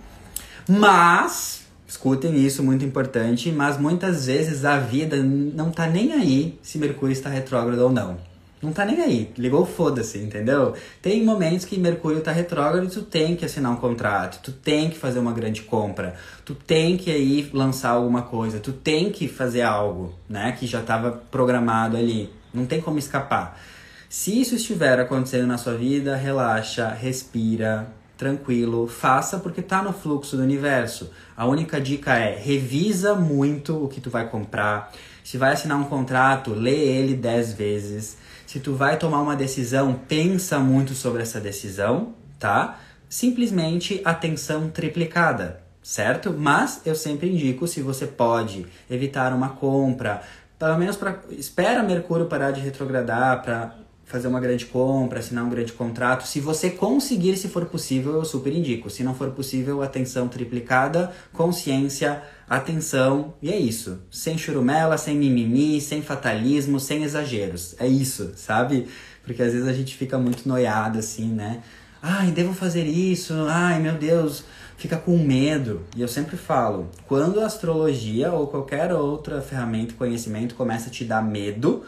Mas, 0.66 1.63
escutem 1.95 2.36
isso, 2.45 2.62
muito 2.62 2.84
importante, 2.84 3.53
mas 3.53 3.78
muitas 3.78 4.26
vezes 4.26 4.64
a 4.64 4.78
vida 4.78 5.16
não 5.16 5.70
tá 5.70 5.86
nem 5.86 6.12
aí 6.12 6.59
se 6.61 6.76
Mercúrio 6.76 7.12
está 7.12 7.30
retrógrado 7.30 7.78
ou 7.78 7.92
não. 7.92 8.18
Não 8.61 8.72
tá 8.72 8.84
nem 8.84 9.01
aí, 9.01 9.30
ligou 9.38 9.64
foda-se, 9.64 10.18
entendeu? 10.18 10.74
Tem 11.01 11.22
momentos 11.22 11.64
que 11.64 11.78
Mercúrio 11.78 12.20
tá 12.20 12.32
retrógrado 12.32 12.86
e 12.86 12.90
tu 12.90 13.03
tem 13.03 13.36
que 13.36 13.45
assinar 13.45 13.70
um 13.70 13.76
contrato, 13.76 14.40
tu 14.42 14.51
tem 14.51 14.90
que 14.90 14.99
fazer 14.99 15.20
uma 15.20 15.32
grande 15.32 15.62
compra, 15.62 16.16
tu 16.45 16.55
tem 16.55 16.97
que 16.97 17.11
aí 17.11 17.49
lançar 17.53 17.90
alguma 17.90 18.22
coisa, 18.22 18.59
tu 18.59 18.72
tem 18.72 19.12
que 19.12 19.28
fazer 19.28 19.62
algo, 19.62 20.12
né, 20.28 20.57
que 20.59 20.66
já 20.66 20.80
estava 20.80 21.12
programado 21.12 21.97
ali. 21.97 22.30
Não 22.53 22.66
tem 22.66 22.80
como 22.80 22.99
escapar. 22.99 23.61
Se 24.09 24.40
isso 24.40 24.57
estiver 24.57 24.99
acontecendo 24.99 25.47
na 25.47 25.59
sua 25.59 25.74
vida, 25.74 26.16
relaxa, 26.16 26.88
respira, 26.88 27.86
tranquilo, 28.16 28.86
faça 28.86 29.38
porque 29.38 29.62
tá 29.62 29.82
no 29.82 29.92
fluxo 29.92 30.36
do 30.36 30.42
universo. 30.42 31.10
A 31.36 31.46
única 31.46 31.80
dica 31.80 32.16
é 32.16 32.36
revisa 32.36 33.14
muito 33.14 33.84
o 33.84 33.88
que 33.88 34.00
tu 34.00 34.10
vai 34.10 34.28
comprar. 34.28 34.92
Se 35.22 35.38
vai 35.38 35.52
assinar 35.52 35.78
um 35.78 35.84
contrato, 35.84 36.52
lê 36.52 36.76
ele 36.76 37.14
dez 37.14 37.52
vezes. 37.52 38.16
Se 38.46 38.60
tu 38.60 38.74
vai 38.74 38.98
tomar 38.98 39.20
uma 39.22 39.34
decisão, 39.34 39.94
pensa 40.06 40.58
muito 40.58 40.94
sobre 40.94 41.22
essa 41.22 41.40
decisão, 41.40 42.14
tá? 42.38 42.78
Simplesmente 43.08 44.00
atenção 44.04 44.68
triplicada, 44.68 45.60
certo? 45.82 46.32
Mas 46.32 46.82
eu 46.84 46.94
sempre 46.94 47.30
indico 47.32 47.66
se 47.66 47.80
você 47.80 48.06
pode 48.06 48.66
evitar 48.88 49.32
uma 49.32 49.50
compra, 49.50 50.22
pelo 50.58 50.78
menos 50.78 50.96
para 50.96 51.20
espera 51.30 51.82
Mercúrio 51.82 52.26
parar 52.26 52.50
de 52.50 52.60
retrogradar 52.60 53.42
para 53.42 53.74
fazer 54.05 54.28
uma 54.28 54.40
grande 54.40 54.66
compra, 54.66 55.18
assinar 55.18 55.44
um 55.44 55.48
grande 55.48 55.72
contrato. 55.72 56.26
Se 56.26 56.40
você 56.40 56.70
conseguir, 56.70 57.36
se 57.36 57.48
for 57.48 57.64
possível, 57.66 58.14
eu 58.14 58.24
super 58.24 58.52
indico. 58.52 58.90
Se 58.90 59.02
não 59.02 59.14
for 59.14 59.30
possível, 59.30 59.82
atenção 59.82 60.28
triplicada, 60.28 61.12
consciência, 61.32 62.22
atenção, 62.48 63.34
e 63.40 63.50
é 63.50 63.59
isso. 63.59 64.00
Sem 64.11 64.36
churumela, 64.36 64.98
sem 64.98 65.16
mimimi, 65.16 65.80
sem 65.80 66.02
fatalismo, 66.02 66.78
sem 66.78 67.02
exageros. 67.02 67.74
É 67.78 67.86
isso, 67.86 68.32
sabe? 68.36 68.86
Porque 69.24 69.42
às 69.42 69.52
vezes 69.52 69.66
a 69.66 69.72
gente 69.72 69.96
fica 69.96 70.18
muito 70.18 70.46
noiado 70.48 70.98
assim, 70.98 71.28
né? 71.28 71.62
Ai, 72.02 72.30
devo 72.30 72.52
fazer 72.52 72.84
isso. 72.84 73.32
Ai, 73.48 73.80
meu 73.80 73.94
Deus, 73.94 74.44
fica 74.76 74.98
com 74.98 75.16
medo. 75.16 75.80
E 75.96 76.02
eu 76.02 76.09
sempre 76.09 76.36
falo, 76.36 76.90
quando 77.07 77.40
a 77.40 77.46
astrologia 77.46 78.30
ou 78.30 78.46
qualquer 78.46 78.92
outra 78.92 79.40
ferramenta, 79.40 79.94
conhecimento 79.94 80.55
começa 80.55 80.88
a 80.88 80.92
te 80.92 81.02
dar 81.02 81.22
medo, 81.22 81.82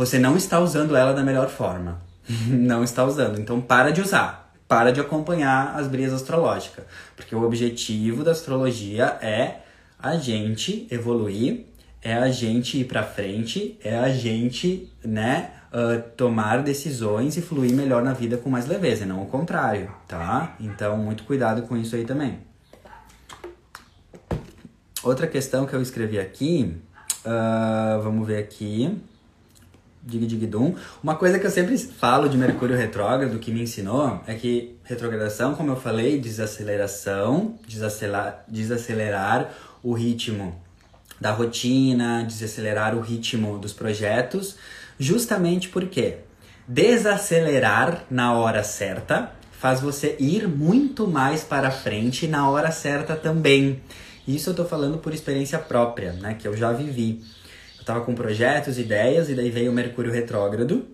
você 0.00 0.18
não 0.18 0.34
está 0.34 0.58
usando 0.58 0.96
ela 0.96 1.12
da 1.12 1.22
melhor 1.22 1.50
forma. 1.50 2.00
não 2.48 2.82
está 2.82 3.04
usando. 3.04 3.38
Então 3.38 3.60
para 3.60 3.90
de 3.90 4.00
usar. 4.00 4.50
Para 4.66 4.92
de 4.92 5.00
acompanhar 5.00 5.74
as 5.76 5.88
brisas 5.88 6.22
astrológicas. 6.22 6.86
Porque 7.14 7.34
o 7.34 7.42
objetivo 7.42 8.24
da 8.24 8.30
astrologia 8.30 9.18
é 9.20 9.56
a 9.98 10.16
gente 10.16 10.88
evoluir, 10.90 11.66
é 12.00 12.14
a 12.14 12.30
gente 12.30 12.80
ir 12.80 12.84
para 12.84 13.02
frente, 13.02 13.78
é 13.84 13.98
a 13.98 14.08
gente, 14.08 14.90
né, 15.04 15.50
uh, 15.70 16.00
tomar 16.16 16.62
decisões 16.62 17.36
e 17.36 17.42
fluir 17.42 17.74
melhor 17.74 18.02
na 18.02 18.14
vida 18.14 18.38
com 18.38 18.48
mais 18.48 18.66
leveza, 18.66 19.04
não 19.04 19.22
o 19.22 19.26
contrário, 19.26 19.90
tá? 20.08 20.56
Então, 20.58 20.96
muito 20.96 21.24
cuidado 21.24 21.62
com 21.62 21.76
isso 21.76 21.94
aí 21.94 22.06
também. 22.06 22.38
Outra 25.02 25.26
questão 25.26 25.66
que 25.66 25.74
eu 25.74 25.82
escrevi 25.82 26.18
aqui, 26.18 26.74
uh, 27.26 28.00
vamos 28.00 28.26
ver 28.26 28.38
aqui. 28.38 28.98
Dig 30.02 30.26
dig 30.26 30.46
dum. 30.46 30.74
Uma 31.02 31.14
coisa 31.14 31.38
que 31.38 31.46
eu 31.46 31.50
sempre 31.50 31.76
falo 31.76 32.28
de 32.28 32.36
Mercúrio 32.36 32.76
retrógrado 32.76 33.38
que 33.38 33.50
me 33.50 33.62
ensinou 33.62 34.20
é 34.26 34.34
que 34.34 34.76
retrogradação, 34.82 35.54
como 35.54 35.72
eu 35.72 35.76
falei, 35.76 36.18
desaceleração, 36.18 37.54
desacelerar, 37.68 38.44
desacelerar 38.48 39.50
o 39.82 39.92
ritmo 39.92 40.58
da 41.20 41.32
rotina, 41.32 42.24
desacelerar 42.24 42.96
o 42.96 43.00
ritmo 43.00 43.58
dos 43.58 43.74
projetos, 43.74 44.56
justamente 44.98 45.68
porque 45.68 46.16
desacelerar 46.66 48.04
na 48.10 48.32
hora 48.32 48.62
certa 48.62 49.32
faz 49.52 49.80
você 49.80 50.16
ir 50.18 50.48
muito 50.48 51.06
mais 51.06 51.44
para 51.44 51.70
frente 51.70 52.26
na 52.26 52.48
hora 52.48 52.70
certa 52.70 53.14
também. 53.14 53.82
Isso 54.26 54.50
eu 54.50 54.54
tô 54.54 54.64
falando 54.64 54.96
por 54.96 55.12
experiência 55.12 55.58
própria, 55.58 56.12
né, 56.14 56.34
que 56.38 56.48
eu 56.48 56.56
já 56.56 56.72
vivi. 56.72 57.22
Eu 57.80 57.84
tava 57.84 58.02
com 58.02 58.14
projetos, 58.14 58.78
ideias 58.78 59.30
e 59.30 59.34
daí 59.34 59.50
veio 59.50 59.72
o 59.72 59.74
Mercúrio 59.74 60.12
retrógrado. 60.12 60.86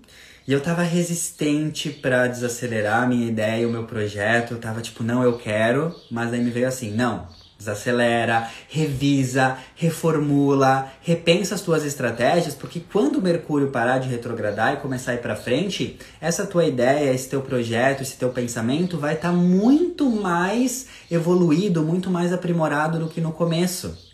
E 0.47 0.53
eu 0.53 0.61
tava 0.61 0.83
resistente 0.83 1.91
para 1.91 2.29
desacelerar 2.29 3.03
a 3.03 3.07
minha 3.07 3.27
ideia, 3.27 3.67
o 3.67 3.71
meu 3.71 3.83
projeto. 3.83 4.53
Eu 4.53 4.59
tava 4.59 4.81
tipo, 4.81 5.03
não, 5.03 5.25
eu 5.25 5.37
quero, 5.37 5.93
mas 6.09 6.33
aí 6.33 6.41
me 6.41 6.51
veio 6.51 6.69
assim, 6.69 6.93
não, 6.93 7.27
desacelera, 7.59 8.49
revisa, 8.69 9.59
reformula, 9.75 10.89
repensa 11.01 11.57
as 11.57 11.63
tuas 11.63 11.85
estratégias, 11.85 12.55
porque 12.55 12.81
quando 12.81 13.17
o 13.17 13.23
Mercúrio 13.23 13.73
parar 13.73 13.99
de 13.99 14.09
retrogradar 14.09 14.75
e 14.75 14.77
começar 14.77 15.11
a 15.11 15.15
ir 15.15 15.21
para 15.21 15.35
frente, 15.35 15.99
essa 16.21 16.47
tua 16.47 16.65
ideia, 16.65 17.13
esse 17.13 17.29
teu 17.29 17.43
projeto, 17.43 18.03
esse 18.03 18.17
teu 18.17 18.29
pensamento 18.29 18.97
vai 18.99 19.15
estar 19.15 19.31
tá 19.31 19.35
muito 19.35 20.09
mais 20.09 20.87
evoluído, 21.11 21.83
muito 21.83 22.09
mais 22.09 22.33
aprimorado 22.33 23.01
do 23.01 23.09
que 23.09 23.21
no 23.21 23.33
começo. 23.33 24.06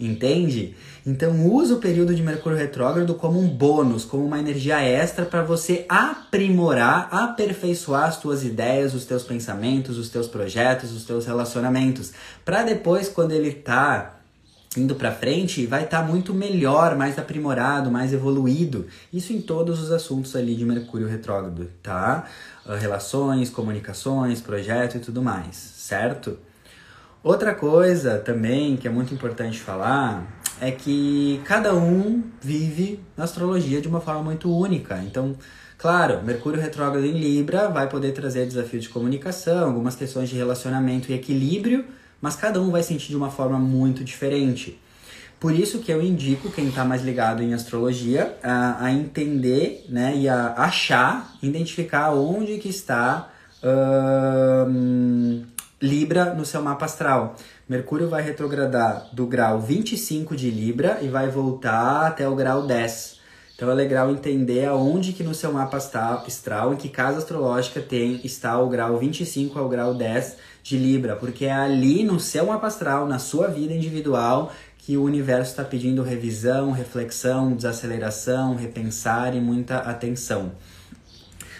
Entende? 0.00 0.76
Então 1.04 1.44
use 1.52 1.72
o 1.72 1.78
período 1.78 2.14
de 2.14 2.22
Mercúrio 2.22 2.56
retrógrado 2.56 3.14
como 3.14 3.40
um 3.40 3.48
bônus, 3.48 4.04
como 4.04 4.24
uma 4.24 4.38
energia 4.38 4.80
extra 4.80 5.24
para 5.24 5.42
você 5.42 5.84
aprimorar, 5.88 7.08
aperfeiçoar 7.10 8.04
as 8.04 8.20
tuas 8.20 8.44
ideias, 8.44 8.94
os 8.94 9.04
teus 9.04 9.24
pensamentos, 9.24 9.98
os 9.98 10.08
teus 10.08 10.28
projetos, 10.28 10.92
os 10.92 11.04
teus 11.04 11.26
relacionamentos, 11.26 12.12
para 12.44 12.62
depois 12.62 13.08
quando 13.08 13.32
ele 13.32 13.50
tá 13.50 14.14
indo 14.76 14.94
para 14.94 15.10
frente, 15.10 15.66
vai 15.66 15.84
estar 15.84 16.02
tá 16.02 16.06
muito 16.06 16.32
melhor, 16.32 16.96
mais 16.96 17.18
aprimorado, 17.18 17.90
mais 17.90 18.12
evoluído. 18.12 18.86
Isso 19.12 19.32
em 19.32 19.40
todos 19.40 19.80
os 19.80 19.90
assuntos 19.90 20.36
ali 20.36 20.54
de 20.54 20.64
Mercúrio 20.64 21.08
retrógrado, 21.08 21.68
tá? 21.82 22.26
Ah, 22.64 22.76
relações, 22.76 23.50
comunicações, 23.50 24.40
projeto 24.40 24.96
e 24.96 25.00
tudo 25.00 25.22
mais, 25.22 25.56
certo? 25.56 26.38
Outra 27.22 27.54
coisa 27.54 28.18
também 28.18 28.76
que 28.76 28.86
é 28.86 28.90
muito 28.90 29.12
importante 29.12 29.58
falar 29.58 30.24
é 30.60 30.70
que 30.70 31.40
cada 31.44 31.74
um 31.74 32.22
vive 32.40 33.00
na 33.16 33.24
astrologia 33.24 33.80
de 33.80 33.88
uma 33.88 34.00
forma 34.00 34.22
muito 34.22 34.54
única. 34.56 35.02
Então, 35.04 35.36
claro, 35.76 36.22
Mercúrio 36.22 36.60
retrógrado 36.60 37.04
em 37.04 37.18
Libra 37.18 37.68
vai 37.68 37.88
poder 37.88 38.12
trazer 38.12 38.46
desafios 38.46 38.84
de 38.84 38.88
comunicação, 38.88 39.66
algumas 39.66 39.96
questões 39.96 40.28
de 40.28 40.36
relacionamento 40.36 41.10
e 41.10 41.14
equilíbrio, 41.14 41.84
mas 42.20 42.36
cada 42.36 42.60
um 42.60 42.70
vai 42.70 42.82
sentir 42.82 43.08
de 43.08 43.16
uma 43.16 43.30
forma 43.30 43.58
muito 43.58 44.04
diferente. 44.04 44.80
Por 45.40 45.54
isso 45.54 45.78
que 45.78 45.92
eu 45.92 46.02
indico 46.02 46.50
quem 46.50 46.68
está 46.68 46.84
mais 46.84 47.02
ligado 47.02 47.42
em 47.42 47.54
astrologia 47.54 48.36
a, 48.42 48.84
a, 48.86 48.92
entender 48.92 49.84
né, 49.88 50.16
e 50.16 50.28
a 50.28 50.54
achar, 50.54 51.32
identificar 51.40 52.12
onde 52.12 52.58
que 52.58 52.68
está 52.68 53.30
Libra 55.80 56.34
no 56.34 56.44
seu 56.44 56.60
mapa 56.60 56.86
astral. 56.86 57.36
Mercúrio 57.68 58.08
vai 58.08 58.20
retrogradar 58.20 59.10
do 59.12 59.24
grau 59.26 59.60
25 59.60 60.34
de 60.34 60.50
Libra 60.50 60.98
e 61.02 61.06
vai 61.06 61.28
voltar 61.28 62.08
até 62.08 62.28
o 62.28 62.34
grau 62.34 62.66
10. 62.66 63.20
Então 63.54 63.70
é 63.70 63.74
legal 63.74 64.10
entender 64.10 64.64
aonde 64.66 65.12
que 65.12 65.22
no 65.22 65.32
seu 65.32 65.52
mapa 65.52 65.76
astral, 65.76 66.74
em 66.74 66.76
que 66.76 66.88
casa 66.88 67.18
astrológica 67.18 67.80
tem 67.80 68.20
está 68.24 68.58
o 68.58 68.68
grau 68.68 68.98
25 68.98 69.56
ao 69.56 69.68
grau 69.68 69.94
10 69.94 70.36
de 70.64 70.76
Libra, 70.76 71.14
porque 71.14 71.44
é 71.44 71.52
ali 71.52 72.02
no 72.02 72.18
seu 72.18 72.46
mapa 72.46 72.66
astral, 72.66 73.06
na 73.06 73.20
sua 73.20 73.46
vida 73.46 73.72
individual, 73.72 74.52
que 74.78 74.96
o 74.96 75.04
universo 75.04 75.52
está 75.52 75.62
pedindo 75.62 76.02
revisão, 76.02 76.72
reflexão, 76.72 77.52
desaceleração, 77.52 78.56
repensar 78.56 79.36
e 79.36 79.40
muita 79.40 79.76
atenção. 79.76 80.50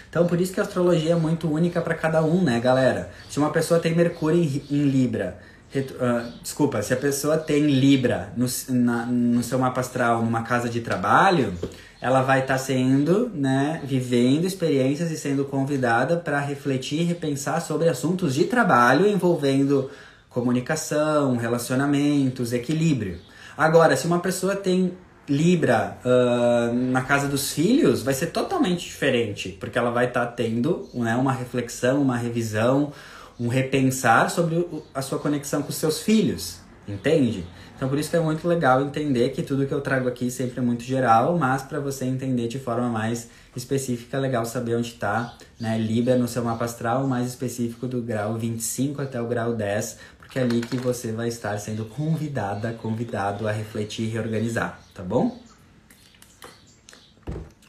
Então, 0.09 0.25
por 0.25 0.41
isso 0.41 0.51
que 0.51 0.59
a 0.59 0.63
astrologia 0.63 1.11
é 1.11 1.15
muito 1.15 1.51
única 1.51 1.81
para 1.81 1.93
cada 1.93 2.23
um, 2.23 2.41
né, 2.41 2.59
galera? 2.59 3.11
Se 3.29 3.37
uma 3.37 3.51
pessoa 3.51 3.79
tem 3.79 3.93
Mercúrio 3.93 4.41
em, 4.41 4.63
em 4.71 4.83
Libra, 4.89 5.37
uh, 5.75 6.31
desculpa, 6.41 6.81
se 6.81 6.93
a 6.93 6.97
pessoa 6.97 7.37
tem 7.37 7.67
Libra 7.67 8.33
no, 8.35 8.47
na, 8.69 9.05
no 9.05 9.43
seu 9.43 9.59
mapa 9.59 9.81
astral, 9.81 10.23
numa 10.23 10.41
casa 10.41 10.67
de 10.67 10.81
trabalho, 10.81 11.53
ela 12.01 12.23
vai 12.23 12.39
estar 12.39 12.53
tá 12.53 12.59
sendo, 12.59 13.29
né, 13.33 13.81
vivendo 13.83 14.45
experiências 14.45 15.11
e 15.11 15.17
sendo 15.17 15.45
convidada 15.45 16.17
para 16.17 16.39
refletir 16.39 17.01
e 17.01 17.03
repensar 17.03 17.61
sobre 17.61 17.87
assuntos 17.87 18.33
de 18.33 18.45
trabalho 18.45 19.05
envolvendo 19.07 19.91
comunicação, 20.29 21.37
relacionamentos, 21.37 22.51
equilíbrio. 22.51 23.19
Agora, 23.57 23.95
se 23.95 24.07
uma 24.07 24.19
pessoa 24.19 24.55
tem 24.55 24.93
Libra 25.29 25.97
uh, 26.03 26.73
na 26.73 27.03
casa 27.03 27.27
dos 27.27 27.53
filhos, 27.53 28.01
vai 28.01 28.13
ser 28.13 28.27
totalmente 28.27 28.85
diferente, 28.85 29.55
porque 29.59 29.77
ela 29.77 29.91
vai 29.91 30.07
estar 30.07 30.25
tá 30.25 30.31
tendo 30.31 30.89
né, 30.93 31.15
uma 31.15 31.31
reflexão, 31.31 32.01
uma 32.01 32.17
revisão, 32.17 32.91
um 33.39 33.47
repensar 33.47 34.29
sobre 34.31 34.67
a 34.93 35.01
sua 35.01 35.19
conexão 35.19 35.61
com 35.61 35.69
os 35.69 35.75
seus 35.75 36.01
filhos, 36.01 36.59
entende? 36.87 37.45
Então 37.79 37.87
por 37.87 37.97
isso 37.97 38.09
que 38.09 38.17
é 38.17 38.19
muito 38.19 38.45
legal 38.45 38.81
entender 38.81 39.29
que 39.29 39.41
tudo 39.41 39.65
que 39.65 39.73
eu 39.73 39.79
trago 39.79 40.09
aqui 40.09 40.29
sempre 40.29 40.59
é 40.59 40.61
muito 40.61 40.83
geral, 40.83 41.37
mas 41.37 41.61
para 41.61 41.79
você 41.79 42.03
entender 42.03 42.49
de 42.49 42.59
forma 42.59 42.89
mais 42.89 43.29
específica, 43.55 44.17
é 44.17 44.19
legal 44.19 44.45
saber 44.45 44.75
onde 44.75 44.89
está 44.89 45.33
né, 45.59 45.77
Libra 45.77 46.17
no 46.17 46.27
seu 46.27 46.43
mapa 46.43 46.65
astral, 46.65 47.07
mais 47.07 47.27
específico 47.27 47.87
do 47.87 48.01
grau 48.01 48.37
25 48.37 49.01
até 49.01 49.21
o 49.21 49.27
grau 49.27 49.53
10, 49.53 49.97
porque 50.29 50.37
é 50.37 50.43
ali 50.43 50.61
que 50.61 50.77
você 50.77 51.11
vai 51.11 51.27
estar 51.27 51.57
sendo 51.57 51.85
convidada, 51.85 52.71
convidado 52.71 53.47
a 53.47 53.51
refletir 53.51 54.05
e 54.05 54.09
reorganizar, 54.09 54.79
tá 54.93 55.01
bom? 55.01 55.39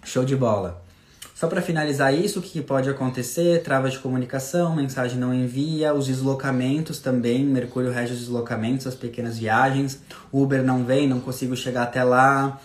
Show 0.04 0.26
de 0.26 0.36
bola. 0.36 0.82
Só 1.34 1.48
para 1.48 1.62
finalizar 1.62 2.12
isso, 2.12 2.38
o 2.38 2.42
que 2.42 2.60
pode 2.60 2.90
acontecer? 2.90 3.62
Trava 3.62 3.88
de 3.88 3.98
comunicação, 3.98 4.76
mensagem 4.76 5.18
não 5.18 5.32
envia, 5.32 5.94
os 5.94 6.06
deslocamentos 6.06 6.98
também, 6.98 7.42
Mercúrio 7.46 7.90
rege 7.90 8.12
os 8.12 8.18
deslocamentos, 8.18 8.86
as 8.86 8.94
pequenas 8.94 9.38
viagens, 9.38 10.02
Uber 10.30 10.62
não 10.62 10.84
vem, 10.84 11.08
não 11.08 11.18
consigo 11.18 11.56
chegar 11.56 11.84
até 11.84 12.04
lá, 12.04 12.60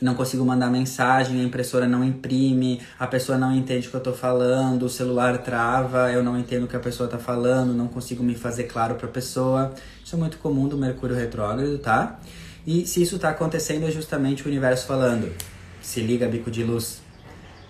não 0.00 0.14
consigo 0.14 0.44
mandar 0.44 0.70
mensagem, 0.70 1.40
a 1.40 1.44
impressora 1.44 1.86
não 1.86 2.04
imprime, 2.04 2.80
a 2.98 3.06
pessoa 3.06 3.38
não 3.38 3.54
entende 3.54 3.88
o 3.88 3.90
que 3.90 3.96
eu 3.96 4.00
tô 4.00 4.12
falando, 4.12 4.84
o 4.84 4.90
celular 4.90 5.38
trava, 5.38 6.10
eu 6.12 6.22
não 6.22 6.38
entendo 6.38 6.64
o 6.64 6.68
que 6.68 6.76
a 6.76 6.80
pessoa 6.80 7.08
tá 7.08 7.18
falando, 7.18 7.72
não 7.72 7.88
consigo 7.88 8.22
me 8.22 8.34
fazer 8.34 8.64
claro 8.64 8.96
para 8.96 9.06
a 9.06 9.10
pessoa. 9.10 9.72
Isso 10.04 10.14
é 10.14 10.18
muito 10.18 10.38
comum 10.38 10.68
do 10.68 10.76
Mercúrio 10.76 11.16
retrógrado, 11.16 11.78
tá? 11.78 12.18
E 12.66 12.86
se 12.86 13.00
isso 13.00 13.18
tá 13.18 13.30
acontecendo 13.30 13.86
é 13.86 13.90
justamente 13.90 14.44
o 14.44 14.48
universo 14.48 14.86
falando: 14.86 15.32
se 15.80 16.00
liga, 16.00 16.26
bico 16.26 16.50
de 16.50 16.62
luz. 16.62 17.00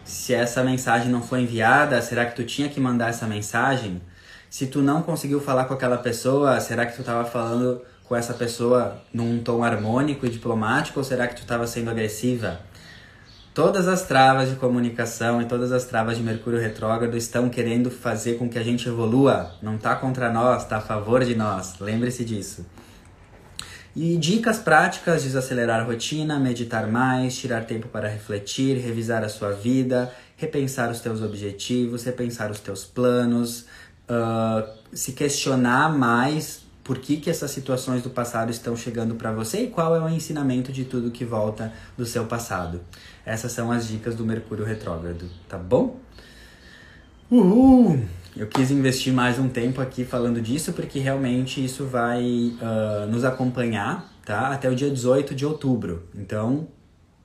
Se 0.04 0.32
essa 0.32 0.62
mensagem 0.62 1.10
não 1.10 1.20
foi 1.20 1.42
enviada, 1.42 2.00
será 2.00 2.24
que 2.26 2.34
tu 2.34 2.44
tinha 2.44 2.68
que 2.68 2.80
mandar 2.80 3.10
essa 3.10 3.26
mensagem? 3.26 4.00
Se 4.48 4.66
tu 4.66 4.80
não 4.80 5.02
conseguiu 5.02 5.40
falar 5.40 5.64
com 5.64 5.74
aquela 5.74 5.98
pessoa, 5.98 6.60
será 6.60 6.86
que 6.86 6.96
tu 6.96 7.02
tava 7.02 7.24
falando 7.28 7.82
com 8.08 8.14
essa 8.14 8.34
pessoa 8.34 9.02
num 9.12 9.42
tom 9.42 9.64
harmônico 9.64 10.26
e 10.26 10.30
diplomático 10.30 10.98
ou 10.98 11.04
será 11.04 11.26
que 11.26 11.36
tu 11.36 11.42
estava 11.42 11.66
sendo 11.66 11.90
agressiva? 11.90 12.60
Todas 13.52 13.88
as 13.88 14.02
travas 14.02 14.50
de 14.50 14.56
comunicação 14.56 15.40
e 15.40 15.46
todas 15.46 15.72
as 15.72 15.86
travas 15.86 16.18
de 16.18 16.22
Mercúrio 16.22 16.60
retrógrado 16.60 17.16
estão 17.16 17.48
querendo 17.48 17.90
fazer 17.90 18.34
com 18.34 18.50
que 18.50 18.58
a 18.58 18.62
gente 18.62 18.86
evolua. 18.86 19.50
Não 19.62 19.76
está 19.76 19.96
contra 19.96 20.30
nós, 20.30 20.64
está 20.64 20.76
a 20.76 20.80
favor 20.80 21.24
de 21.24 21.34
nós. 21.34 21.80
Lembre-se 21.80 22.22
disso. 22.22 22.66
E 23.96 24.18
dicas 24.18 24.58
práticas: 24.58 25.22
desacelerar 25.22 25.80
a 25.80 25.84
rotina, 25.84 26.38
meditar 26.38 26.86
mais, 26.86 27.34
tirar 27.38 27.64
tempo 27.64 27.88
para 27.88 28.10
refletir, 28.10 28.76
revisar 28.76 29.24
a 29.24 29.28
sua 29.30 29.52
vida, 29.52 30.12
repensar 30.36 30.90
os 30.90 31.00
teus 31.00 31.22
objetivos, 31.22 32.04
repensar 32.04 32.50
os 32.50 32.60
teus 32.60 32.84
planos, 32.84 33.64
uh, 34.10 34.68
se 34.92 35.12
questionar 35.12 35.96
mais 35.96 36.65
por 36.86 36.98
que, 36.98 37.16
que 37.16 37.28
essas 37.28 37.50
situações 37.50 38.00
do 38.00 38.10
passado 38.10 38.48
estão 38.48 38.76
chegando 38.76 39.16
para 39.16 39.32
você 39.32 39.64
e 39.64 39.66
qual 39.66 39.96
é 39.96 40.00
o 40.00 40.08
ensinamento 40.08 40.70
de 40.70 40.84
tudo 40.84 41.10
que 41.10 41.24
volta 41.24 41.72
do 41.98 42.06
seu 42.06 42.26
passado. 42.26 42.80
Essas 43.24 43.50
são 43.50 43.72
as 43.72 43.88
dicas 43.88 44.14
do 44.14 44.24
Mercúrio 44.24 44.64
retrógrado, 44.64 45.28
tá 45.48 45.58
bom? 45.58 45.98
Uhul! 47.28 48.04
Eu 48.36 48.46
quis 48.46 48.70
investir 48.70 49.12
mais 49.12 49.36
um 49.36 49.48
tempo 49.48 49.80
aqui 49.80 50.04
falando 50.04 50.40
disso 50.40 50.72
porque 50.74 51.00
realmente 51.00 51.62
isso 51.62 51.86
vai 51.86 52.22
uh, 52.22 53.10
nos 53.10 53.24
acompanhar, 53.24 54.08
tá? 54.24 54.52
Até 54.52 54.70
o 54.70 54.74
dia 54.76 54.88
18 54.88 55.34
de 55.34 55.44
outubro. 55.44 56.04
Então 56.14 56.68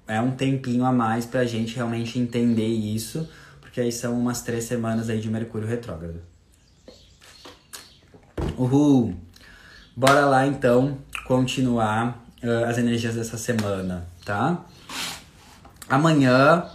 é 0.07 0.19
um 0.19 0.31
tempinho 0.31 0.83
a 0.85 0.91
mais 0.91 1.27
pra 1.27 1.45
gente 1.45 1.75
realmente 1.75 2.17
entender 2.17 2.65
isso, 2.65 3.29
porque 3.59 3.79
aí 3.79 3.91
são 3.91 4.19
umas 4.19 4.41
três 4.41 4.63
semanas 4.63 5.07
aí 5.07 5.19
de 5.19 5.29
Mercúrio 5.29 5.67
retrógrado. 5.67 6.19
Uhul! 8.57 9.15
Bora 10.01 10.25
lá 10.25 10.47
então 10.47 10.97
continuar 11.27 12.25
uh, 12.43 12.65
as 12.65 12.79
energias 12.79 13.13
dessa 13.13 13.37
semana, 13.37 14.07
tá? 14.25 14.65
Amanhã, 15.87 16.65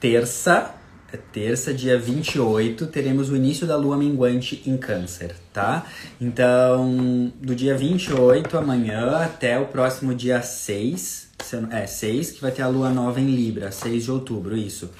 terça, 0.00 0.74
é 1.12 1.16
terça, 1.16 1.72
dia 1.72 1.96
28, 1.96 2.88
teremos 2.88 3.30
o 3.30 3.36
início 3.36 3.68
da 3.68 3.76
lua 3.76 3.96
minguante 3.96 4.64
em 4.66 4.76
Câncer, 4.76 5.36
tá? 5.52 5.86
Então, 6.20 7.32
do 7.40 7.54
dia 7.54 7.76
28 7.76 8.58
amanhã 8.58 9.18
até 9.18 9.56
o 9.60 9.66
próximo 9.66 10.12
dia 10.12 10.42
6, 10.42 11.28
é 11.70 11.86
6, 11.86 12.32
que 12.32 12.40
vai 12.40 12.50
ter 12.50 12.62
a 12.62 12.68
lua 12.68 12.90
nova 12.90 13.20
em 13.20 13.26
Libra, 13.26 13.70
6 13.70 14.02
de 14.02 14.10
outubro, 14.10 14.56
isso. 14.56 14.90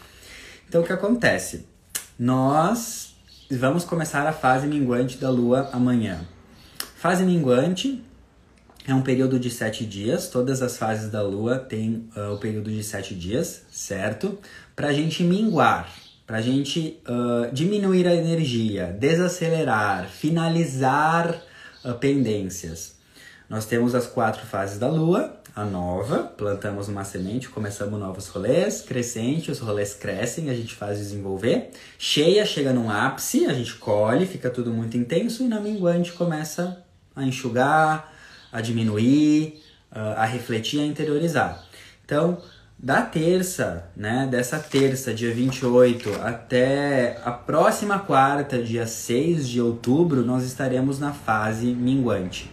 Então, 0.69 0.83
o 0.83 0.85
que 0.85 0.93
acontece? 0.93 1.67
Nós 2.17 3.17
vamos 3.51 3.83
começar 3.83 4.25
a 4.25 4.33
fase 4.33 4.69
minguante 4.69 5.19
da 5.19 5.31
lua 5.31 5.69
amanhã. 5.73 6.21
Fase 7.07 7.25
minguante 7.25 8.03
é 8.85 8.93
um 8.93 9.01
período 9.01 9.39
de 9.39 9.49
sete 9.49 9.87
dias. 9.87 10.27
Todas 10.27 10.61
as 10.61 10.77
fases 10.77 11.09
da 11.09 11.23
Lua 11.23 11.57
têm 11.57 12.11
uh, 12.17 12.33
o 12.35 12.39
período 12.39 12.69
de 12.69 12.83
sete 12.83 13.15
dias, 13.15 13.63
certo? 13.71 14.37
Para 14.75 14.89
a 14.89 14.93
gente 14.93 15.23
minguar, 15.23 15.89
para 16.27 16.39
a 16.39 16.43
gente 16.43 17.01
uh, 17.09 17.55
diminuir 17.55 18.09
a 18.09 18.13
energia, 18.13 18.87
desacelerar, 18.87 20.09
finalizar 20.09 21.41
uh, 21.85 21.95
pendências. 21.95 22.97
Nós 23.49 23.67
temos 23.67 23.95
as 23.95 24.09
quatro 24.09 24.45
fases 24.45 24.77
da 24.77 24.89
Lua. 24.89 25.41
A 25.55 25.65
nova, 25.65 26.25
plantamos 26.25 26.89
uma 26.89 27.05
semente, 27.05 27.49
começamos 27.49 28.01
novos 28.01 28.27
rolês. 28.27 28.81
Crescente, 28.81 29.53
os 29.53 29.61
rolês 29.61 29.95
crescem, 29.95 30.51
a 30.51 30.55
gente 30.55 30.75
faz 30.75 30.99
desenvolver. 30.99 31.71
Cheia, 31.97 32.45
chega 32.45 32.73
num 32.73 32.91
ápice, 32.91 33.47
a 33.47 33.55
gente 33.55 33.77
colhe, 33.77 34.27
fica 34.27 34.51
tudo 34.51 34.73
muito 34.73 34.97
intenso. 34.97 35.45
E 35.45 35.47
na 35.47 35.61
minguante 35.61 36.13
começa 36.13 36.85
a 37.17 37.25
enxugar, 37.25 38.13
a 38.53 38.61
diminuir, 38.61 39.63
a 39.91 40.25
refletir, 40.27 40.81
a 40.81 40.85
interiorizar. 40.85 41.65
Então, 42.05 42.39
da 42.79 43.01
terça, 43.01 43.91
né, 43.97 44.29
dessa 44.31 44.59
terça, 44.59 45.15
dia 45.15 45.33
28, 45.33 46.13
até 46.23 47.19
a 47.25 47.31
próxima 47.31 47.99
quarta, 47.99 48.63
dia 48.63 48.87
6 48.87 49.49
de 49.49 49.63
outubro, 49.63 50.23
nós 50.23 50.45
estaremos 50.45 51.01
na 51.01 51.13
fase 51.13 51.67
minguante. 51.67 52.51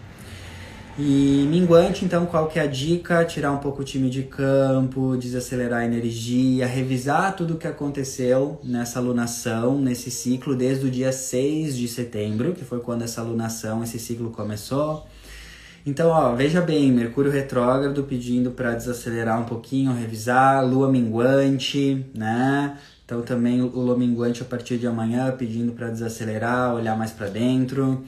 E 0.97 1.47
minguante, 1.49 2.05
então, 2.05 2.27
qual 2.27 2.47
que 2.47 2.59
é 2.59 2.61
a 2.61 2.67
dica? 2.67 3.25
Tirar 3.25 3.51
um 3.51 3.57
pouco 3.57 3.81
o 3.81 3.83
time 3.83 4.11
de 4.11 4.21
campo, 4.21 5.17
desacelerar 5.17 5.79
a 5.79 5.85
energia, 5.85 6.67
revisar 6.67 7.35
tudo 7.35 7.55
o 7.55 7.57
que 7.57 7.67
aconteceu 7.67 8.59
nessa 8.63 8.99
alunação, 8.99 9.79
nesse 9.81 10.11
ciclo, 10.11 10.55
desde 10.55 10.85
o 10.85 10.91
dia 10.91 11.11
6 11.11 11.75
de 11.75 11.87
setembro, 11.87 12.53
que 12.53 12.63
foi 12.63 12.79
quando 12.79 13.01
essa 13.01 13.21
alunação, 13.21 13.83
esse 13.83 13.97
ciclo 13.97 14.29
começou. 14.29 15.07
Então, 15.83 16.09
ó, 16.09 16.35
veja 16.35 16.61
bem, 16.61 16.91
Mercúrio 16.91 17.31
retrógrado 17.31 18.03
pedindo 18.03 18.51
para 18.51 18.75
desacelerar 18.75 19.41
um 19.41 19.45
pouquinho, 19.45 19.91
revisar, 19.93 20.63
Lua 20.63 20.91
minguante, 20.91 22.05
né? 22.15 22.77
Então 23.03 23.21
também 23.21 23.61
o 23.61 23.67
Lua 23.67 23.97
minguante 23.97 24.43
a 24.43 24.45
partir 24.45 24.77
de 24.77 24.87
amanhã 24.87 25.31
pedindo 25.35 25.73
para 25.73 25.89
desacelerar, 25.89 26.73
olhar 26.73 26.95
mais 26.95 27.11
para 27.11 27.27
dentro. 27.27 28.05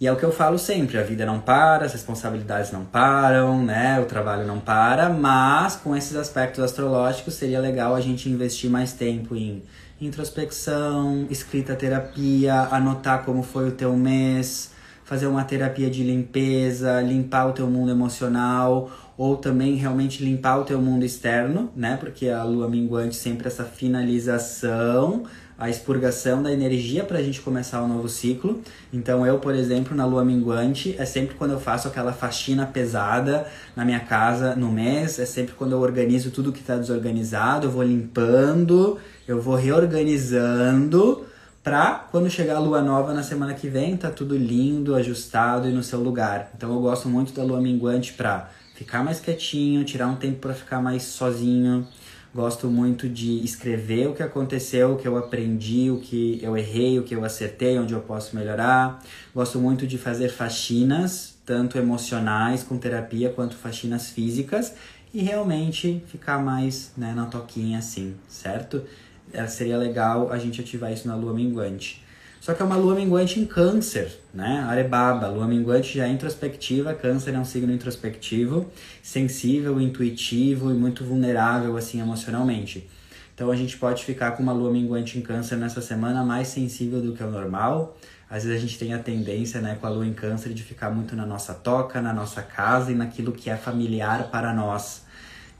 E 0.00 0.06
é 0.06 0.12
o 0.12 0.16
que 0.16 0.24
eu 0.24 0.32
falo 0.32 0.58
sempre, 0.58 0.96
a 0.96 1.02
vida 1.02 1.26
não 1.26 1.38
para, 1.38 1.84
as 1.84 1.92
responsabilidades 1.92 2.72
não 2.72 2.86
param, 2.86 3.62
né? 3.62 4.00
O 4.00 4.06
trabalho 4.06 4.46
não 4.46 4.58
para, 4.58 5.10
mas 5.10 5.76
com 5.76 5.94
esses 5.94 6.16
aspectos 6.16 6.64
astrológicos 6.64 7.34
seria 7.34 7.60
legal 7.60 7.94
a 7.94 8.00
gente 8.00 8.26
investir 8.26 8.70
mais 8.70 8.94
tempo 8.94 9.36
em, 9.36 9.62
introspecção, 10.00 11.26
escrita 11.28 11.76
terapia, 11.76 12.68
anotar 12.70 13.24
como 13.24 13.42
foi 13.42 13.68
o 13.68 13.72
teu 13.72 13.94
mês, 13.94 14.72
fazer 15.04 15.26
uma 15.26 15.44
terapia 15.44 15.90
de 15.90 16.02
limpeza, 16.02 17.00
limpar 17.02 17.48
o 17.48 17.52
teu 17.52 17.66
mundo 17.66 17.90
emocional 17.90 18.90
ou 19.18 19.36
também 19.36 19.74
realmente 19.74 20.24
limpar 20.24 20.60
o 20.60 20.64
teu 20.64 20.80
mundo 20.80 21.04
externo, 21.04 21.70
né? 21.76 21.98
Porque 22.00 22.30
a 22.30 22.42
lua 22.42 22.68
minguante 22.68 23.16
sempre 23.16 23.48
essa 23.48 23.64
finalização 23.64 25.24
a 25.60 25.68
expurgação 25.68 26.42
da 26.42 26.50
energia 26.50 27.04
para 27.04 27.18
a 27.18 27.22
gente 27.22 27.42
começar 27.42 27.82
um 27.82 27.88
novo 27.88 28.08
ciclo. 28.08 28.62
Então, 28.90 29.26
eu, 29.26 29.38
por 29.38 29.54
exemplo, 29.54 29.94
na 29.94 30.06
lua 30.06 30.24
minguante, 30.24 30.96
é 30.98 31.04
sempre 31.04 31.34
quando 31.34 31.50
eu 31.50 31.60
faço 31.60 31.86
aquela 31.86 32.14
faxina 32.14 32.64
pesada 32.64 33.46
na 33.76 33.84
minha 33.84 34.00
casa 34.00 34.56
no 34.56 34.72
mês, 34.72 35.18
é 35.18 35.26
sempre 35.26 35.54
quando 35.54 35.72
eu 35.72 35.80
organizo 35.80 36.30
tudo 36.30 36.50
que 36.50 36.60
está 36.60 36.76
desorganizado, 36.76 37.66
eu 37.66 37.70
vou 37.70 37.82
limpando, 37.82 38.98
eu 39.28 39.38
vou 39.38 39.54
reorganizando 39.54 41.26
para 41.62 42.06
quando 42.10 42.30
chegar 42.30 42.56
a 42.56 42.60
lua 42.60 42.80
nova 42.80 43.12
na 43.12 43.22
semana 43.22 43.52
que 43.52 43.68
vem, 43.68 43.98
tá 43.98 44.08
tudo 44.08 44.34
lindo, 44.34 44.94
ajustado 44.94 45.68
e 45.68 45.72
no 45.72 45.82
seu 45.82 46.00
lugar. 46.00 46.50
Então, 46.56 46.72
eu 46.72 46.80
gosto 46.80 47.06
muito 47.06 47.34
da 47.34 47.42
lua 47.42 47.60
minguante 47.60 48.14
para 48.14 48.48
ficar 48.74 49.04
mais 49.04 49.20
quietinho, 49.20 49.84
tirar 49.84 50.06
um 50.06 50.16
tempo 50.16 50.38
para 50.38 50.54
ficar 50.54 50.80
mais 50.80 51.02
sozinho 51.02 51.86
Gosto 52.32 52.68
muito 52.68 53.08
de 53.08 53.44
escrever 53.44 54.08
o 54.08 54.14
que 54.14 54.22
aconteceu, 54.22 54.92
o 54.92 54.96
que 54.96 55.08
eu 55.08 55.16
aprendi, 55.16 55.90
o 55.90 55.98
que 55.98 56.38
eu 56.40 56.56
errei, 56.56 56.96
o 56.96 57.02
que 57.02 57.12
eu 57.12 57.24
acertei, 57.24 57.76
onde 57.76 57.92
eu 57.92 58.00
posso 58.00 58.36
melhorar. 58.36 59.02
Gosto 59.34 59.58
muito 59.58 59.84
de 59.84 59.98
fazer 59.98 60.28
faxinas, 60.28 61.36
tanto 61.44 61.76
emocionais 61.76 62.62
com 62.62 62.78
terapia, 62.78 63.30
quanto 63.30 63.56
faxinas 63.56 64.10
físicas. 64.10 64.74
E 65.12 65.22
realmente 65.22 66.04
ficar 66.06 66.38
mais 66.38 66.92
né, 66.96 67.12
na 67.12 67.26
toquinha 67.26 67.78
assim, 67.78 68.14
certo? 68.28 68.84
É, 69.32 69.44
seria 69.48 69.76
legal 69.76 70.30
a 70.30 70.38
gente 70.38 70.60
ativar 70.60 70.92
isso 70.92 71.08
na 71.08 71.16
lua 71.16 71.34
minguante. 71.34 72.00
Só 72.40 72.54
que 72.54 72.62
é 72.62 72.64
uma 72.64 72.76
lua 72.76 72.94
minguante 72.94 73.38
em 73.38 73.44
câncer, 73.44 74.18
né? 74.32 74.64
Arebaba, 74.66 75.28
lua 75.28 75.46
minguante 75.46 75.98
já 75.98 76.06
é 76.06 76.08
introspectiva, 76.08 76.94
câncer 76.94 77.34
é 77.34 77.38
um 77.38 77.44
signo 77.44 77.70
introspectivo, 77.70 78.66
sensível, 79.02 79.78
intuitivo 79.78 80.70
e 80.70 80.74
muito 80.74 81.04
vulnerável 81.04 81.76
assim 81.76 82.00
emocionalmente. 82.00 82.88
Então 83.34 83.50
a 83.50 83.56
gente 83.56 83.76
pode 83.76 84.04
ficar 84.04 84.30
com 84.32 84.42
uma 84.42 84.54
lua 84.54 84.70
minguante 84.70 85.18
em 85.18 85.20
câncer 85.20 85.56
nessa 85.56 85.82
semana 85.82 86.24
mais 86.24 86.48
sensível 86.48 87.02
do 87.02 87.12
que 87.12 87.22
o 87.22 87.30
normal. 87.30 87.98
Às 88.28 88.44
vezes 88.44 88.58
a 88.58 88.60
gente 88.60 88.78
tem 88.78 88.94
a 88.94 88.98
tendência, 88.98 89.60
né, 89.60 89.76
com 89.78 89.86
a 89.86 89.90
lua 89.90 90.06
em 90.06 90.14
câncer 90.14 90.54
de 90.54 90.62
ficar 90.62 90.88
muito 90.90 91.14
na 91.14 91.26
nossa 91.26 91.52
toca, 91.52 92.00
na 92.00 92.12
nossa 92.14 92.40
casa 92.40 92.90
e 92.90 92.94
naquilo 92.94 93.32
que 93.32 93.50
é 93.50 93.56
familiar 93.56 94.30
para 94.30 94.54
nós. 94.54 95.02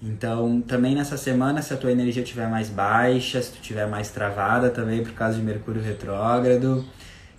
Então, 0.02 0.62
também 0.62 0.94
nessa 0.94 1.16
semana, 1.18 1.60
se 1.60 1.74
a 1.74 1.76
tua 1.76 1.92
energia 1.92 2.22
estiver 2.22 2.48
mais 2.48 2.70
baixa, 2.70 3.40
se 3.42 3.50
tu 3.52 3.56
estiver 3.60 3.86
mais 3.86 4.10
travada 4.10 4.70
também 4.70 5.02
por 5.02 5.12
causa 5.12 5.36
de 5.36 5.42
Mercúrio 5.42 5.82
retrógrado, 5.82 6.84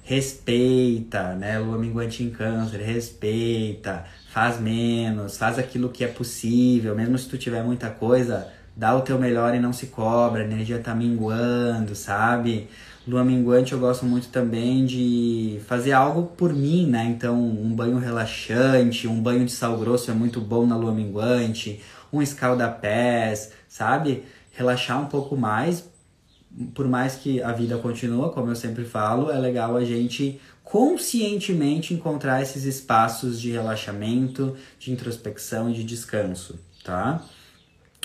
respeita, 0.03 1.34
né? 1.36 1.57
Lua 1.57 1.78
minguante 1.78 2.24
em 2.24 2.30
câncer, 2.30 2.78
respeita, 2.82 4.05
faz 4.32 4.59
menos, 4.59 5.38
faz 5.38 5.57
aquilo 5.57 5.89
que 5.89 6.03
é 6.03 6.07
possível, 6.07 6.95
mesmo 6.95 7.18
se 7.18 7.28
tu 7.28 7.38
tiver 7.38 7.64
muita 7.64 7.89
coisa, 7.89 8.47
dá 8.76 8.95
o 8.95 9.01
teu 9.01 9.18
melhor 9.18 9.55
e 9.55 9.59
não 9.59 9.74
se 9.74 9.88
cobra, 9.88 10.41
a 10.41 10.45
energia 10.45 10.78
tá 10.80 10.93
minguando, 10.93 11.95
sabe? 11.95 12.68
Lua 13.07 13.24
minguante 13.24 13.74
eu 13.74 13.80
gosto 13.80 14.05
muito 14.05 14.28
também 14.28 14.86
de 14.86 15.59
fazer 15.68 15.91
algo 15.91 16.28
por 16.38 16.53
mim, 16.53 16.86
né? 16.86 17.05
Então, 17.05 17.36
um 17.41 17.74
banho 17.74 17.97
relaxante, 17.97 19.07
um 19.07 19.20
banho 19.20 19.43
de 19.43 19.51
sal 19.51 19.78
grosso 19.78 20.12
é 20.12 20.14
muito 20.14 20.39
bom 20.39 20.68
na 20.68 20.76
lua 20.76 20.91
minguante, 20.91 21.82
um 22.12 22.22
escalda-pés, 22.22 23.51
sabe? 23.68 24.24
Relaxar 24.51 25.01
um 25.01 25.05
pouco 25.05 25.36
mais, 25.36 25.89
por 26.74 26.88
mais 26.88 27.16
que 27.16 27.41
a 27.41 27.51
vida 27.51 27.78
continua, 27.78 28.32
como 28.32 28.49
eu 28.49 28.55
sempre 28.55 28.84
falo, 28.84 29.32
é 29.32 29.39
legal 29.39 29.76
a 29.78 29.86
gente 29.86 30.39
conscientemente 30.64 31.93
encontrar 31.93 32.41
esses 32.41 32.64
espaços 32.64 33.39
de 33.39 33.51
relaxamento, 33.51 34.55
de 34.80 34.91
introspecção 34.91 35.70
e 35.70 35.74
de 35.74 35.84
descanso, 35.84 36.59
tá? 36.84 37.24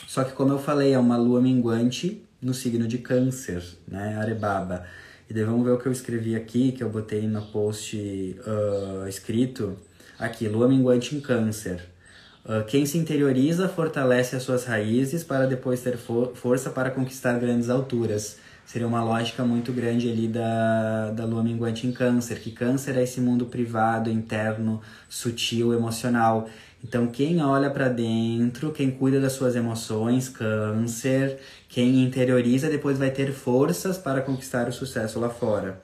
Só 0.06 0.24
que 0.24 0.32
como 0.32 0.52
eu 0.52 0.58
falei, 0.58 0.92
é 0.92 0.98
uma 0.98 1.16
lua 1.16 1.40
minguante 1.40 2.22
no 2.40 2.54
signo 2.54 2.86
de 2.86 2.98
câncer, 2.98 3.62
né, 3.86 4.16
Arebaba. 4.16 4.84
E 5.28 5.34
daí 5.34 5.42
vamos 5.42 5.64
ver 5.64 5.72
o 5.72 5.78
que 5.78 5.86
eu 5.86 5.92
escrevi 5.92 6.36
aqui, 6.36 6.70
que 6.70 6.82
eu 6.82 6.88
botei 6.88 7.26
no 7.26 7.42
post 7.42 7.96
uh, 7.96 9.08
escrito. 9.08 9.76
Aqui, 10.18 10.48
lua 10.48 10.68
minguante 10.68 11.16
em 11.16 11.20
câncer. 11.20 11.80
Uh, 12.46 12.64
quem 12.64 12.86
se 12.86 12.96
interioriza 12.96 13.68
fortalece 13.68 14.36
as 14.36 14.44
suas 14.44 14.64
raízes 14.64 15.24
para 15.24 15.46
depois 15.46 15.82
ter 15.82 15.96
for 15.96 16.32
força 16.36 16.70
para 16.70 16.92
conquistar 16.92 17.36
grandes 17.40 17.68
alturas. 17.68 18.38
Seria 18.64 18.86
uma 18.86 19.02
lógica 19.02 19.44
muito 19.44 19.72
grande 19.72 20.08
ali 20.08 20.28
da, 20.28 21.10
da 21.10 21.24
lua 21.24 21.42
minguante 21.42 21.88
em 21.88 21.92
câncer, 21.92 22.38
que 22.38 22.52
câncer 22.52 22.96
é 22.96 23.02
esse 23.02 23.20
mundo 23.20 23.46
privado, 23.46 24.08
interno, 24.08 24.80
sutil, 25.08 25.72
emocional. 25.72 26.48
Então, 26.84 27.08
quem 27.08 27.42
olha 27.42 27.68
para 27.68 27.88
dentro, 27.88 28.70
quem 28.70 28.92
cuida 28.92 29.20
das 29.20 29.32
suas 29.32 29.56
emoções, 29.56 30.28
câncer, 30.28 31.38
quem 31.68 32.04
interioriza, 32.04 32.68
depois 32.68 32.96
vai 32.96 33.10
ter 33.10 33.32
forças 33.32 33.98
para 33.98 34.20
conquistar 34.20 34.68
o 34.68 34.72
sucesso 34.72 35.18
lá 35.18 35.28
fora. 35.28 35.82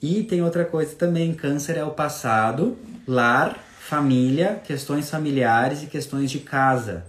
E 0.00 0.22
tem 0.22 0.42
outra 0.42 0.64
coisa 0.64 0.94
também: 0.94 1.34
câncer 1.34 1.76
é 1.76 1.84
o 1.84 1.90
passado, 1.90 2.78
lar, 3.06 3.58
família, 3.86 4.60
questões 4.64 5.08
familiares 5.08 5.82
e 5.82 5.86
questões 5.86 6.28
de 6.28 6.40
casa. 6.40 7.04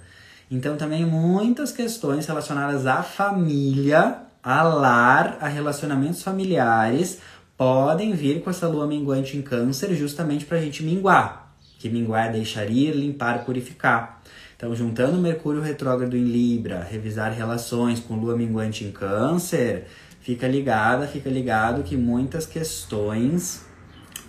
Então, 0.50 0.78
também 0.78 1.04
muitas 1.04 1.72
questões 1.72 2.28
relacionadas 2.28 2.86
à 2.86 3.02
família, 3.02 4.20
a 4.44 4.62
lar, 4.62 5.40
a 5.42 5.48
relacionamentos 5.48 6.22
familiares, 6.22 7.20
podem 7.58 8.14
vir 8.14 8.44
com 8.44 8.52
essa 8.52 8.68
lua 8.68 8.86
minguante 8.86 9.36
em 9.36 9.42
câncer 9.42 9.96
justamente 9.96 10.46
para 10.46 10.58
a 10.58 10.62
gente 10.62 10.84
minguar. 10.84 11.52
Que 11.80 11.90
minguar 11.90 12.28
é 12.28 12.34
deixar 12.34 12.70
ir, 12.70 12.92
limpar, 12.92 13.44
purificar. 13.44 14.22
Então, 14.56 14.76
juntando 14.76 15.18
Mercúrio 15.18 15.62
retrógrado 15.62 16.16
em 16.16 16.24
Libra, 16.24 16.88
revisar 16.88 17.34
relações 17.34 18.00
com 18.00 18.16
lua 18.16 18.38
minguante 18.38 18.84
em 18.84 18.92
câncer, 18.92 19.88
fica 20.22 20.48
ligada, 20.48 21.08
fica 21.08 21.30
ligado 21.30 21.84
que 21.84 21.98
muitas 21.98 22.46
questões 22.46 23.67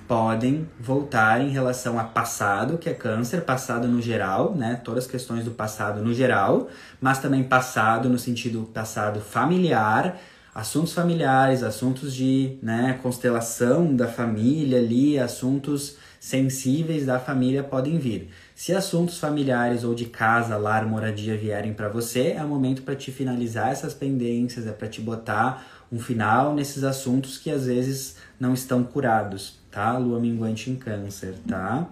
podem 0.08 0.66
voltar 0.80 1.42
em 1.42 1.50
relação 1.50 1.98
a 1.98 2.04
passado, 2.04 2.78
que 2.78 2.88
é 2.88 2.94
câncer, 2.94 3.42
passado 3.42 3.86
no 3.86 4.00
geral, 4.00 4.54
né? 4.54 4.80
Todas 4.82 5.04
as 5.04 5.10
questões 5.10 5.44
do 5.44 5.50
passado 5.50 6.02
no 6.02 6.14
geral, 6.14 6.68
mas 6.98 7.18
também 7.18 7.44
passado 7.44 8.08
no 8.08 8.18
sentido 8.18 8.62
passado 8.72 9.20
familiar, 9.20 10.18
assuntos 10.54 10.94
familiares, 10.94 11.62
assuntos 11.62 12.14
de 12.14 12.58
né, 12.62 12.98
constelação 13.02 13.94
da 13.94 14.08
família 14.08 14.78
ali, 14.78 15.18
assuntos 15.18 15.98
sensíveis 16.18 17.04
da 17.04 17.20
família 17.20 17.62
podem 17.62 17.98
vir. 17.98 18.30
Se 18.54 18.74
assuntos 18.74 19.18
familiares 19.18 19.84
ou 19.84 19.94
de 19.94 20.06
casa, 20.06 20.56
lar, 20.56 20.86
moradia 20.86 21.36
vierem 21.36 21.74
para 21.74 21.88
você, 21.88 22.32
é 22.32 22.42
o 22.42 22.48
momento 22.48 22.82
para 22.82 22.96
te 22.96 23.12
finalizar 23.12 23.70
essas 23.70 23.92
pendências, 23.92 24.66
é 24.66 24.72
para 24.72 24.88
te 24.88 25.02
botar 25.02 25.64
um 25.92 25.98
final 25.98 26.54
nesses 26.54 26.82
assuntos 26.82 27.36
que 27.38 27.50
às 27.50 27.66
vezes 27.66 28.16
não 28.40 28.54
estão 28.54 28.82
curados 28.82 29.57
tá? 29.78 29.96
Lua 29.96 30.18
minguante 30.18 30.70
em 30.70 30.74
câncer, 30.74 31.36
tá? 31.46 31.88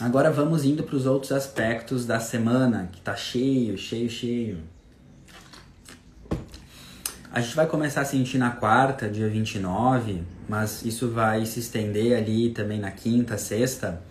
Agora 0.00 0.32
vamos 0.32 0.64
indo 0.64 0.82
para 0.82 0.96
os 0.96 1.06
outros 1.06 1.30
aspectos 1.30 2.04
da 2.04 2.18
semana, 2.18 2.88
que 2.92 3.00
tá 3.00 3.14
cheio, 3.14 3.78
cheio, 3.78 4.10
cheio. 4.10 4.58
A 7.30 7.40
gente 7.40 7.54
vai 7.54 7.68
começar 7.68 8.00
a 8.00 8.04
sentir 8.04 8.38
na 8.38 8.50
quarta, 8.50 9.08
dia 9.08 9.28
29, 9.28 10.24
mas 10.48 10.84
isso 10.84 11.08
vai 11.08 11.46
se 11.46 11.60
estender 11.60 12.18
ali 12.18 12.50
também 12.50 12.80
na 12.80 12.90
quinta, 12.90 13.38
sexta, 13.38 14.02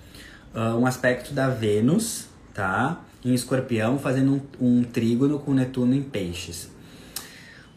uh, 0.53 0.77
um 0.77 0.87
aspecto 0.87 1.33
da 1.33 1.49
Vênus, 1.49 2.27
tá? 2.53 3.01
Em 3.23 3.33
escorpião, 3.33 3.99
fazendo 3.99 4.41
um, 4.61 4.77
um 4.79 4.83
trígono 4.85 5.39
com 5.39 5.53
Netuno 5.53 5.93
em 5.93 6.03
peixes. 6.03 6.69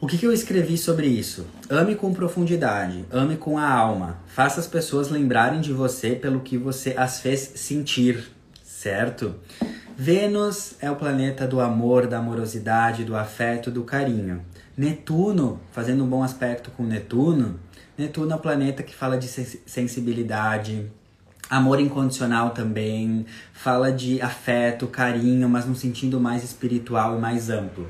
O 0.00 0.06
que, 0.06 0.16
que, 0.16 0.24
eu 0.24 0.32
escrevi 0.32 0.78
sobre 0.78 1.08
isso? 1.08 1.44
Ame 1.68 1.96
com 1.96 2.14
profundidade, 2.14 3.04
ame 3.10 3.36
com 3.36 3.58
a 3.58 3.68
alma. 3.68 4.18
Faça 4.28 4.60
as 4.60 4.66
pessoas 4.68 5.08
lembrarem 5.08 5.60
de 5.60 5.72
você 5.72 6.10
pelo 6.14 6.38
que 6.38 6.56
você 6.56 6.94
as 6.96 7.18
fez 7.20 7.40
sentir, 7.56 8.30
certo? 8.62 9.34
Vênus 9.96 10.74
é 10.80 10.88
o 10.88 10.94
planeta 10.94 11.48
do 11.48 11.60
amor, 11.60 12.06
da 12.06 12.18
amorosidade, 12.18 13.04
do 13.04 13.16
afeto, 13.16 13.72
do 13.72 13.82
carinho. 13.82 14.40
Netuno, 14.76 15.60
fazendo 15.72 16.04
um 16.04 16.08
bom 16.08 16.22
aspecto 16.22 16.70
com 16.70 16.84
Netuno, 16.84 17.58
Netuno 17.98 18.30
é 18.30 18.36
o 18.36 18.38
planeta 18.38 18.84
que 18.84 18.94
fala 18.94 19.18
de 19.18 19.26
sensibilidade, 19.26 20.88
amor 21.50 21.80
incondicional 21.80 22.50
também, 22.50 23.26
fala 23.52 23.90
de 23.90 24.22
afeto, 24.22 24.86
carinho, 24.86 25.48
mas 25.48 25.66
num 25.66 25.74
sentido 25.74 26.20
mais 26.20 26.44
espiritual 26.44 27.16
e 27.16 27.20
mais 27.20 27.50
amplo. 27.50 27.88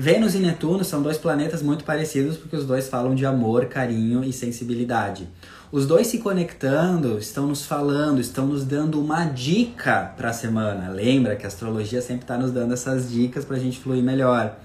Vênus 0.00 0.36
e 0.36 0.38
Netuno 0.38 0.84
são 0.84 1.02
dois 1.02 1.18
planetas 1.18 1.60
muito 1.60 1.82
parecidos 1.82 2.36
porque 2.36 2.54
os 2.54 2.64
dois 2.64 2.86
falam 2.86 3.16
de 3.16 3.26
amor, 3.26 3.66
carinho 3.66 4.22
e 4.22 4.32
sensibilidade. 4.32 5.28
Os 5.72 5.88
dois 5.88 6.06
se 6.06 6.18
conectando 6.18 7.18
estão 7.18 7.48
nos 7.48 7.66
falando, 7.66 8.20
estão 8.20 8.46
nos 8.46 8.64
dando 8.64 9.02
uma 9.02 9.24
dica 9.24 10.12
para 10.16 10.30
a 10.30 10.32
semana. 10.32 10.88
Lembra 10.88 11.34
que 11.34 11.44
a 11.44 11.48
astrologia 11.48 12.00
sempre 12.00 12.22
está 12.22 12.38
nos 12.38 12.52
dando 12.52 12.74
essas 12.74 13.10
dicas 13.10 13.44
para 13.44 13.56
a 13.56 13.58
gente 13.58 13.80
fluir 13.80 14.00
melhor. 14.00 14.56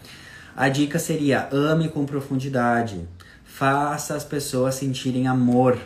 A 0.55 0.69
dica 0.69 0.99
seria: 0.99 1.49
ame 1.51 1.89
com 1.89 2.05
profundidade. 2.05 3.01
Faça 3.43 4.13
as 4.13 4.23
pessoas 4.23 4.75
sentirem 4.75 5.27
amor. 5.27 5.79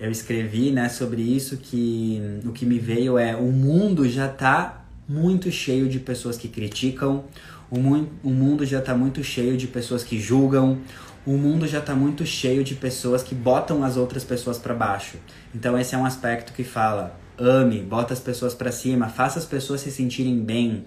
Eu 0.00 0.10
escrevi, 0.10 0.72
né, 0.72 0.88
sobre 0.88 1.22
isso 1.22 1.56
que 1.56 2.20
o 2.44 2.50
que 2.50 2.66
me 2.66 2.80
veio 2.80 3.16
é 3.16 3.36
o 3.36 3.52
mundo 3.52 4.08
já 4.08 4.26
está 4.26 4.82
muito 5.08 5.50
cheio 5.50 5.88
de 5.88 5.98
pessoas 5.98 6.36
que 6.36 6.48
criticam, 6.48 7.24
o, 7.72 7.78
mu 7.80 8.06
o 8.22 8.28
mundo 8.28 8.66
já 8.66 8.80
está 8.80 8.94
muito 8.94 9.24
cheio 9.24 9.56
de 9.56 9.66
pessoas 9.66 10.04
que 10.04 10.20
julgam, 10.20 10.78
o 11.26 11.32
mundo 11.38 11.66
já 11.66 11.78
está 11.78 11.94
muito 11.94 12.26
cheio 12.26 12.62
de 12.62 12.74
pessoas 12.74 13.22
que 13.22 13.34
botam 13.34 13.82
as 13.82 13.96
outras 13.96 14.22
pessoas 14.22 14.58
para 14.58 14.74
baixo. 14.74 15.16
Então 15.54 15.78
esse 15.78 15.94
é 15.94 15.98
um 15.98 16.04
aspecto 16.04 16.52
que 16.52 16.62
fala: 16.62 17.18
ame, 17.38 17.80
bota 17.80 18.12
as 18.12 18.20
pessoas 18.20 18.52
para 18.54 18.70
cima, 18.70 19.08
faça 19.08 19.38
as 19.38 19.46
pessoas 19.46 19.80
se 19.80 19.90
sentirem 19.90 20.38
bem. 20.38 20.84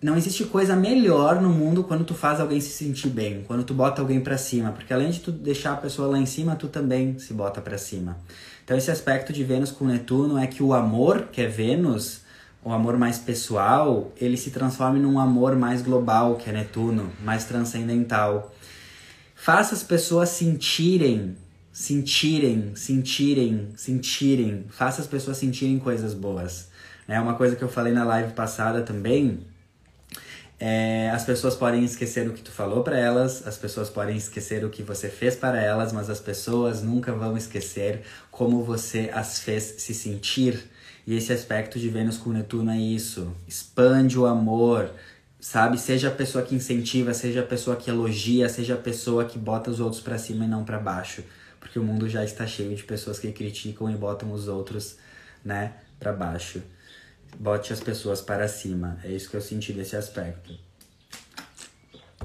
Não 0.00 0.16
existe 0.16 0.44
coisa 0.44 0.74
melhor 0.74 1.40
no 1.40 1.50
mundo 1.50 1.84
quando 1.84 2.04
tu 2.04 2.14
faz 2.14 2.40
alguém 2.40 2.60
se 2.60 2.70
sentir 2.70 3.08
bem, 3.08 3.44
quando 3.46 3.62
tu 3.62 3.74
bota 3.74 4.00
alguém 4.00 4.20
para 4.20 4.38
cima, 4.38 4.72
porque 4.72 4.92
além 4.92 5.10
de 5.10 5.20
tu 5.20 5.32
deixar 5.32 5.72
a 5.72 5.76
pessoa 5.76 6.08
lá 6.08 6.18
em 6.18 6.26
cima, 6.26 6.56
tu 6.56 6.68
também 6.68 7.18
se 7.18 7.34
bota 7.34 7.60
para 7.60 7.76
cima. 7.76 8.16
Então 8.64 8.76
esse 8.76 8.90
aspecto 8.90 9.34
de 9.34 9.44
Vênus 9.44 9.70
com 9.70 9.84
Netuno 9.84 10.38
é 10.38 10.46
que 10.46 10.62
o 10.62 10.72
amor, 10.72 11.28
que 11.30 11.42
é 11.42 11.46
Vênus, 11.46 12.23
o 12.64 12.72
amor 12.72 12.96
mais 12.96 13.18
pessoal, 13.18 14.10
ele 14.18 14.38
se 14.38 14.50
transforma 14.50 14.98
num 14.98 15.18
amor 15.18 15.54
mais 15.54 15.82
global, 15.82 16.36
que 16.36 16.48
é 16.48 16.52
Netuno, 16.52 17.12
mais 17.22 17.44
transcendental. 17.44 18.54
Faça 19.34 19.74
as 19.74 19.82
pessoas 19.82 20.30
sentirem, 20.30 21.36
sentirem, 21.70 22.74
sentirem, 22.74 23.68
sentirem. 23.76 24.64
Faça 24.70 25.02
as 25.02 25.06
pessoas 25.06 25.36
sentirem 25.36 25.78
coisas 25.78 26.14
boas. 26.14 26.68
É 27.06 27.20
uma 27.20 27.34
coisa 27.34 27.54
que 27.54 27.62
eu 27.62 27.68
falei 27.68 27.92
na 27.92 28.04
live 28.04 28.32
passada 28.32 28.80
também. 28.80 29.40
É, 30.58 31.10
as 31.10 31.24
pessoas 31.24 31.54
podem 31.54 31.84
esquecer 31.84 32.26
o 32.26 32.32
que 32.32 32.40
tu 32.40 32.50
falou 32.50 32.82
para 32.82 32.98
elas, 32.98 33.46
as 33.46 33.58
pessoas 33.58 33.90
podem 33.90 34.16
esquecer 34.16 34.64
o 34.64 34.70
que 34.70 34.82
você 34.82 35.10
fez 35.10 35.36
para 35.36 35.60
elas, 35.60 35.92
mas 35.92 36.08
as 36.08 36.20
pessoas 36.20 36.80
nunca 36.80 37.12
vão 37.12 37.36
esquecer 37.36 38.02
como 38.30 38.62
você 38.62 39.10
as 39.12 39.40
fez 39.40 39.74
se 39.78 39.92
sentir. 39.92 40.70
E 41.06 41.14
esse 41.14 41.32
aspecto 41.32 41.78
de 41.78 41.88
Vênus 41.88 42.16
com 42.16 42.30
Netuno 42.30 42.70
é 42.70 42.78
isso. 42.78 43.34
Expande 43.46 44.18
o 44.18 44.24
amor, 44.24 44.90
sabe? 45.38 45.78
Seja 45.78 46.08
a 46.08 46.10
pessoa 46.10 46.42
que 46.42 46.54
incentiva, 46.54 47.12
seja 47.12 47.40
a 47.40 47.46
pessoa 47.46 47.76
que 47.76 47.90
elogia, 47.90 48.48
seja 48.48 48.74
a 48.74 48.78
pessoa 48.78 49.26
que 49.26 49.38
bota 49.38 49.70
os 49.70 49.80
outros 49.80 50.00
para 50.00 50.16
cima 50.16 50.46
e 50.46 50.48
não 50.48 50.64
para 50.64 50.78
baixo, 50.78 51.22
porque 51.60 51.78
o 51.78 51.82
mundo 51.82 52.08
já 52.08 52.24
está 52.24 52.46
cheio 52.46 52.74
de 52.74 52.82
pessoas 52.82 53.18
que 53.18 53.30
criticam 53.32 53.90
e 53.90 53.94
botam 53.94 54.32
os 54.32 54.48
outros, 54.48 54.96
né, 55.44 55.74
para 56.00 56.12
baixo. 56.12 56.62
Bote 57.38 57.72
as 57.72 57.80
pessoas 57.80 58.22
para 58.22 58.48
cima. 58.48 58.98
É 59.04 59.10
isso 59.10 59.28
que 59.28 59.36
eu 59.36 59.40
senti 59.42 59.72
desse 59.72 59.96
aspecto. 59.96 60.56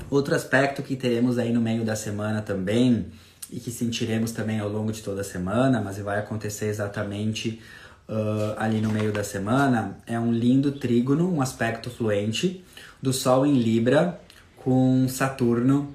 Outro 0.10 0.34
aspecto 0.34 0.82
que 0.82 0.96
teremos 0.96 1.38
aí 1.38 1.52
no 1.52 1.60
meio 1.60 1.84
da 1.84 1.96
semana 1.96 2.42
também 2.42 3.08
e 3.52 3.60
que 3.60 3.72
sentiremos 3.72 4.32
também 4.32 4.60
ao 4.60 4.70
longo 4.70 4.92
de 4.92 5.02
toda 5.02 5.22
a 5.22 5.24
semana, 5.24 5.82
mas 5.82 5.98
vai 5.98 6.20
acontecer 6.20 6.68
exatamente 6.68 7.62
uh, 8.10 8.55
ali 8.57 8.82
no 8.82 8.89
meio 8.89 9.12
da 9.14 9.24
semana, 9.24 9.97
é 10.05 10.20
um 10.20 10.34
lindo 10.34 10.72
trígono, 10.72 11.32
um 11.32 11.41
aspecto 11.41 11.89
fluente 11.89 12.64
do 13.01 13.14
Sol 13.14 13.45
em 13.45 13.53
Libra 13.53 14.20
com 14.57 15.07
Saturno 15.07 15.93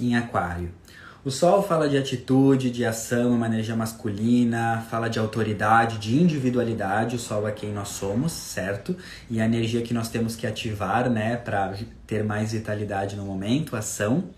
em 0.00 0.14
Aquário. 0.14 0.70
O 1.22 1.30
Sol 1.30 1.62
fala 1.62 1.86
de 1.86 1.98
atitude, 1.98 2.70
de 2.70 2.82
ação, 2.82 3.32
uma 3.32 3.44
energia 3.46 3.76
masculina, 3.76 4.86
fala 4.90 5.08
de 5.08 5.18
autoridade, 5.18 5.98
de 5.98 6.18
individualidade. 6.18 7.16
O 7.16 7.18
Sol 7.18 7.46
é 7.46 7.52
quem 7.52 7.72
nós 7.72 7.88
somos, 7.88 8.32
certo? 8.32 8.96
E 9.28 9.38
a 9.38 9.44
energia 9.44 9.82
que 9.82 9.92
nós 9.92 10.08
temos 10.08 10.34
que 10.34 10.46
ativar, 10.46 11.10
né, 11.10 11.36
para 11.36 11.74
ter 12.06 12.24
mais 12.24 12.52
vitalidade 12.52 13.16
no 13.16 13.24
momento, 13.26 13.76
ação. 13.76 14.30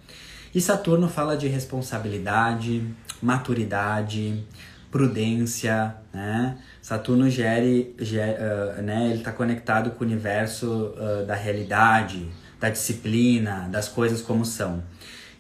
E 0.53 0.61
Saturno 0.61 1.09
fala 1.09 1.36
de 1.36 1.46
responsabilidade, 1.46 2.84
maturidade, 3.22 4.44
prudência, 4.90 5.94
né? 6.12 6.59
Saturno 6.83 7.30
gere, 7.30 7.95
gere 7.97 8.37
uh, 8.43 8.83
né? 8.83 9.07
Ele 9.11 9.18
está 9.18 9.30
conectado 9.30 9.93
com 9.93 10.03
o 10.03 10.07
universo 10.07 10.93
uh, 10.97 11.24
da 11.24 11.37
realidade, 11.37 12.28
da 12.59 12.68
disciplina, 12.68 13.68
das 13.70 13.89
coisas 13.89 14.20
como 14.20 14.45
são. 14.45 14.83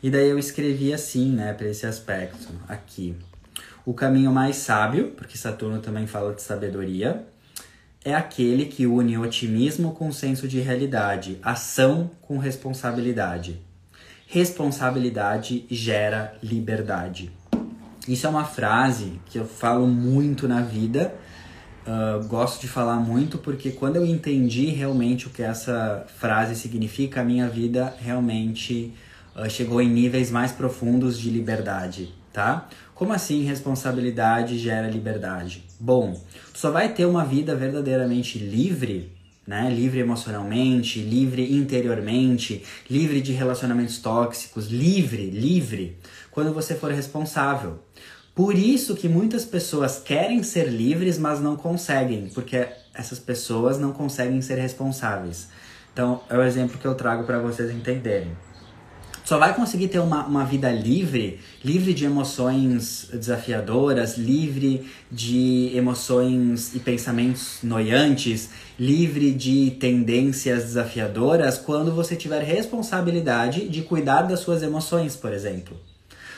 E 0.00 0.08
daí 0.08 0.28
eu 0.28 0.38
escrevi 0.38 0.94
assim, 0.94 1.30
né, 1.32 1.52
para 1.52 1.68
esse 1.68 1.84
aspecto 1.84 2.48
aqui. 2.68 3.14
O 3.84 3.92
caminho 3.92 4.32
mais 4.32 4.56
sábio, 4.56 5.12
porque 5.16 5.36
Saturno 5.36 5.80
também 5.80 6.06
fala 6.06 6.32
de 6.32 6.42
sabedoria, 6.42 7.24
é 8.04 8.14
aquele 8.14 8.66
que 8.66 8.86
une 8.86 9.18
otimismo 9.18 9.92
com 9.92 10.10
senso 10.10 10.48
de 10.48 10.60
realidade, 10.60 11.38
ação 11.42 12.10
com 12.20 12.38
responsabilidade. 12.38 13.60
Responsabilidade 14.26 15.66
gera 15.70 16.34
liberdade. 16.42 17.30
Isso 18.08 18.26
é 18.26 18.30
uma 18.30 18.44
frase 18.44 19.20
que 19.26 19.38
eu 19.38 19.44
falo 19.44 19.86
muito 19.86 20.48
na 20.48 20.60
vida 20.60 21.14
Uh, 21.84 22.24
gosto 22.28 22.60
de 22.60 22.68
falar 22.68 22.96
muito 22.96 23.38
porque 23.38 23.72
quando 23.72 23.96
eu 23.96 24.06
entendi 24.06 24.66
realmente 24.66 25.26
o 25.26 25.30
que 25.30 25.42
essa 25.42 26.06
frase 26.16 26.54
significa, 26.54 27.20
a 27.20 27.24
minha 27.24 27.48
vida 27.48 27.92
realmente 28.00 28.94
uh, 29.34 29.50
chegou 29.50 29.82
em 29.82 29.88
níveis 29.88 30.30
mais 30.30 30.52
profundos 30.52 31.18
de 31.18 31.28
liberdade, 31.28 32.14
tá? 32.32 32.68
Como 32.94 33.12
assim 33.12 33.42
responsabilidade 33.42 34.58
gera 34.58 34.88
liberdade? 34.88 35.64
Bom, 35.80 36.20
só 36.54 36.70
vai 36.70 36.88
ter 36.94 37.04
uma 37.04 37.24
vida 37.24 37.56
verdadeiramente 37.56 38.38
livre, 38.38 39.10
né? 39.44 39.68
Livre 39.68 39.98
emocionalmente, 39.98 41.00
livre 41.00 41.52
interiormente, 41.52 42.62
livre 42.88 43.20
de 43.20 43.32
relacionamentos 43.32 43.98
tóxicos, 43.98 44.68
livre, 44.68 45.30
livre, 45.30 45.98
quando 46.30 46.54
você 46.54 46.76
for 46.76 46.92
responsável. 46.92 47.80
Por 48.34 48.56
isso 48.56 48.96
que 48.96 49.08
muitas 49.08 49.44
pessoas 49.44 49.98
querem 49.98 50.42
ser 50.42 50.68
livres, 50.68 51.18
mas 51.18 51.38
não 51.38 51.54
conseguem, 51.54 52.30
porque 52.32 52.66
essas 52.94 53.18
pessoas 53.18 53.78
não 53.78 53.92
conseguem 53.92 54.40
ser 54.40 54.54
responsáveis. 54.54 55.48
Então, 55.92 56.22
é 56.30 56.36
o 56.36 56.42
exemplo 56.42 56.78
que 56.78 56.86
eu 56.86 56.94
trago 56.94 57.24
para 57.24 57.38
vocês 57.38 57.70
entenderem. 57.70 58.32
Só 59.22 59.38
vai 59.38 59.54
conseguir 59.54 59.88
ter 59.88 59.98
uma, 59.98 60.26
uma 60.26 60.44
vida 60.44 60.70
livre, 60.72 61.40
livre 61.62 61.94
de 61.94 62.06
emoções 62.06 63.08
desafiadoras, 63.12 64.16
livre 64.16 64.90
de 65.10 65.70
emoções 65.74 66.74
e 66.74 66.80
pensamentos 66.80 67.58
noiantes, 67.62 68.50
livre 68.78 69.30
de 69.30 69.72
tendências 69.78 70.64
desafiadoras, 70.64 71.58
quando 71.58 71.94
você 71.94 72.16
tiver 72.16 72.42
responsabilidade 72.42 73.68
de 73.68 73.82
cuidar 73.82 74.22
das 74.22 74.40
suas 74.40 74.62
emoções, 74.62 75.14
por 75.14 75.32
exemplo. 75.32 75.91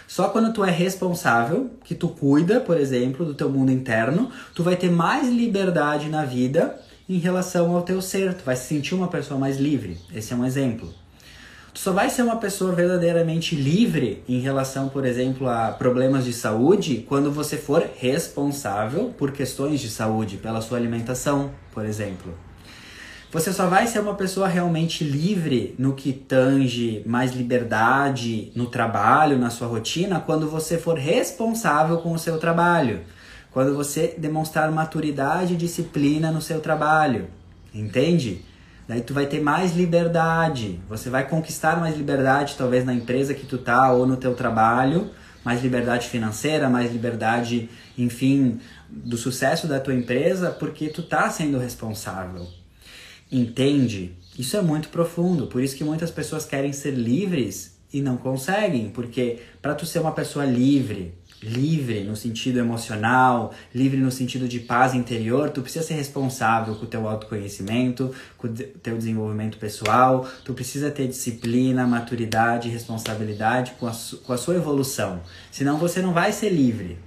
Só 0.07 0.29
quando 0.29 0.53
tu 0.53 0.65
é 0.65 0.71
responsável, 0.71 1.71
que 1.85 1.95
tu 1.95 2.09
cuida, 2.09 2.61
por 2.61 2.77
exemplo, 2.77 3.25
do 3.25 3.35
teu 3.35 3.49
mundo 3.49 3.73
interno, 3.73 4.31
tu 4.55 4.63
vai 4.63 4.77
ter 4.77 4.91
mais 4.91 5.29
liberdade 5.29 6.09
na 6.09 6.25
vida 6.25 6.79
em 7.09 7.19
relação 7.19 7.75
ao 7.75 7.83
teu 7.83 8.01
ser. 8.01 8.35
Tu 8.35 8.45
vai 8.45 8.57
se 8.57 8.67
sentir 8.67 8.95
uma 8.95 9.09
pessoa 9.09 9.39
mais 9.39 9.59
livre. 9.59 9.99
Esse 10.15 10.33
é 10.33 10.37
um 10.37 10.45
exemplo. 10.45 10.93
Tu 11.73 11.81
só 11.81 11.93
vai 11.93 12.09
ser 12.09 12.23
uma 12.23 12.37
pessoa 12.37 12.73
verdadeiramente 12.73 13.57
livre 13.57 14.23
em 14.29 14.39
relação, 14.39 14.89
por 14.89 15.05
exemplo, 15.05 15.49
a 15.49 15.73
problemas 15.73 16.25
de 16.25 16.33
saúde 16.33 17.05
quando 17.09 17.33
você 17.33 17.57
for 17.57 17.85
responsável 17.97 19.13
por 19.19 19.33
questões 19.33 19.81
de 19.81 19.91
saúde, 19.91 20.37
pela 20.37 20.61
sua 20.61 20.79
alimentação, 20.79 21.51
por 21.73 21.85
exemplo. 21.85 22.33
Você 23.35 23.53
só 23.53 23.67
vai 23.67 23.89
ser 23.89 23.99
uma 23.99 24.15
pessoa 24.15 24.47
realmente 24.47 25.03
livre 25.03 25.75
no 25.77 25.95
que 25.95 26.13
tange 26.13 27.03
mais 27.05 27.33
liberdade 27.33 28.53
no 28.55 28.67
trabalho, 28.67 29.37
na 29.37 29.51
sua 29.51 29.67
rotina, 29.67 30.21
quando 30.21 30.49
você 30.49 30.79
for 30.79 30.97
responsável 30.97 31.99
com 31.99 32.13
o 32.13 32.19
seu 32.19 32.39
trabalho. 32.39 33.01
Quando 33.51 33.75
você 33.75 34.15
demonstrar 34.17 34.71
maturidade 34.71 35.55
e 35.55 35.57
disciplina 35.57 36.31
no 36.31 36.41
seu 36.41 36.61
trabalho. 36.61 37.27
Entende? 37.75 38.45
Daí 38.87 39.01
tu 39.01 39.13
vai 39.13 39.27
ter 39.27 39.41
mais 39.41 39.75
liberdade. 39.75 40.81
Você 40.89 41.11
vai 41.11 41.27
conquistar 41.27 41.77
mais 41.81 41.97
liberdade, 41.97 42.55
talvez 42.57 42.85
na 42.85 42.95
empresa 42.95 43.35
que 43.35 43.47
tu 43.47 43.59
tá 43.59 43.91
ou 43.91 44.07
no 44.07 44.17
teu 44.17 44.37
trabalho, 44.37 45.11
mais 45.45 45.61
liberdade 45.61 46.07
financeira, 46.07 46.71
mais 46.71 46.93
liberdade, 46.93 47.69
enfim, 47.99 48.61
do 48.89 49.17
sucesso 49.17 49.67
da 49.67 49.81
tua 49.81 49.93
empresa, 49.93 50.53
porque 50.53 50.89
tu 50.89 51.03
tá 51.03 51.29
sendo 51.31 51.59
responsável 51.59 52.47
entende, 53.39 54.17
isso 54.39 54.57
é 54.57 54.63
muito 54.63 54.89
profundo. 54.89 55.47
Por 55.47 55.63
isso 55.63 55.77
que 55.77 55.85
muitas 55.85 56.11
pessoas 56.11 56.45
querem 56.45 56.73
ser 56.73 56.93
livres 56.93 57.75
e 57.93 58.01
não 58.01 58.17
conseguem, 58.17 58.91
porque 58.91 59.39
para 59.63 59.75
tu 59.75 59.87
ser 59.87 60.01
uma 60.01 60.13
pessoa 60.13 60.45
livre, 60.45 61.15
livre 61.41 62.03
no 62.03 62.17
sentido 62.17 62.59
emocional, 62.59 63.53
livre 63.73 63.99
no 63.99 64.11
sentido 64.11 64.49
de 64.49 64.59
paz 64.59 64.95
interior, 64.95 65.51
tu 65.51 65.63
precisa 65.63 65.85
ser 65.85 65.95
responsável 65.95 66.75
com 66.75 66.85
o 66.85 66.89
teu 66.89 67.07
autoconhecimento, 67.09 68.13
com 68.37 68.49
o 68.49 68.51
teu 68.51 68.97
desenvolvimento 68.97 69.59
pessoal, 69.59 70.29
tu 70.45 70.55
precisa 70.55 70.91
ter 70.91 71.07
disciplina, 71.07 71.87
maturidade, 71.87 72.69
responsabilidade 72.69 73.75
com 73.79 73.87
a, 73.87 73.93
com 74.25 74.33
a 74.33 74.39
sua 74.39 74.57
evolução. 74.57 75.21
Senão 75.53 75.79
você 75.79 76.03
não 76.03 76.13
vai 76.13 76.33
ser 76.33 76.49
livre. 76.49 76.99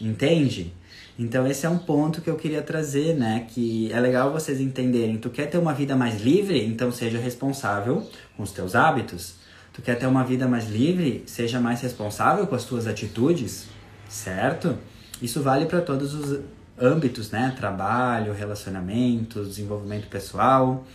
Entende? 0.00 0.72
Então 1.20 1.46
esse 1.46 1.66
é 1.66 1.68
um 1.68 1.76
ponto 1.76 2.22
que 2.22 2.30
eu 2.30 2.36
queria 2.36 2.62
trazer, 2.62 3.14
né? 3.14 3.46
Que 3.46 3.92
é 3.92 4.00
legal 4.00 4.32
vocês 4.32 4.58
entenderem. 4.58 5.18
Tu 5.18 5.28
quer 5.28 5.50
ter 5.50 5.58
uma 5.58 5.74
vida 5.74 5.94
mais 5.94 6.22
livre, 6.22 6.64
então 6.64 6.90
seja 6.90 7.18
responsável 7.18 8.08
com 8.38 8.42
os 8.42 8.52
teus 8.52 8.74
hábitos. 8.74 9.34
Tu 9.70 9.82
quer 9.82 9.98
ter 9.98 10.06
uma 10.06 10.24
vida 10.24 10.48
mais 10.48 10.70
livre, 10.70 11.22
seja 11.26 11.60
mais 11.60 11.82
responsável 11.82 12.46
com 12.46 12.54
as 12.54 12.64
tuas 12.64 12.86
atitudes, 12.86 13.66
certo? 14.08 14.78
Isso 15.20 15.42
vale 15.42 15.66
para 15.66 15.82
todos 15.82 16.14
os 16.14 16.40
âmbitos, 16.80 17.30
né? 17.30 17.52
Trabalho, 17.54 18.32
relacionamento, 18.32 19.44
desenvolvimento 19.44 20.08
pessoal. 20.08 20.86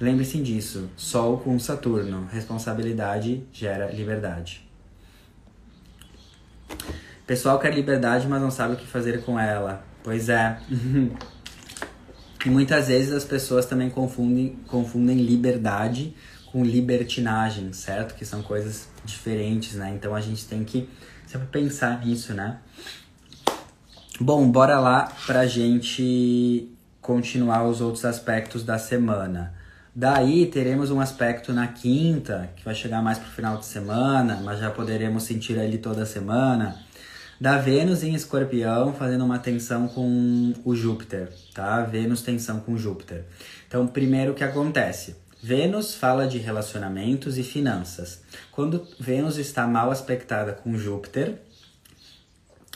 Lembre-se 0.00 0.38
disso. 0.38 0.88
Sol 0.96 1.38
com 1.38 1.58
Saturno. 1.58 2.28
Responsabilidade 2.30 3.42
gera 3.52 3.90
liberdade. 3.90 4.64
Pessoal 7.32 7.58
quer 7.58 7.72
liberdade, 7.72 8.28
mas 8.28 8.42
não 8.42 8.50
sabe 8.50 8.74
o 8.74 8.76
que 8.76 8.86
fazer 8.86 9.22
com 9.22 9.40
ela. 9.40 9.82
Pois 10.04 10.28
é. 10.28 10.58
e 12.44 12.50
muitas 12.50 12.88
vezes 12.88 13.10
as 13.10 13.24
pessoas 13.24 13.64
também 13.64 13.88
confundem, 13.88 14.58
confundem 14.66 15.16
liberdade 15.16 16.14
com 16.52 16.62
libertinagem, 16.62 17.72
certo? 17.72 18.16
Que 18.16 18.26
são 18.26 18.42
coisas 18.42 18.86
diferentes, 19.02 19.76
né? 19.76 19.94
Então 19.96 20.14
a 20.14 20.20
gente 20.20 20.44
tem 20.44 20.62
que 20.62 20.86
sempre 21.26 21.46
pensar 21.46 22.04
nisso, 22.04 22.34
né? 22.34 22.58
Bom, 24.20 24.50
bora 24.50 24.78
lá 24.78 25.10
pra 25.26 25.46
gente 25.46 26.68
continuar 27.00 27.66
os 27.66 27.80
outros 27.80 28.04
aspectos 28.04 28.62
da 28.62 28.78
semana. 28.78 29.54
Daí 29.96 30.44
teremos 30.44 30.90
um 30.90 31.00
aspecto 31.00 31.50
na 31.54 31.66
quinta, 31.68 32.50
que 32.56 32.62
vai 32.62 32.74
chegar 32.74 33.00
mais 33.00 33.16
pro 33.16 33.30
final 33.30 33.56
de 33.56 33.64
semana, 33.64 34.38
mas 34.44 34.60
já 34.60 34.70
poderemos 34.70 35.22
sentir 35.22 35.58
ali 35.58 35.78
toda 35.78 36.04
semana, 36.04 36.81
da 37.42 37.58
Vênus 37.58 38.04
em 38.04 38.14
Escorpião 38.14 38.94
fazendo 38.94 39.24
uma 39.24 39.36
tensão 39.36 39.88
com 39.88 40.54
o 40.64 40.76
Júpiter, 40.76 41.28
tá? 41.52 41.82
Vênus 41.82 42.22
tensão 42.22 42.60
com 42.60 42.78
Júpiter. 42.78 43.24
Então, 43.66 43.84
primeiro 43.84 44.30
o 44.30 44.34
que 44.36 44.44
acontece? 44.44 45.16
Vênus 45.42 45.92
fala 45.92 46.28
de 46.28 46.38
relacionamentos 46.38 47.38
e 47.38 47.42
finanças. 47.42 48.22
Quando 48.52 48.86
Vênus 48.96 49.38
está 49.38 49.66
mal 49.66 49.90
aspectada 49.90 50.52
com 50.52 50.78
Júpiter, 50.78 51.34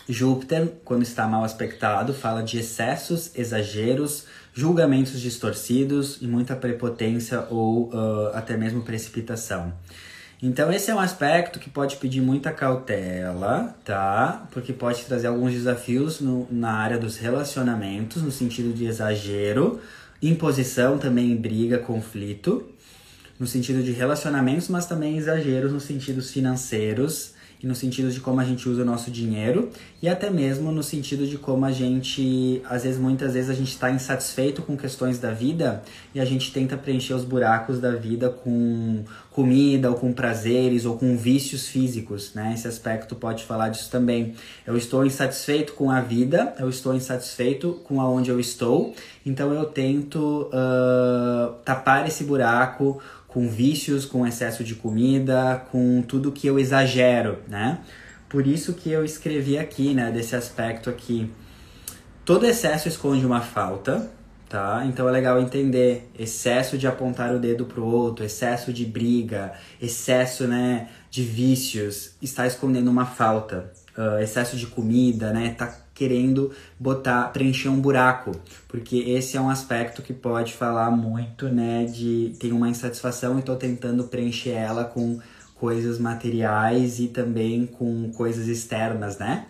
Júpiter, 0.09 0.73
quando 0.85 1.05
está 1.05 1.29
mal 1.29 1.45
aspectado, 1.45 2.13
fala 2.13 2.43
de 2.43 2.59
excessos, 2.59 3.31
exageros, 3.37 4.25
julgamentos 4.53 5.21
distorcidos 5.21 6.19
e 6.21 6.27
muita 6.27 6.57
prepotência 6.57 7.47
ou 7.51 7.91
uh, 7.91 8.31
até 8.35 8.57
mesmo 8.57 8.83
precipitação. 8.83 9.73
Então 10.43 10.71
esse 10.71 10.91
é 10.91 10.95
um 10.95 11.01
aspecto 11.01 11.59
que 11.59 11.71
pode 11.71 11.97
pedir 11.97 12.21
muita 12.21 12.53
cautela, 12.53 13.75
tá? 13.85 14.47
Porque 14.53 14.73
pode 14.73 15.03
trazer 15.05 15.29
alguns 15.29 15.53
desafios 15.53 16.21
no, 16.21 16.47
na 16.51 16.73
área 16.73 16.99
dos 16.99 17.17
relacionamentos, 17.17 18.23
no 18.23 18.31
sentido 18.31 18.75
de 18.75 18.85
exagero, 18.85 19.81
imposição 20.21 20.99
também 20.99 21.35
briga, 21.37 21.79
conflito, 21.79 22.69
no 23.39 23.47
sentido 23.47 23.83
de 23.83 23.93
relacionamentos, 23.93 24.69
mas 24.69 24.87
também 24.87 25.17
exageros 25.17 25.73
nos 25.73 25.85
sentidos 25.85 26.31
financeiros 26.31 27.36
no 27.63 27.75
sentido 27.75 28.11
de 28.11 28.21
como 28.21 28.41
a 28.41 28.45
gente 28.45 28.69
usa 28.69 28.83
o 28.83 28.85
nosso 28.85 29.11
dinheiro 29.11 29.71
e 30.03 30.09
até 30.09 30.31
mesmo 30.31 30.71
no 30.71 30.83
sentido 30.83 31.27
de 31.27 31.39
como 31.39 31.65
a 31.65 31.73
gente, 31.73 32.61
às 32.69 32.85
vezes, 32.85 32.99
muitas 32.99 33.35
vezes 33.35 33.51
a 33.51 33.55
gente 33.55 33.71
está 33.71 33.91
insatisfeito 33.91 34.63
com 34.63 34.77
questões 34.77 35.19
da 35.19 35.33
vida 35.33 35.83
e 36.15 36.21
a 36.21 36.25
gente 36.25 36.53
tenta 36.53 36.77
preencher 36.77 37.15
os 37.15 37.25
buracos 37.25 37.81
da 37.81 37.93
vida 37.93 38.29
com 38.29 39.05
comida 39.31 39.91
ou 39.91 39.97
com 39.97 40.13
prazeres 40.13 40.85
ou 40.87 40.97
com 40.97 41.17
vícios 41.17 41.67
físicos, 41.67 42.33
né? 42.35 42.53
Esse 42.55 42.67
aspecto 42.67 43.15
pode 43.15 43.45
falar 43.45 43.69
disso 43.69 43.91
também. 43.91 44.35
Eu 44.67 44.77
estou 44.77 45.05
insatisfeito 45.05 45.75
com 45.75 45.91
a 45.91 46.01
vida, 46.01 46.55
eu 46.59 46.69
estou 46.69 46.95
insatisfeito 46.95 47.81
com 47.85 48.01
aonde 48.01 48.31
eu 48.31 48.41
estou, 48.41 48.95
então 49.25 49.53
eu 49.53 49.67
tento 49.67 50.49
uh, 50.53 51.55
tapar 51.65 52.07
esse 52.07 52.25
buraco 52.25 53.01
com 53.37 53.51
vícios, 53.51 54.07
com 54.07 54.27
excesso 54.27 54.65
de 54.65 54.75
comida, 54.75 55.63
com 55.71 56.01
tudo 56.01 56.33
que 56.33 56.47
eu 56.47 56.59
exagero, 56.59 57.41
né? 57.47 57.81
Por 58.31 58.47
isso 58.47 58.73
que 58.73 58.91
eu 58.91 59.05
escrevi 59.05 59.59
aqui, 59.59 59.93
né, 59.93 60.11
desse 60.11 60.35
aspecto 60.35 60.89
aqui. 60.89 61.31
Todo 62.25 62.47
excesso 62.47 62.89
esconde 62.89 63.27
uma 63.27 63.43
falta, 63.43 64.11
tá? 64.49 64.87
Então 64.87 65.07
é 65.07 65.13
legal 65.13 65.39
entender 65.39 66.11
excesso 66.19 66.79
de 66.79 66.87
apontar 66.87 67.35
o 67.35 67.39
dedo 67.39 67.67
pro 67.67 67.85
outro, 67.85 68.25
excesso 68.25 68.73
de 68.73 68.87
briga, 68.87 69.53
excesso, 69.83 70.47
né, 70.47 70.89
de 71.11 71.23
vícios, 71.23 72.13
está 72.23 72.47
escondendo 72.47 72.91
uma 72.91 73.05
falta. 73.05 73.71
Uh, 73.99 74.19
excesso 74.19 74.57
de 74.57 74.67
comida, 74.67 75.31
né, 75.31 75.55
tá 75.59 75.86
querendo 75.97 76.53
botar, 76.79 77.33
preencher 77.33 77.71
um 77.71 77.81
buraco, 77.81 78.33
porque 78.69 78.99
esse 78.99 79.37
é 79.37 79.41
um 79.41 79.49
aspecto 79.49 80.03
que 80.03 80.13
pode 80.13 80.53
falar 80.53 80.91
muito, 80.91 81.49
né, 81.49 81.87
de 81.87 82.35
tem 82.39 82.53
uma 82.53 82.69
insatisfação 82.69 83.39
e 83.39 83.43
tô 83.43 83.57
tentando 83.57 84.05
preencher 84.05 84.51
ela 84.51 84.85
com 84.85 85.19
coisas 85.55 85.99
materiais 85.99 87.01
e 87.01 87.09
também 87.09 87.65
com 87.67 88.13
coisas 88.13 88.47
externas, 88.47 89.17
né? 89.17 89.47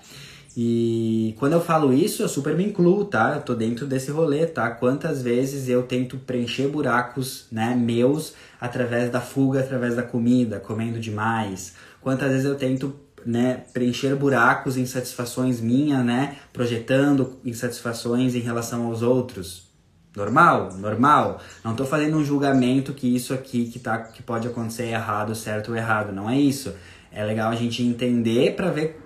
E 0.57 1.35
quando 1.39 1.53
eu 1.53 1.61
falo 1.61 1.93
isso, 1.93 2.23
eu 2.23 2.29
super 2.31 2.57
me 2.57 2.65
incluo, 2.65 3.05
tá? 3.05 3.35
Eu 3.35 3.43
tô 3.43 3.55
dentro 3.55 3.87
desse 3.87 4.11
rolê, 4.11 4.47
tá? 4.47 4.71
Quantas 4.71 5.21
vezes 5.21 5.69
eu 5.69 5.83
tento 5.83 6.17
preencher 6.17 6.69
buracos, 6.69 7.47
né, 7.53 7.75
meus 7.75 8.35
através 8.59 9.11
da 9.11 9.21
fuga, 9.21 9.61
através 9.61 9.97
da 9.97 10.03
comida, 10.03 10.59
comendo 10.61 10.99
demais. 10.99 11.75
Quantas 12.01 12.31
vezes 12.31 12.47
eu 12.47 12.55
tento 12.55 12.95
né, 13.27 13.65
preencher 13.73 14.15
buracos, 14.15 14.77
insatisfações 14.77 15.61
minhas, 15.61 16.05
né, 16.05 16.37
projetando 16.53 17.39
insatisfações 17.45 18.35
em 18.35 18.41
relação 18.41 18.87
aos 18.87 19.03
outros. 19.03 19.67
Normal, 20.17 20.73
normal. 20.79 21.43
Não 21.63 21.73
estou 21.73 21.87
fazendo 21.87 22.17
um 22.17 22.25
julgamento 22.25 22.95
que 22.95 23.15
isso 23.15 23.35
aqui 23.35 23.67
que, 23.67 23.79
tá, 23.79 23.99
que 23.99 24.23
pode 24.23 24.49
acontecer 24.49 24.85
é 24.85 24.93
errado, 24.93 25.35
certo 25.35 25.73
ou 25.73 25.77
errado. 25.77 26.11
Não 26.11 26.31
é 26.31 26.39
isso. 26.39 26.73
É 27.13 27.23
legal 27.23 27.51
a 27.51 27.55
gente 27.55 27.83
entender 27.83 28.57
para 28.57 28.71
ver 28.71 28.99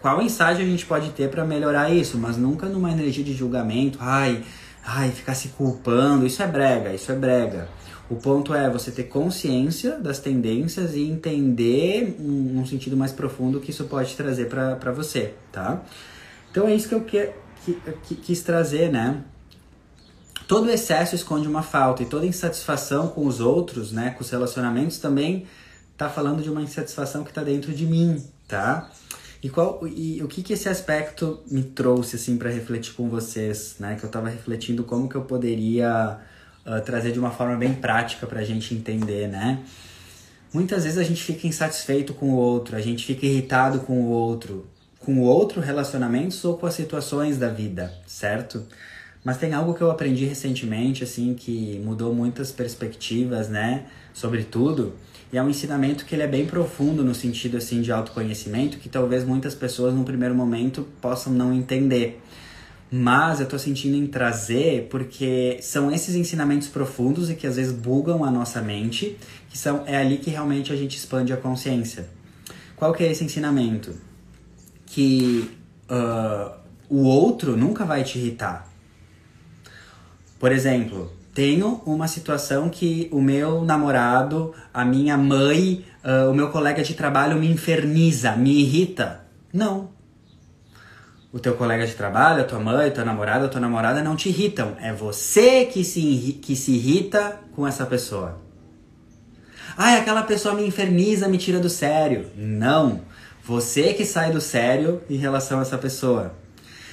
qual 0.00 0.20
insight 0.20 0.60
a 0.60 0.64
gente 0.64 0.84
pode 0.84 1.10
ter 1.10 1.30
para 1.30 1.44
melhorar 1.44 1.90
isso, 1.90 2.18
mas 2.18 2.36
nunca 2.36 2.66
numa 2.66 2.90
energia 2.90 3.22
de 3.22 3.32
julgamento, 3.32 3.98
ai, 4.00 4.42
ai, 4.84 5.12
ficar 5.12 5.34
se 5.34 5.48
culpando. 5.50 6.26
Isso 6.26 6.42
é 6.42 6.46
brega, 6.48 6.92
isso 6.92 7.12
é 7.12 7.14
brega. 7.14 7.68
O 8.12 8.16
ponto 8.16 8.52
é 8.52 8.68
você 8.68 8.90
ter 8.90 9.04
consciência 9.04 9.98
das 9.98 10.18
tendências 10.18 10.94
e 10.94 11.00
entender 11.00 12.14
um, 12.20 12.60
um 12.60 12.66
sentido 12.66 12.94
mais 12.94 13.10
profundo 13.10 13.58
que 13.58 13.70
isso 13.70 13.84
pode 13.84 14.14
trazer 14.14 14.50
para 14.50 14.92
você, 14.92 15.32
tá? 15.50 15.82
Então 16.50 16.68
é 16.68 16.74
isso 16.74 16.90
que 16.90 16.94
eu 16.94 17.00
que, 17.00 17.32
que, 18.04 18.14
quis 18.16 18.42
trazer, 18.42 18.92
né? 18.92 19.24
Todo 20.46 20.68
excesso 20.68 21.14
esconde 21.14 21.48
uma 21.48 21.62
falta 21.62 22.02
e 22.02 22.06
toda 22.06 22.26
insatisfação 22.26 23.08
com 23.08 23.26
os 23.26 23.40
outros, 23.40 23.92
né, 23.92 24.10
com 24.10 24.22
os 24.22 24.28
relacionamentos 24.28 24.98
também 24.98 25.46
tá 25.96 26.10
falando 26.10 26.42
de 26.42 26.50
uma 26.50 26.60
insatisfação 26.60 27.24
que 27.24 27.32
tá 27.32 27.42
dentro 27.42 27.72
de 27.72 27.86
mim, 27.86 28.22
tá? 28.46 28.90
E 29.42 29.48
qual 29.48 29.88
e 29.88 30.22
o 30.22 30.28
que 30.28 30.42
que 30.42 30.52
esse 30.52 30.68
aspecto 30.68 31.40
me 31.50 31.62
trouxe 31.62 32.16
assim 32.16 32.36
para 32.36 32.50
refletir 32.50 32.92
com 32.92 33.08
vocês, 33.08 33.76
né? 33.80 33.96
Que 33.98 34.04
eu 34.04 34.10
tava 34.10 34.28
refletindo 34.28 34.84
como 34.84 35.08
que 35.08 35.14
eu 35.14 35.22
poderia 35.22 36.20
uh, 36.66 36.80
trazer 36.84 37.12
de 37.12 37.18
uma 37.18 37.30
forma 37.30 37.56
bem 37.56 37.74
prática 37.74 38.26
para 38.26 38.40
a 38.40 38.44
gente 38.44 38.74
entender, 38.74 39.28
né? 39.28 39.60
Muitas 40.52 40.84
vezes 40.84 40.98
a 40.98 41.02
gente 41.02 41.22
fica 41.22 41.46
insatisfeito 41.46 42.12
com 42.12 42.30
o 42.30 42.36
outro, 42.36 42.76
a 42.76 42.80
gente 42.80 43.06
fica 43.06 43.24
irritado 43.24 43.80
com 43.80 44.02
o 44.02 44.08
outro, 44.08 44.66
com 44.98 45.18
o 45.18 45.22
outro 45.22 45.60
relacionamentos 45.60 46.44
ou 46.44 46.58
com 46.58 46.66
as 46.66 46.74
situações 46.74 47.38
da 47.38 47.48
vida, 47.48 47.92
certo? 48.06 48.62
Mas 49.24 49.38
tem 49.38 49.54
algo 49.54 49.72
que 49.72 49.80
eu 49.80 49.90
aprendi 49.90 50.24
recentemente, 50.24 51.04
assim, 51.04 51.32
que 51.32 51.80
mudou 51.84 52.14
muitas 52.14 52.50
perspectivas, 52.50 53.48
né, 53.48 53.86
sobre 54.12 54.42
tudo. 54.42 54.94
E 55.32 55.38
é 55.38 55.42
um 55.42 55.48
ensinamento 55.48 56.04
que 56.04 56.14
ele 56.14 56.22
é 56.22 56.26
bem 56.26 56.44
profundo 56.44 57.02
no 57.02 57.14
sentido, 57.14 57.56
assim, 57.56 57.80
de 57.80 57.90
autoconhecimento, 57.90 58.78
que 58.78 58.88
talvez 58.88 59.24
muitas 59.24 59.54
pessoas, 59.54 59.94
num 59.94 60.04
primeiro 60.04 60.34
momento, 60.34 60.86
possam 61.00 61.32
não 61.32 61.54
entender 61.54 62.20
mas 62.94 63.40
eu 63.40 63.46
tô 63.46 63.58
sentindo 63.58 63.96
em 63.96 64.06
trazer 64.06 64.88
porque 64.90 65.56
são 65.62 65.90
esses 65.90 66.14
ensinamentos 66.14 66.68
profundos 66.68 67.30
e 67.30 67.34
que 67.34 67.46
às 67.46 67.56
vezes 67.56 67.72
bugam 67.72 68.22
a 68.22 68.30
nossa 68.30 68.60
mente, 68.60 69.16
que 69.48 69.56
são 69.56 69.84
é 69.86 69.96
ali 69.96 70.18
que 70.18 70.28
realmente 70.28 70.70
a 70.70 70.76
gente 70.76 70.98
expande 70.98 71.32
a 71.32 71.38
consciência. 71.38 72.10
Qual 72.76 72.92
que 72.92 73.02
é 73.02 73.10
esse 73.10 73.24
ensinamento? 73.24 73.94
Que 74.84 75.50
uh, 75.90 76.52
o 76.86 77.04
outro 77.04 77.56
nunca 77.56 77.86
vai 77.86 78.04
te 78.04 78.18
irritar. 78.18 78.70
Por 80.38 80.52
exemplo, 80.52 81.10
tenho 81.32 81.80
uma 81.86 82.06
situação 82.06 82.68
que 82.68 83.08
o 83.10 83.22
meu 83.22 83.64
namorado, 83.64 84.52
a 84.74 84.84
minha 84.84 85.16
mãe, 85.16 85.82
uh, 86.04 86.30
o 86.30 86.34
meu 86.34 86.50
colega 86.50 86.82
de 86.82 86.92
trabalho 86.92 87.38
me 87.38 87.50
inferniza, 87.50 88.36
me 88.36 88.60
irrita. 88.60 89.24
Não, 89.50 89.88
o 91.32 91.38
teu 91.38 91.54
colega 91.54 91.86
de 91.86 91.94
trabalho, 91.94 92.42
a 92.42 92.44
tua 92.44 92.60
mãe, 92.60 92.88
a 92.88 92.90
tua 92.90 93.04
namorada, 93.04 93.46
a 93.46 93.48
tua 93.48 93.60
namorada 93.60 94.02
não 94.02 94.14
te 94.14 94.28
irritam. 94.28 94.76
É 94.80 94.92
você 94.92 95.64
que 95.64 95.82
se, 95.82 96.38
que 96.42 96.54
se 96.54 96.72
irrita 96.72 97.40
com 97.56 97.66
essa 97.66 97.86
pessoa. 97.86 98.38
Ai, 99.76 99.98
aquela 99.98 100.22
pessoa 100.22 100.54
me 100.54 100.66
inferniza, 100.66 101.28
me 101.28 101.38
tira 101.38 101.58
do 101.58 101.70
sério. 101.70 102.26
Não. 102.36 103.00
Você 103.42 103.94
que 103.94 104.04
sai 104.04 104.30
do 104.30 104.40
sério 104.40 105.00
em 105.08 105.16
relação 105.16 105.58
a 105.58 105.62
essa 105.62 105.78
pessoa. 105.78 106.34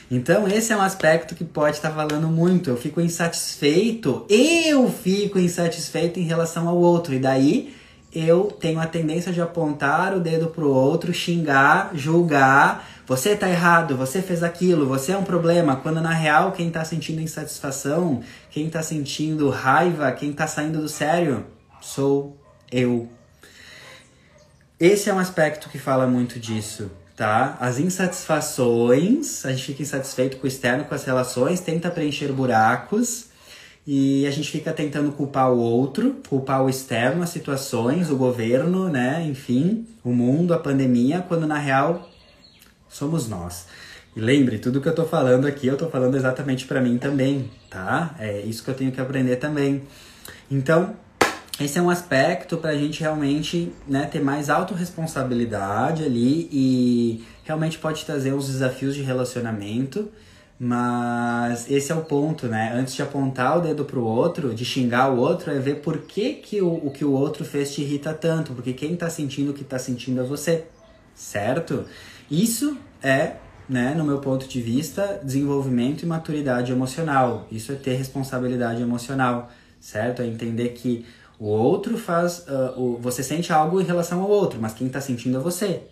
Então, 0.09 0.47
esse 0.47 0.71
é 0.71 0.77
um 0.77 0.81
aspecto 0.81 1.35
que 1.35 1.43
pode 1.43 1.75
estar 1.75 1.91
falando 1.91 2.27
muito. 2.29 2.69
Eu 2.69 2.77
fico 2.77 3.01
insatisfeito, 3.01 4.25
eu 4.29 4.89
fico 4.89 5.37
insatisfeito 5.37 6.19
em 6.19 6.23
relação 6.23 6.67
ao 6.67 6.77
outro. 6.77 7.13
E 7.13 7.19
daí 7.19 7.75
eu 8.13 8.45
tenho 8.59 8.79
a 8.79 8.87
tendência 8.87 9.31
de 9.31 9.41
apontar 9.41 10.15
o 10.15 10.19
dedo 10.19 10.47
pro 10.47 10.69
outro, 10.69 11.13
xingar, 11.13 11.91
julgar. 11.93 12.87
Você 13.05 13.35
tá 13.35 13.49
errado, 13.49 13.95
você 13.95 14.21
fez 14.21 14.43
aquilo, 14.43 14.87
você 14.87 15.11
é 15.11 15.17
um 15.17 15.23
problema. 15.23 15.75
Quando 15.75 16.01
na 16.01 16.11
real, 16.11 16.51
quem 16.51 16.69
tá 16.69 16.83
sentindo 16.83 17.21
insatisfação, 17.21 18.21
quem 18.49 18.69
tá 18.69 18.81
sentindo 18.81 19.49
raiva, 19.49 20.11
quem 20.11 20.33
tá 20.33 20.47
saindo 20.47 20.81
do 20.81 20.89
sério, 20.89 21.45
sou 21.81 22.37
eu. 22.71 23.09
Esse 24.79 25.09
é 25.09 25.13
um 25.13 25.19
aspecto 25.19 25.69
que 25.69 25.77
fala 25.77 26.07
muito 26.07 26.39
disso 26.39 26.89
tá? 27.19 27.57
As 27.59 27.77
insatisfações, 27.79 29.45
a 29.45 29.51
gente 29.51 29.65
fica 29.65 29.83
insatisfeito 29.83 30.37
com 30.37 30.45
o 30.45 30.47
externo, 30.47 30.85
com 30.85 30.95
as 30.95 31.03
relações, 31.03 31.59
tenta 31.59 31.91
preencher 31.91 32.31
buracos 32.31 33.28
e 33.91 34.27
a 34.27 34.29
gente 34.29 34.51
fica 34.51 34.71
tentando 34.71 35.11
culpar 35.11 35.51
o 35.51 35.57
outro, 35.57 36.17
culpar 36.29 36.63
o 36.63 36.69
externo, 36.69 37.23
as 37.23 37.31
situações, 37.31 38.11
o 38.11 38.15
governo, 38.15 38.87
né? 38.87 39.25
Enfim, 39.27 39.83
o 40.03 40.11
mundo, 40.11 40.53
a 40.53 40.59
pandemia, 40.59 41.25
quando 41.27 41.47
na 41.47 41.57
real 41.57 42.07
somos 42.87 43.27
nós. 43.27 43.65
E 44.15 44.19
lembre, 44.21 44.59
tudo 44.59 44.79
que 44.79 44.87
eu 44.87 44.93
tô 44.93 45.05
falando 45.05 45.47
aqui, 45.47 45.65
eu 45.65 45.75
tô 45.75 45.89
falando 45.89 46.15
exatamente 46.15 46.67
para 46.67 46.79
mim 46.79 46.99
também, 46.99 47.49
tá? 47.67 48.13
É 48.19 48.41
isso 48.41 48.63
que 48.63 48.69
eu 48.69 48.75
tenho 48.75 48.91
que 48.91 49.01
aprender 49.01 49.37
também. 49.37 49.81
Então, 50.51 50.93
esse 51.59 51.79
é 51.79 51.81
um 51.81 51.89
aspecto 51.89 52.57
para 52.57 52.69
a 52.69 52.77
gente 52.77 53.01
realmente 53.01 53.73
né, 53.87 54.05
ter 54.05 54.21
mais 54.21 54.51
autorresponsabilidade 54.51 56.03
ali 56.03 56.47
e 56.51 57.25
realmente 57.43 57.79
pode 57.79 58.05
trazer 58.05 58.35
uns 58.35 58.45
desafios 58.45 58.93
de 58.93 59.01
relacionamento, 59.01 60.11
mas 60.59 61.71
esse 61.71 61.89
é 61.89 61.95
o 61.95 62.01
ponto, 62.01 62.47
né? 62.47 62.73
Antes 62.75 62.93
de 62.93 63.01
apontar 63.01 63.57
o 63.57 63.61
dedo 63.61 63.85
pro 63.85 64.03
outro, 64.03 64.53
de 64.53 64.65
xingar 64.65 65.09
o 65.09 65.17
outro, 65.17 65.51
é 65.51 65.57
ver 65.57 65.75
por 65.75 65.99
que, 65.99 66.33
que 66.33 66.61
o, 66.61 66.73
o 66.85 66.91
que 66.91 67.05
o 67.05 67.13
outro 67.13 67.45
fez 67.45 67.73
te 67.73 67.81
irrita 67.81 68.13
tanto, 68.13 68.53
porque 68.53 68.73
quem 68.73 68.93
tá 68.97 69.09
sentindo 69.09 69.51
o 69.51 69.53
que 69.53 69.63
tá 69.63 69.79
sentindo 69.79 70.19
é 70.19 70.23
você, 70.23 70.65
certo? 71.15 71.85
Isso 72.29 72.77
é, 73.01 73.37
né, 73.69 73.93
no 73.95 74.03
meu 74.03 74.19
ponto 74.19 74.49
de 74.49 74.61
vista, 74.61 75.21
desenvolvimento 75.23 76.03
e 76.03 76.05
maturidade 76.05 76.73
emocional. 76.73 77.47
Isso 77.49 77.71
é 77.71 77.75
ter 77.75 77.93
responsabilidade 77.93 78.81
emocional, 78.81 79.49
certo? 79.79 80.21
É 80.21 80.27
entender 80.27 80.69
que 80.69 81.05
o 81.39 81.45
outro 81.45 81.97
faz. 81.97 82.39
Uh, 82.39 82.77
o, 82.77 82.97
você 82.97 83.23
sente 83.23 83.53
algo 83.53 83.79
em 83.79 83.85
relação 83.85 84.21
ao 84.21 84.29
outro, 84.29 84.59
mas 84.61 84.73
quem 84.73 84.87
está 84.87 84.99
sentindo 84.99 85.37
é 85.37 85.39
você. 85.39 85.83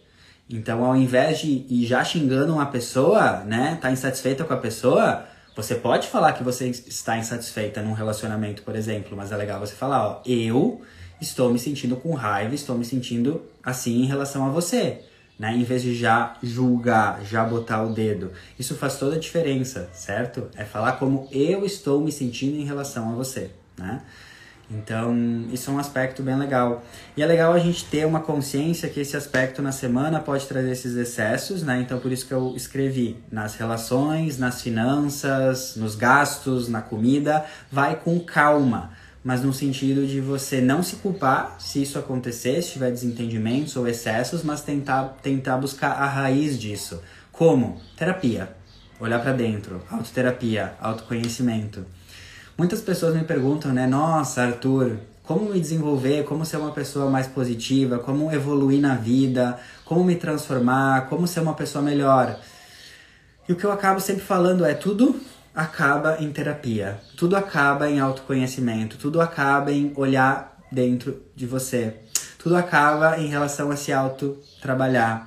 Então, 0.50 0.84
ao 0.86 0.95
invés 0.95 1.39
de 1.39 1.66
ir 1.70 1.86
já 1.86 2.04
xingando 2.04 2.54
uma 2.54 2.66
pessoa, 2.66 3.43
né, 3.43 3.78
tá 3.82 3.91
insatisfeita 3.91 4.45
com 4.45 4.54
a 4.54 4.58
pessoa, 4.58 5.26
você 5.56 5.76
pode 5.76 6.08
falar 6.08 6.34
que 6.34 6.43
você 6.43 6.70
está 6.70 7.18
insatisfeita 7.18 7.82
num 7.82 7.93
relacionamento, 7.93 8.62
por 8.62 8.76
exemplo, 8.76 9.18
mas 9.18 9.32
é 9.32 9.36
legal 9.36 9.60
você 9.60 9.76
falar, 9.76 10.08
ó, 10.08 10.22
eu 10.26 10.82
estou 11.20 11.52
me 11.52 11.60
sentindo 11.60 11.98
com 11.98 12.14
raiva, 12.14 12.54
estou 12.56 12.78
me 12.78 12.86
sentindo 12.86 13.41
assim 13.64 14.04
em 14.04 14.06
relação 14.06 14.45
a 14.45 14.50
você, 14.50 15.02
né? 15.38 15.54
Em 15.56 15.64
vez 15.64 15.82
de 15.82 15.95
já 15.95 16.38
julgar, 16.41 17.24
já 17.26 17.43
botar 17.43 17.84
o 17.84 17.93
dedo. 17.93 18.32
Isso 18.58 18.76
faz 18.76 18.98
toda 18.98 19.16
a 19.16 19.20
diferença, 19.20 19.89
certo? 19.93 20.48
É 20.56 20.64
falar 20.64 20.93
como 20.93 21.28
eu 21.32 21.66
estou 21.66 22.00
me 22.02 22.12
sentindo 22.12 22.56
em 22.58 22.64
relação 22.64 23.12
a 23.12 23.16
você, 23.16 23.50
né? 23.78 24.02
Então, 24.70 25.15
isso 25.51 25.72
é 25.72 25.74
um 25.74 25.80
aspecto 25.80 26.22
bem 26.22 26.36
legal. 26.36 26.84
E 27.15 27.24
é 27.24 27.26
legal 27.26 27.53
a 27.53 27.59
gente 27.59 27.86
ter 27.86 28.05
uma 28.05 28.20
consciência 28.20 28.89
que 28.89 28.99
esse 28.99 29.15
aspecto 29.15 29.61
na 29.61 29.72
semana 29.72 30.20
pode 30.20 30.45
trazer 30.45 30.72
esses 30.72 30.95
excessos, 30.97 31.63
né? 31.63 31.80
Então, 31.82 31.99
por 31.99 32.11
isso 32.11 32.28
que 32.28 32.34
eu 32.34 32.53
escrevi 32.55 33.18
nas 33.32 33.55
relações, 33.55 34.38
nas 34.38 34.61
finanças, 34.61 35.78
nos 35.78 35.95
gastos, 35.95 36.68
na 36.68 36.82
comida, 36.82 37.45
vai 37.72 37.95
com 37.95 38.20
calma. 38.20 38.91
Mas 39.24 39.41
no 39.41 39.53
sentido 39.53 40.05
de 40.05 40.20
você 40.20 40.59
não 40.59 40.84
se 40.84 40.97
culpar 40.97 41.55
se 41.59 41.82
isso 41.82 41.97
acontecer, 41.97 42.61
se 42.61 42.74
tiver 42.74 42.91
desentendimentos 42.91 43.76
ou 43.78 43.88
excessos, 43.88 44.43
mas 44.43 44.61
tentar, 44.61 45.18
tentar 45.22 45.57
buscar 45.57 45.91
a 45.91 46.05
raiz 46.05 46.59
disso. 46.59 47.01
Como? 47.32 47.80
Terapia. 47.95 48.49
Olhar 48.99 49.20
para 49.20 49.32
dentro. 49.32 49.82
Autoterapia, 49.89 50.74
autoconhecimento. 50.82 51.86
Muitas 52.58 52.82
pessoas 52.82 53.14
me 53.14 53.24
perguntam, 53.24 53.72
né? 53.72 53.86
Nossa, 53.86 54.41
Arthur, 54.41 54.97
como 55.22 55.51
me 55.51 55.60
desenvolver, 55.60 56.24
como 56.24 56.43
ser 56.43 56.58
uma 56.58 56.72
pessoa 56.72 57.08
mais 57.08 57.28
positiva, 57.28 57.99
como 57.99 58.32
evoluir 58.32 58.82
na 58.82 58.95
vida, 58.95 59.60
como 59.86 60.03
me 60.03 60.16
transformar, 60.16 61.08
como 61.08 61.28
ser 61.28 61.41
uma 61.41 61.53
pessoa 61.53 61.84
melhor. 61.84 62.36
E 63.47 63.53
o 63.53 63.55
que 63.55 63.64
eu 63.64 63.72
acabo 63.72 63.99
sempre 63.99 64.24
falando 64.24 64.66
é 64.66 64.74
tudo 64.74 65.22
acaba 65.53 66.18
em 66.20 66.32
terapia, 66.32 66.99
tudo 67.16 67.36
acaba 67.36 67.88
em 67.91 67.99
autoconhecimento, 67.99 68.97
tudo 68.97 69.22
acaba 69.22 69.72
em 69.72 69.93
olhar 69.95 70.58
dentro 70.72 71.22
de 71.36 71.45
você, 71.45 71.97
tudo 72.39 72.58
acaba 72.58 73.20
em 73.20 73.28
relação 73.28 73.70
a 73.70 73.76
se 73.76 73.93
auto 73.93 74.36
trabalhar. 74.64 75.26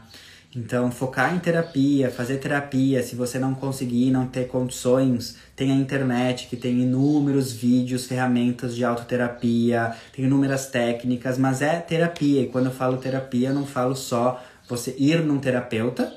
Então, 0.55 0.91
focar 0.91 1.33
em 1.33 1.39
terapia, 1.39 2.11
fazer 2.11 2.39
terapia, 2.39 3.05
se 3.05 3.15
você 3.15 3.39
não 3.39 3.55
conseguir, 3.55 4.11
não 4.11 4.27
ter 4.27 4.49
condições, 4.49 5.37
tem 5.55 5.71
a 5.71 5.77
internet 5.77 6.49
que 6.49 6.57
tem 6.57 6.81
inúmeros 6.81 7.53
vídeos, 7.53 8.07
ferramentas 8.07 8.75
de 8.75 8.85
autoterapia, 8.85 9.95
tem 10.13 10.25
inúmeras 10.25 10.67
técnicas, 10.67 11.39
mas 11.39 11.63
é 11.63 11.79
terapia. 11.79 12.43
E 12.43 12.49
quando 12.49 12.67
eu 12.67 12.73
falo 12.73 12.97
terapia, 12.97 13.51
eu 13.51 13.55
não 13.55 13.65
falo 13.65 13.95
só 13.95 14.43
você 14.69 14.93
ir 14.99 15.23
num 15.23 15.39
terapeuta, 15.39 16.13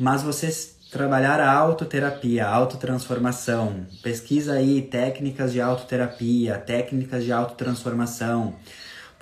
mas 0.00 0.22
você 0.22 0.50
trabalhar 0.90 1.38
a 1.38 1.52
autoterapia, 1.52 2.46
a 2.46 2.54
autotransformação. 2.54 3.84
Pesquisa 4.02 4.54
aí 4.54 4.80
técnicas 4.80 5.52
de 5.52 5.60
autoterapia, 5.60 6.56
técnicas 6.56 7.22
de 7.22 7.32
autotransformação. 7.32 8.54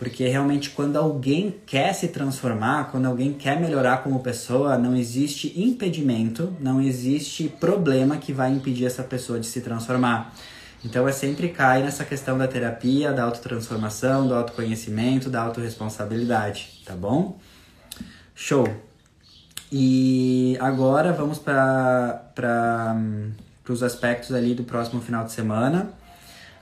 Porque 0.03 0.27
realmente 0.27 0.71
quando 0.71 0.97
alguém 0.97 1.55
quer 1.65 1.93
se 1.93 2.09
transformar, 2.09 2.91
quando 2.91 3.07
alguém 3.07 3.33
quer 3.33 3.61
melhorar 3.61 3.99
como 3.99 4.19
pessoa, 4.19 4.77
não 4.77 4.97
existe 4.97 5.53
impedimento, 5.57 6.53
não 6.59 6.83
existe 6.83 7.49
problema 7.49 8.17
que 8.17 8.33
vai 8.33 8.51
impedir 8.51 8.85
essa 8.85 9.05
pessoa 9.05 9.39
de 9.39 9.47
se 9.47 9.61
transformar. 9.61 10.35
Então 10.85 11.07
é 11.07 11.13
sempre 11.13 11.51
cai 11.51 11.85
nessa 11.85 12.05
questão 12.05 12.37
da 12.37 12.49
terapia, 12.49 13.13
da 13.13 13.23
autotransformação, 13.23 14.27
do 14.27 14.35
autoconhecimento, 14.35 15.31
da 15.31 15.41
autorresponsabilidade, 15.41 16.83
tá 16.85 16.97
bom? 16.97 17.39
Show! 18.35 18.67
E 19.71 20.59
agora 20.59 21.13
vamos 21.13 21.39
para 21.39 22.21
os 23.69 23.85
aspectos 23.85 24.33
ali 24.33 24.53
do 24.53 24.65
próximo 24.65 25.01
final 25.01 25.25
de 25.25 25.31
semana. 25.31 25.93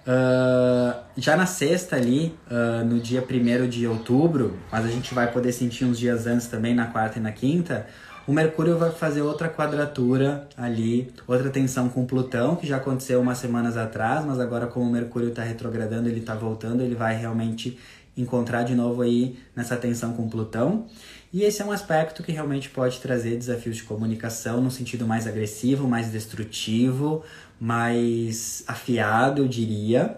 Uh, 0.06 0.98
já 1.16 1.36
na 1.36 1.46
sexta 1.46 1.96
ali, 1.96 2.34
uh, 2.50 2.84
no 2.84 2.98
dia 2.98 3.22
1 3.22 3.68
de 3.68 3.86
outubro, 3.86 4.58
mas 4.72 4.84
a 4.84 4.88
gente 4.88 5.14
vai 5.14 5.30
poder 5.30 5.52
sentir 5.52 5.84
uns 5.84 5.98
dias 5.98 6.26
antes 6.26 6.46
também, 6.46 6.74
na 6.74 6.86
quarta 6.86 7.18
e 7.18 7.22
na 7.22 7.32
quinta, 7.32 7.86
o 8.26 8.32
Mercúrio 8.32 8.78
vai 8.78 8.90
fazer 8.90 9.22
outra 9.22 9.48
quadratura 9.48 10.48
ali, 10.56 11.12
outra 11.26 11.50
tensão 11.50 11.88
com 11.88 12.06
Plutão, 12.06 12.54
que 12.54 12.66
já 12.66 12.76
aconteceu 12.76 13.20
umas 13.20 13.38
semanas 13.38 13.76
atrás, 13.76 14.24
mas 14.24 14.38
agora 14.38 14.66
como 14.66 14.88
o 14.88 14.92
Mercúrio 14.92 15.30
está 15.30 15.42
retrogradando, 15.42 16.08
ele 16.08 16.20
está 16.20 16.34
voltando, 16.34 16.82
ele 16.82 16.94
vai 16.94 17.16
realmente 17.16 17.78
encontrar 18.16 18.62
de 18.62 18.74
novo 18.74 19.02
aí 19.02 19.38
nessa 19.54 19.76
tensão 19.76 20.12
com 20.12 20.28
Plutão. 20.28 20.86
E 21.32 21.42
esse 21.42 21.62
é 21.62 21.64
um 21.64 21.70
aspecto 21.70 22.22
que 22.22 22.32
realmente 22.32 22.68
pode 22.68 22.98
trazer 22.98 23.36
desafios 23.36 23.76
de 23.76 23.84
comunicação 23.84 24.60
no 24.60 24.70
sentido 24.70 25.06
mais 25.06 25.26
agressivo, 25.26 25.86
mais 25.86 26.10
destrutivo, 26.10 27.22
mais 27.60 28.64
afiado, 28.66 29.42
eu 29.42 29.48
diria. 29.48 30.16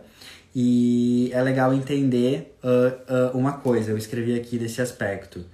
E 0.55 1.30
é 1.32 1.43
legal 1.43 1.72
entender 1.72 2.57
uh, 2.62 3.34
uh, 3.34 3.38
uma 3.38 3.53
coisa, 3.53 3.90
eu 3.90 3.97
escrevi 3.97 4.38
aqui 4.38 4.59
desse 4.59 4.80
aspecto. 4.80 5.45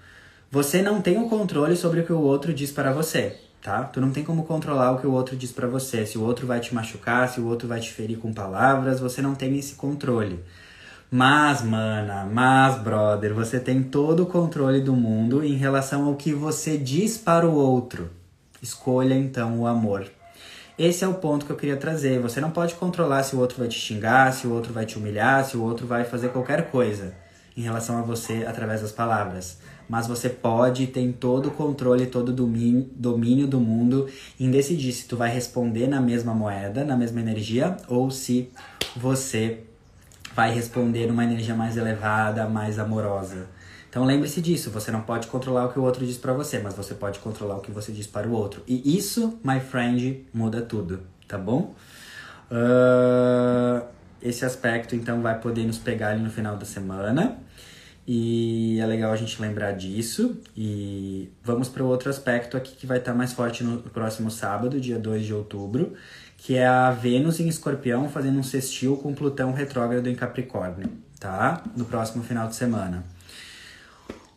Você 0.51 0.83
não 0.83 1.01
tem 1.01 1.19
o 1.19 1.29
controle 1.29 1.77
sobre 1.77 2.01
o 2.01 2.05
que 2.05 2.13
o 2.13 2.21
outro 2.21 2.53
diz 2.53 2.73
para 2.73 2.93
você, 2.93 3.37
tá? 3.63 3.85
Tu 3.85 4.01
não 4.01 4.11
tem 4.11 4.25
como 4.25 4.45
controlar 4.45 4.93
o 4.93 4.99
que 4.99 5.07
o 5.07 5.13
outro 5.13 5.37
diz 5.37 5.53
para 5.53 5.69
você. 5.69 6.05
Se 6.05 6.19
o 6.19 6.23
outro 6.23 6.47
vai 6.47 6.59
te 6.59 6.75
machucar, 6.75 7.29
se 7.29 7.41
o 7.41 7.47
outro 7.47 7.69
vai 7.69 7.81
te 7.81 7.93
ferir 7.93 8.19
com 8.19 8.33
palavras, 8.33 8.99
você 8.99 9.23
não 9.23 9.35
tem 9.35 9.57
esse 9.57 9.75
controle. 9.75 10.43
Mas, 11.11 11.63
mana, 11.63 12.29
mas, 12.31 12.83
brother, 12.83 13.33
você 13.33 13.61
tem 13.61 13.83
todo 13.83 14.25
o 14.25 14.27
controle 14.27 14.81
do 14.81 14.95
mundo 14.95 15.45
em 15.45 15.55
relação 15.55 16.07
ao 16.07 16.17
que 16.17 16.35
você 16.35 16.77
diz 16.77 17.17
para 17.17 17.49
o 17.49 17.55
outro. 17.55 18.11
Escolha 18.61 19.15
então 19.15 19.61
o 19.61 19.67
amor. 19.67 20.07
Esse 20.79 21.03
é 21.03 21.09
o 21.09 21.15
ponto 21.15 21.45
que 21.45 21.51
eu 21.51 21.57
queria 21.57 21.77
trazer. 21.77 22.21
Você 22.21 22.41
não 22.41 22.53
pode 22.53 22.75
controlar 22.75 23.25
se 23.25 23.35
o 23.35 23.41
outro 23.41 23.59
vai 23.59 23.67
te 23.67 23.77
xingar, 23.77 24.33
se 24.33 24.47
o 24.47 24.53
outro 24.53 24.73
vai 24.73 24.87
te 24.87 24.97
humilhar, 24.97 25.45
se 25.45 25.57
o 25.57 25.63
outro 25.65 25.89
vai 25.89 26.05
fazer 26.05 26.29
qualquer 26.29 26.71
coisa 26.71 27.15
em 27.57 27.63
relação 27.63 27.99
a 27.99 28.03
você 28.03 28.45
através 28.47 28.81
das 28.83 28.93
palavras. 28.93 29.59
Mas 29.89 30.07
você 30.07 30.29
pode 30.29 30.87
ter 30.87 31.13
todo 31.19 31.49
o 31.49 31.51
controle, 31.51 32.07
todo 32.07 32.29
o 32.29 32.33
domínio, 32.33 32.89
domínio 32.95 33.49
do 33.49 33.59
mundo 33.59 34.09
em 34.39 34.53
decidir 34.53 34.93
se 34.93 35.09
tu 35.09 35.17
vai 35.17 35.31
responder 35.31 35.89
na 35.89 36.01
mesma 36.01 36.33
moeda, 36.33 36.85
na 36.85 36.97
mesma 36.97 37.21
energia, 37.21 37.77
ou 37.89 38.09
se 38.09 38.49
você 38.95 39.65
vai 40.33 40.55
responder 40.55 41.09
numa 41.09 41.25
energia 41.25 41.57
mais 41.57 41.77
elevada, 41.77 42.47
mais 42.47 42.79
amorosa. 42.79 43.49
Então 43.89 44.05
lembre-se 44.05 44.41
disso, 44.41 44.71
você 44.71 44.91
não 44.91 45.01
pode 45.01 45.29
controlar 45.29 45.67
o 45.67 45.73
que 45.73 45.79
o 45.79 45.83
outro 45.83 46.05
diz 46.05 46.19
para 46.19 46.33
você, 46.33 46.59
mas 46.59 46.75
você 46.75 46.95
pode 46.95 47.19
controlar 47.21 47.57
o 47.57 47.61
que 47.61 47.71
você 47.71 47.91
diz 47.91 48.07
para 48.07 48.29
o 48.29 48.33
outro. 48.33 48.63
E 48.67 48.97
isso, 48.97 49.39
my 49.43 49.61
friend, 49.61 50.27
muda 50.33 50.61
tudo, 50.61 51.01
tá 51.27 51.39
bom? 51.39 51.75
Uh, 52.51 53.87
esse 54.21 54.45
aspecto 54.45 54.95
então 54.95 55.23
vai 55.23 55.41
poder 55.41 55.65
nos 55.65 55.79
pegar 55.79 56.09
ali 56.09 56.23
no 56.23 56.31
final 56.31 56.57
da 56.57 56.67
semana. 56.67 57.39
E 58.11 58.81
é 58.81 58.87
legal 58.87 59.13
a 59.13 59.17
gente 59.17 59.41
lembrar 59.41 59.73
disso. 59.73 60.39
E 60.57 61.31
vamos 61.43 61.69
para 61.69 61.83
o 61.83 61.87
outro 61.87 62.09
aspecto 62.09 62.57
aqui 62.57 62.75
que 62.75 62.87
vai 62.87 62.99
estar 62.99 63.13
tá 63.13 63.19
mais 63.19 63.35
forte 63.35 63.63
no 63.63 63.83
próximo 63.83 64.31
sábado, 64.31 64.81
dia 64.81 64.99
2 64.99 65.27
de 65.27 65.35
outubro, 65.35 65.93
que 66.39 66.57
é 66.57 66.67
a 66.67 66.91
Vênus 66.91 67.39
em 67.39 67.49
Escorpião 67.49 68.09
fazendo 68.09 68.39
um 68.39 68.43
sextil 68.43 68.97
com 68.97 69.15
Plutão 69.15 69.53
retrógrado 69.53 70.07
em 70.07 70.15
Capricórnio, 70.15 70.89
tá? 71.21 71.63
No 71.77 71.85
próximo 71.85 72.25
final 72.25 72.49
de 72.49 72.57
semana. 72.57 73.05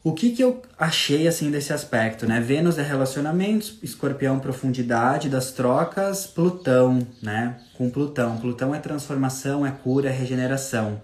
O 0.03 0.13
que, 0.13 0.31
que 0.31 0.43
eu 0.43 0.63
achei 0.79 1.27
assim 1.27 1.51
desse 1.51 1.71
aspecto, 1.71 2.25
né? 2.25 2.39
Vênus 2.39 2.79
é 2.79 2.81
relacionamentos, 2.81 3.77
Escorpião 3.83 4.39
profundidade 4.39 5.29
das 5.29 5.51
trocas, 5.51 6.25
Plutão, 6.25 7.05
né? 7.21 7.59
Com 7.75 7.87
Plutão. 7.87 8.37
Plutão 8.37 8.73
é 8.73 8.79
transformação, 8.79 9.63
é 9.63 9.69
cura, 9.69 10.09
é 10.09 10.11
regeneração. 10.11 10.99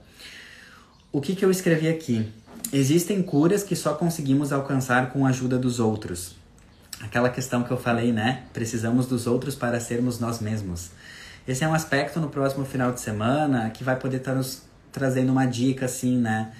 O 1.11 1.21
que, 1.21 1.35
que 1.35 1.45
eu 1.45 1.51
escrevi 1.51 1.87
aqui? 1.87 2.27
Existem 2.73 3.21
curas 3.21 3.61
que 3.63 3.75
só 3.75 3.93
conseguimos 3.93 4.51
alcançar 4.51 5.11
com 5.11 5.27
a 5.27 5.29
ajuda 5.29 5.59
dos 5.59 5.79
outros. 5.79 6.35
Aquela 6.99 7.29
questão 7.29 7.63
que 7.63 7.69
eu 7.69 7.77
falei, 7.77 8.11
né? 8.11 8.45
Precisamos 8.51 9.05
dos 9.05 9.27
outros 9.27 9.53
para 9.53 9.79
sermos 9.79 10.19
nós 10.19 10.39
mesmos. 10.39 10.89
Esse 11.47 11.63
é 11.63 11.67
um 11.67 11.73
aspecto 11.75 12.19
no 12.19 12.29
próximo 12.29 12.65
final 12.65 12.91
de 12.91 12.99
semana 12.99 13.69
que 13.69 13.83
vai 13.83 13.95
poder 13.95 14.17
estar 14.17 14.33
nos 14.33 14.63
trazendo 14.91 15.31
uma 15.31 15.45
dica 15.45 15.85
assim, 15.85 16.17
né? 16.17 16.51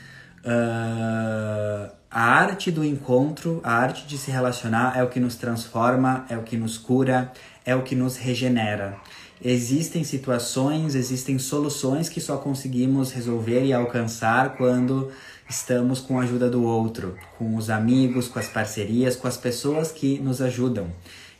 Uh, 0.46 1.97
a 2.10 2.22
arte 2.22 2.72
do 2.72 2.86
encontro, 2.86 3.60
a 3.64 3.74
arte 3.74 4.08
de 4.08 4.18
se 4.18 4.32
relacionar 4.32 4.98
é 4.98 5.04
o 5.04 5.10
que 5.10 5.20
nos 5.20 5.36
transforma, 5.36 6.26
é 6.30 6.38
o 6.38 6.44
que 6.44 6.56
nos 6.56 6.78
cura, 6.78 7.32
é 7.66 7.76
o 7.76 7.84
que 7.84 7.96
nos 7.96 8.16
regenera. 8.16 8.98
Existem 9.44 10.04
situações, 10.04 10.96
existem 10.96 11.38
soluções 11.38 12.10
que 12.10 12.20
só 12.20 12.38
conseguimos 12.38 13.12
resolver 13.12 13.66
e 13.66 13.74
alcançar 13.74 14.56
quando 14.56 15.12
estamos 15.50 16.00
com 16.00 16.20
a 16.20 16.24
ajuda 16.24 16.50
do 16.50 16.64
outro, 16.64 17.16
com 17.38 17.56
os 17.56 17.70
amigos, 17.70 18.28
com 18.28 18.40
as 18.40 18.48
parcerias, 18.48 19.16
com 19.16 19.28
as 19.28 19.38
pessoas 19.38 19.92
que 19.92 20.18
nos 20.20 20.42
ajudam. 20.42 20.88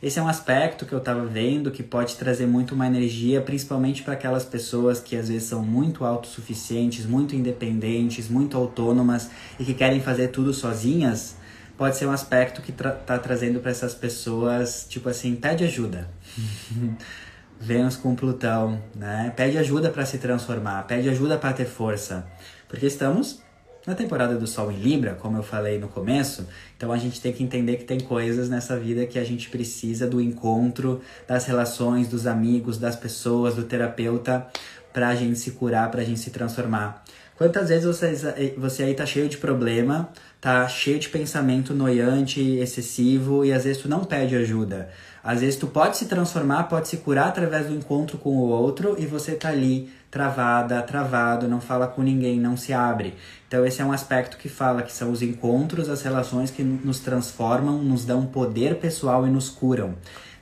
Esse 0.00 0.20
é 0.20 0.22
um 0.22 0.28
aspecto 0.28 0.86
que 0.86 0.92
eu 0.92 1.00
estava 1.00 1.24
vendo 1.26 1.72
que 1.72 1.82
pode 1.82 2.14
trazer 2.14 2.46
muito 2.46 2.72
uma 2.72 2.86
energia, 2.86 3.40
principalmente 3.40 4.04
para 4.04 4.14
aquelas 4.14 4.44
pessoas 4.44 5.00
que 5.00 5.16
às 5.16 5.28
vezes 5.28 5.48
são 5.48 5.60
muito 5.60 6.04
autossuficientes, 6.04 7.04
muito 7.04 7.34
independentes, 7.34 8.28
muito 8.28 8.56
autônomas 8.56 9.28
e 9.58 9.64
que 9.64 9.74
querem 9.74 10.00
fazer 10.00 10.28
tudo 10.28 10.54
sozinhas. 10.54 11.36
Pode 11.76 11.96
ser 11.96 12.06
um 12.06 12.12
aspecto 12.12 12.62
que 12.62 12.70
tra 12.70 12.92
tá 12.92 13.18
trazendo 13.18 13.58
para 13.58 13.72
essas 13.72 13.92
pessoas, 13.92 14.86
tipo 14.88 15.08
assim, 15.08 15.34
pede 15.34 15.64
ajuda. 15.64 16.08
Vênus 17.60 17.96
com 17.96 18.14
Plutão, 18.14 18.80
né? 18.94 19.32
Pede 19.34 19.58
ajuda 19.58 19.90
para 19.90 20.06
se 20.06 20.18
transformar, 20.18 20.84
pede 20.86 21.08
ajuda 21.08 21.36
para 21.36 21.52
ter 21.52 21.64
força, 21.64 22.24
porque 22.68 22.86
estamos 22.86 23.42
na 23.84 23.94
temporada 23.94 24.36
do 24.36 24.46
Sol 24.46 24.70
em 24.70 24.76
Libra, 24.76 25.14
como 25.14 25.38
eu 25.38 25.42
falei 25.42 25.78
no 25.78 25.88
começo, 25.88 26.46
então 26.78 26.92
a 26.92 26.96
gente 26.96 27.20
tem 27.20 27.32
que 27.32 27.42
entender 27.42 27.76
que 27.76 27.84
tem 27.84 27.98
coisas 27.98 28.48
nessa 28.48 28.78
vida 28.78 29.04
que 29.04 29.18
a 29.18 29.24
gente 29.24 29.50
precisa 29.50 30.06
do 30.06 30.20
encontro, 30.20 31.00
das 31.26 31.44
relações, 31.44 32.06
dos 32.06 32.24
amigos, 32.24 32.78
das 32.78 32.94
pessoas, 32.94 33.56
do 33.56 33.64
terapeuta, 33.64 34.46
pra 34.92 35.12
gente 35.16 35.40
se 35.40 35.50
curar, 35.50 35.90
pra 35.90 36.04
gente 36.04 36.20
se 36.20 36.30
transformar. 36.30 37.02
Quantas 37.36 37.68
vezes 37.68 37.84
você, 37.84 38.54
você 38.56 38.84
aí 38.84 38.94
tá 38.94 39.04
cheio 39.04 39.28
de 39.28 39.38
problema, 39.38 40.08
tá 40.40 40.68
cheio 40.68 41.00
de 41.00 41.08
pensamento 41.08 41.74
noiante, 41.74 42.40
excessivo, 42.40 43.44
e 43.44 43.52
às 43.52 43.64
vezes 43.64 43.82
tu 43.82 43.88
não 43.88 44.04
pede 44.04 44.36
ajuda. 44.36 44.88
Às 45.22 45.40
vezes 45.40 45.56
tu 45.56 45.66
pode 45.66 45.96
se 45.96 46.06
transformar, 46.06 46.64
pode 46.64 46.88
se 46.88 46.98
curar 46.98 47.28
através 47.28 47.66
do 47.66 47.74
encontro 47.74 48.18
com 48.18 48.30
o 48.36 48.48
outro, 48.48 48.96
e 48.98 49.06
você 49.06 49.32
tá 49.32 49.48
ali 49.48 49.90
travada, 50.10 50.80
travado, 50.82 51.48
não 51.48 51.60
fala 51.60 51.86
com 51.86 52.02
ninguém, 52.02 52.40
não 52.40 52.56
se 52.56 52.72
abre. 52.72 53.14
Então 53.46 53.64
esse 53.66 53.82
é 53.82 53.84
um 53.84 53.92
aspecto 53.92 54.36
que 54.36 54.48
fala 54.48 54.82
que 54.82 54.92
são 54.92 55.10
os 55.10 55.22
encontros, 55.22 55.88
as 55.88 56.02
relações 56.02 56.50
que 56.50 56.62
nos 56.62 57.00
transformam, 57.00 57.82
nos 57.82 58.04
dão 58.04 58.26
poder 58.26 58.76
pessoal 58.76 59.26
e 59.26 59.30
nos 59.30 59.48
curam. 59.48 59.94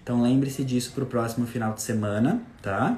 Então 0.02 0.22
lembre-se 0.22 0.64
disso 0.64 0.92
para 0.92 1.04
o 1.04 1.06
próximo 1.06 1.46
final 1.46 1.72
de 1.72 1.82
semana, 1.82 2.40
tá? 2.62 2.96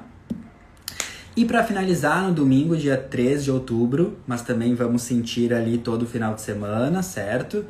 E 1.35 1.45
para 1.45 1.63
finalizar, 1.63 2.23
no 2.23 2.33
domingo, 2.33 2.75
dia 2.75 2.97
3 2.97 3.45
de 3.45 3.51
outubro, 3.51 4.17
mas 4.27 4.41
também 4.41 4.75
vamos 4.75 5.03
sentir 5.03 5.53
ali 5.53 5.77
todo 5.77 6.03
o 6.03 6.05
final 6.05 6.33
de 6.33 6.41
semana, 6.41 7.01
certo? 7.01 7.65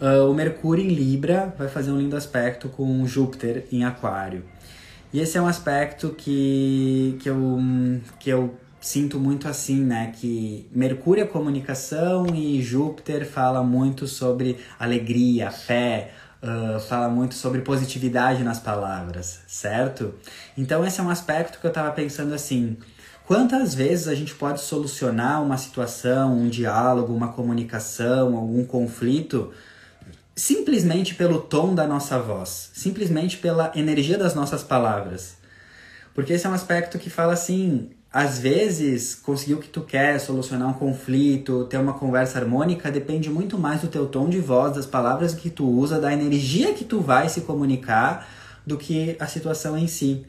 Uh, 0.00 0.30
o 0.30 0.34
Mercúrio 0.34 0.82
em 0.82 0.88
Libra 0.88 1.54
vai 1.58 1.68
fazer 1.68 1.90
um 1.90 1.98
lindo 1.98 2.16
aspecto 2.16 2.70
com 2.70 3.06
Júpiter 3.06 3.66
em 3.70 3.84
Aquário. 3.84 4.44
E 5.12 5.20
esse 5.20 5.36
é 5.36 5.42
um 5.42 5.46
aspecto 5.46 6.10
que, 6.16 7.18
que, 7.20 7.28
eu, 7.28 7.58
que 8.18 8.30
eu 8.30 8.54
sinto 8.80 9.18
muito 9.18 9.46
assim, 9.46 9.84
né? 9.84 10.12
Que 10.16 10.66
Mercúrio 10.72 11.24
é 11.24 11.26
comunicação 11.26 12.26
e 12.34 12.62
Júpiter 12.62 13.26
fala 13.26 13.62
muito 13.62 14.06
sobre 14.06 14.56
alegria, 14.78 15.50
fé, 15.50 16.12
uh, 16.42 16.80
fala 16.80 17.10
muito 17.10 17.34
sobre 17.34 17.60
positividade 17.60 18.42
nas 18.42 18.58
palavras, 18.58 19.40
certo? 19.46 20.14
Então 20.56 20.82
esse 20.82 20.98
é 20.98 21.02
um 21.02 21.10
aspecto 21.10 21.60
que 21.60 21.66
eu 21.66 21.72
tava 21.72 21.90
pensando 21.90 22.32
assim. 22.32 22.78
Quantas 23.26 23.74
vezes 23.74 24.08
a 24.08 24.14
gente 24.14 24.34
pode 24.34 24.60
solucionar 24.60 25.42
uma 25.42 25.58
situação, 25.58 26.36
um 26.36 26.48
diálogo, 26.48 27.12
uma 27.14 27.28
comunicação, 27.28 28.34
algum 28.34 28.64
conflito 28.64 29.52
simplesmente 30.40 31.14
pelo 31.14 31.38
tom 31.38 31.74
da 31.74 31.86
nossa 31.86 32.18
voz, 32.18 32.70
simplesmente 32.72 33.36
pela 33.36 33.70
energia 33.74 34.16
das 34.16 34.34
nossas 34.34 34.62
palavras. 34.62 35.36
Porque 36.14 36.32
esse 36.32 36.46
é 36.46 36.48
um 36.48 36.54
aspecto 36.54 36.98
que 36.98 37.10
fala 37.10 37.34
assim, 37.34 37.90
às 38.10 38.38
vezes 38.38 39.14
conseguir 39.14 39.54
o 39.54 39.58
que 39.58 39.68
tu 39.68 39.82
quer, 39.82 40.18
solucionar 40.18 40.68
um 40.68 40.72
conflito, 40.72 41.66
ter 41.66 41.76
uma 41.76 41.92
conversa 41.92 42.38
harmônica, 42.38 42.90
depende 42.90 43.28
muito 43.28 43.58
mais 43.58 43.82
do 43.82 43.88
teu 43.88 44.06
tom 44.06 44.30
de 44.30 44.40
voz, 44.40 44.74
das 44.74 44.86
palavras 44.86 45.34
que 45.34 45.50
tu 45.50 45.68
usa, 45.68 46.00
da 46.00 46.10
energia 46.10 46.72
que 46.72 46.84
tu 46.84 47.00
vai 47.00 47.28
se 47.28 47.42
comunicar, 47.42 48.26
do 48.66 48.78
que 48.78 49.16
a 49.20 49.26
situação 49.26 49.76
em 49.76 49.86
si. 49.86 50.24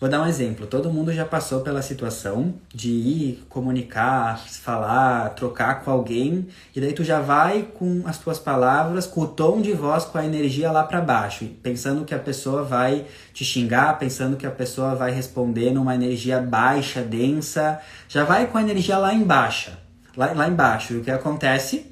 Vou 0.00 0.08
dar 0.08 0.22
um 0.22 0.26
exemplo. 0.26 0.64
Todo 0.64 0.92
mundo 0.92 1.12
já 1.12 1.24
passou 1.24 1.60
pela 1.60 1.82
situação 1.82 2.54
de 2.72 2.88
ir 2.88 3.46
comunicar, 3.48 4.38
falar, 4.38 5.30
trocar 5.30 5.82
com 5.82 5.90
alguém, 5.90 6.46
e 6.74 6.80
daí 6.80 6.92
tu 6.92 7.02
já 7.02 7.20
vai 7.20 7.64
com 7.74 8.04
as 8.06 8.16
tuas 8.16 8.38
palavras, 8.38 9.08
com 9.08 9.22
o 9.22 9.26
tom 9.26 9.60
de 9.60 9.72
voz, 9.72 10.04
com 10.04 10.16
a 10.16 10.24
energia 10.24 10.70
lá 10.70 10.84
para 10.84 11.00
baixo, 11.00 11.46
pensando 11.64 12.04
que 12.04 12.14
a 12.14 12.18
pessoa 12.18 12.62
vai 12.62 13.06
te 13.34 13.44
xingar, 13.44 13.98
pensando 13.98 14.36
que 14.36 14.46
a 14.46 14.52
pessoa 14.52 14.94
vai 14.94 15.10
responder 15.10 15.72
numa 15.72 15.96
energia 15.96 16.40
baixa, 16.40 17.02
densa, 17.02 17.80
já 18.08 18.22
vai 18.22 18.46
com 18.46 18.56
a 18.56 18.62
energia 18.62 18.98
lá 18.98 19.12
embaixo. 19.12 19.72
Lá, 20.16 20.32
lá 20.32 20.48
embaixo. 20.48 20.94
E 20.94 20.98
o 20.98 21.02
que 21.02 21.10
acontece? 21.10 21.86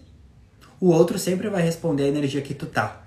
O 0.81 0.91
outro 0.91 1.19
sempre 1.19 1.49
vai 1.49 1.63
responder 1.63 2.05
a 2.05 2.09
energia 2.09 2.41
que 2.41 2.55
tu 2.55 2.67
tá. 2.67 3.06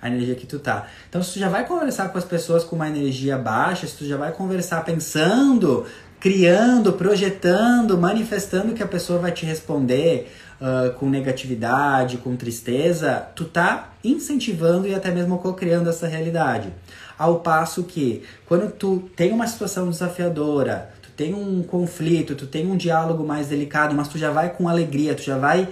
A 0.00 0.08
energia 0.08 0.34
que 0.34 0.46
tu 0.46 0.58
tá. 0.58 0.86
Então, 1.08 1.22
se 1.22 1.34
tu 1.34 1.38
já 1.38 1.48
vai 1.48 1.66
conversar 1.66 2.08
com 2.08 2.18
as 2.18 2.24
pessoas 2.24 2.64
com 2.64 2.76
uma 2.76 2.88
energia 2.88 3.36
baixa, 3.38 3.86
se 3.86 3.96
tu 3.96 4.06
já 4.06 4.16
vai 4.16 4.32
conversar 4.32 4.84
pensando, 4.84 5.84
criando, 6.22 6.92
projetando, 6.92 7.98
manifestando 7.98 8.74
que 8.74 8.82
a 8.82 8.86
pessoa 8.86 9.18
vai 9.18 9.32
te 9.32 9.44
responder 9.44 10.32
uh, 10.60 10.92
com 10.94 11.10
negatividade, 11.10 12.18
com 12.18 12.36
tristeza, 12.36 13.26
tu 13.34 13.44
tá 13.44 13.92
incentivando 14.04 14.86
e 14.86 14.94
até 14.94 15.10
mesmo 15.10 15.38
co-criando 15.38 15.90
essa 15.90 16.06
realidade. 16.06 16.72
Ao 17.18 17.40
passo 17.40 17.82
que, 17.82 18.22
quando 18.46 18.70
tu 18.70 19.10
tem 19.16 19.32
uma 19.32 19.46
situação 19.48 19.90
desafiadora, 19.90 20.90
tu 21.02 21.10
tem 21.10 21.34
um 21.34 21.62
conflito, 21.62 22.36
tu 22.36 22.46
tem 22.46 22.70
um 22.70 22.76
diálogo 22.76 23.24
mais 23.24 23.48
delicado, 23.48 23.94
mas 23.94 24.06
tu 24.06 24.16
já 24.16 24.30
vai 24.30 24.50
com 24.50 24.68
alegria, 24.68 25.14
tu 25.16 25.22
já 25.22 25.36
vai 25.36 25.68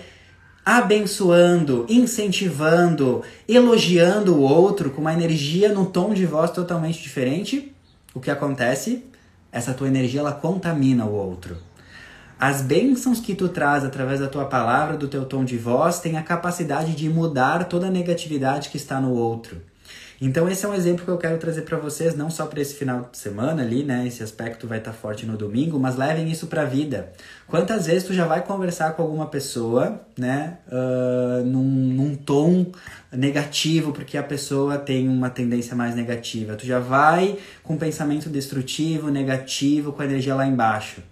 abençoando, 0.79 1.85
incentivando, 1.89 3.25
elogiando 3.49 4.37
o 4.37 4.41
outro 4.41 4.91
com 4.91 5.01
uma 5.01 5.13
energia 5.13 5.73
num 5.73 5.85
tom 5.85 6.15
de 6.15 6.25
voz 6.25 6.53
totalmente 6.53 7.03
diferente, 7.03 7.75
o 8.15 8.21
que 8.21 8.31
acontece? 8.31 9.05
Essa 9.51 9.75
tua 9.75 9.89
energia 9.89 10.21
ela 10.21 10.31
contamina 10.31 11.05
o 11.05 11.13
outro. 11.13 11.57
As 12.39 12.63
bênçãos 12.63 13.19
que 13.19 13.35
tu 13.35 13.49
traz 13.49 13.85
através 13.85 14.21
da 14.21 14.29
tua 14.29 14.45
palavra, 14.45 14.97
do 14.97 15.09
teu 15.09 15.25
tom 15.25 15.45
de 15.45 15.59
voz, 15.59 15.99
têm 15.99 16.17
a 16.17 16.23
capacidade 16.23 16.95
de 16.95 17.09
mudar 17.09 17.65
toda 17.65 17.89
a 17.89 17.91
negatividade 17.91 18.69
que 18.69 18.77
está 18.77 19.01
no 19.01 19.11
outro. 19.11 19.61
Então 20.21 20.47
esse 20.51 20.67
é 20.67 20.69
um 20.69 20.75
exemplo 20.75 21.03
que 21.03 21.11
eu 21.11 21.17
quero 21.17 21.39
trazer 21.39 21.63
para 21.63 21.79
vocês, 21.79 22.15
não 22.15 22.29
só 22.29 22.45
para 22.45 22.61
esse 22.61 22.75
final 22.75 23.09
de 23.11 23.17
semana 23.17 23.63
ali, 23.63 23.83
né? 23.83 24.07
Esse 24.07 24.23
aspecto 24.23 24.67
vai 24.67 24.77
estar 24.77 24.91
tá 24.91 24.97
forte 24.97 25.25
no 25.25 25.35
domingo, 25.35 25.81
mas 25.81 25.97
levem 25.97 26.31
isso 26.31 26.47
para 26.47 26.63
a 26.63 26.65
vida. 26.67 27.11
Quantas 27.47 27.87
vezes 27.87 28.05
tu 28.05 28.13
já 28.13 28.27
vai 28.27 28.45
conversar 28.45 28.93
com 28.93 29.03
alguma 29.03 29.27
pessoa, 29.27 29.99
né? 30.19 30.59
Uh, 30.69 31.43
num, 31.47 31.63
num 31.63 32.15
tom 32.15 32.67
negativo, 33.11 33.93
porque 33.93 34.19
a 34.19 34.23
pessoa 34.23 34.77
tem 34.77 35.09
uma 35.09 35.31
tendência 35.31 35.75
mais 35.75 35.95
negativa. 35.95 36.55
Tu 36.55 36.67
já 36.67 36.79
vai 36.79 37.39
com 37.63 37.79
pensamento 37.79 38.29
destrutivo, 38.29 39.09
negativo, 39.09 39.91
com 39.91 40.03
a 40.03 40.05
energia 40.05 40.35
lá 40.35 40.47
embaixo. 40.47 41.03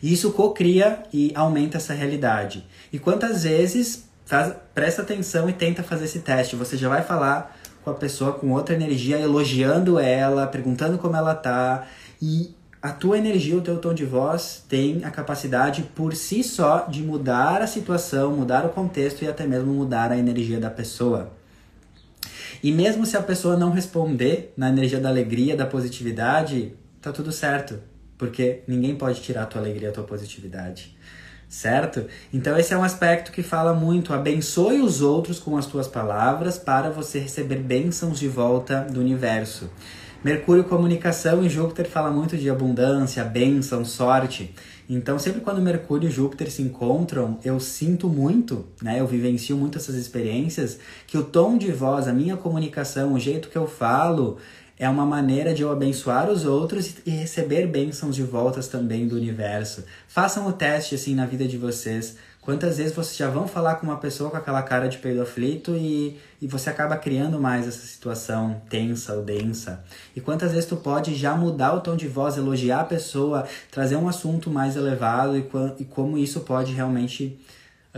Isso 0.00 0.30
cocria 0.30 1.02
e 1.12 1.32
aumenta 1.34 1.78
essa 1.78 1.94
realidade. 1.94 2.64
E 2.92 2.98
quantas 2.98 3.42
vezes 3.42 4.04
faz, 4.24 4.54
presta 4.72 5.02
atenção 5.02 5.48
e 5.48 5.52
tenta 5.52 5.82
fazer 5.82 6.04
esse 6.04 6.20
teste. 6.20 6.54
Você 6.54 6.76
já 6.76 6.88
vai 6.88 7.02
falar 7.02 7.56
com 7.84 7.90
a 7.90 7.94
pessoa 7.94 8.32
com 8.32 8.52
outra 8.52 8.74
energia, 8.74 9.18
elogiando 9.18 9.98
ela, 9.98 10.46
perguntando 10.46 10.98
como 10.98 11.16
ela 11.16 11.34
tá. 11.34 11.86
E 12.20 12.54
a 12.80 12.90
tua 12.90 13.18
energia, 13.18 13.56
o 13.56 13.60
teu 13.60 13.78
tom 13.78 13.94
de 13.94 14.04
voz 14.04 14.64
tem 14.68 15.04
a 15.04 15.10
capacidade 15.10 15.82
por 15.94 16.14
si 16.14 16.42
só 16.42 16.86
de 16.86 17.02
mudar 17.02 17.62
a 17.62 17.66
situação, 17.66 18.32
mudar 18.32 18.64
o 18.64 18.70
contexto 18.70 19.22
e 19.22 19.28
até 19.28 19.46
mesmo 19.46 19.72
mudar 19.72 20.10
a 20.10 20.18
energia 20.18 20.58
da 20.58 20.70
pessoa. 20.70 21.32
E 22.62 22.70
mesmo 22.70 23.04
se 23.04 23.16
a 23.16 23.22
pessoa 23.22 23.56
não 23.56 23.70
responder 23.70 24.52
na 24.56 24.68
energia 24.68 25.00
da 25.00 25.08
alegria, 25.08 25.56
da 25.56 25.66
positividade, 25.66 26.74
tá 27.00 27.10
tudo 27.10 27.32
certo, 27.32 27.80
porque 28.16 28.62
ninguém 28.68 28.94
pode 28.94 29.20
tirar 29.20 29.42
a 29.42 29.46
tua 29.46 29.60
alegria, 29.60 29.88
a 29.88 29.92
tua 29.92 30.04
positividade 30.04 30.96
certo? 31.52 32.06
Então 32.32 32.56
esse 32.56 32.72
é 32.72 32.78
um 32.78 32.82
aspecto 32.82 33.30
que 33.30 33.42
fala 33.42 33.74
muito, 33.74 34.14
abençoe 34.14 34.80
os 34.80 35.02
outros 35.02 35.38
com 35.38 35.58
as 35.58 35.66
tuas 35.66 35.86
palavras 35.86 36.56
para 36.56 36.88
você 36.88 37.18
receber 37.18 37.56
bênçãos 37.56 38.18
de 38.18 38.26
volta 38.26 38.80
do 38.90 39.00
universo. 39.00 39.68
Mercúrio 40.24 40.64
comunicação 40.64 41.44
e 41.44 41.50
Júpiter 41.50 41.86
fala 41.86 42.10
muito 42.10 42.38
de 42.38 42.48
abundância, 42.48 43.22
bênção, 43.22 43.84
sorte. 43.84 44.54
Então 44.88 45.18
sempre 45.18 45.42
quando 45.42 45.60
Mercúrio 45.60 46.08
e 46.08 46.12
Júpiter 46.12 46.50
se 46.50 46.62
encontram, 46.62 47.38
eu 47.44 47.60
sinto 47.60 48.08
muito, 48.08 48.64
né? 48.80 49.00
Eu 49.00 49.06
vivencio 49.06 49.54
muito 49.54 49.76
essas 49.76 49.94
experiências 49.94 50.78
que 51.06 51.18
o 51.18 51.22
tom 51.22 51.58
de 51.58 51.70
voz, 51.70 52.08
a 52.08 52.14
minha 52.14 52.36
comunicação, 52.36 53.12
o 53.12 53.20
jeito 53.20 53.50
que 53.50 53.58
eu 53.58 53.66
falo, 53.66 54.38
é 54.82 54.88
uma 54.88 55.06
maneira 55.06 55.54
de 55.54 55.62
eu 55.62 55.70
abençoar 55.70 56.28
os 56.28 56.44
outros 56.44 56.96
e 57.06 57.10
receber 57.10 57.68
bênçãos 57.68 58.16
de 58.16 58.24
voltas 58.24 58.66
também 58.66 59.06
do 59.06 59.14
universo. 59.14 59.84
Façam 60.08 60.44
o 60.48 60.52
teste 60.52 60.96
assim 60.96 61.14
na 61.14 61.24
vida 61.24 61.46
de 61.46 61.56
vocês. 61.56 62.16
Quantas 62.40 62.78
vezes 62.78 62.92
vocês 62.92 63.16
já 63.16 63.30
vão 63.30 63.46
falar 63.46 63.76
com 63.76 63.86
uma 63.86 63.98
pessoa 63.98 64.28
com 64.28 64.36
aquela 64.36 64.60
cara 64.60 64.88
de 64.88 64.98
peido 64.98 65.22
aflito 65.22 65.76
e, 65.76 66.18
e 66.40 66.48
você 66.48 66.68
acaba 66.68 66.96
criando 66.96 67.40
mais 67.40 67.68
essa 67.68 67.86
situação 67.86 68.60
tensa 68.68 69.14
ou 69.14 69.22
densa? 69.22 69.84
E 70.16 70.20
quantas 70.20 70.50
vezes 70.50 70.66
tu 70.66 70.74
pode 70.74 71.14
já 71.14 71.36
mudar 71.36 71.74
o 71.74 71.80
tom 71.80 71.94
de 71.94 72.08
voz, 72.08 72.36
elogiar 72.36 72.80
a 72.80 72.84
pessoa, 72.84 73.46
trazer 73.70 73.94
um 73.94 74.08
assunto 74.08 74.50
mais 74.50 74.74
elevado 74.74 75.38
e, 75.38 75.48
e 75.78 75.84
como 75.84 76.18
isso 76.18 76.40
pode 76.40 76.72
realmente 76.72 77.38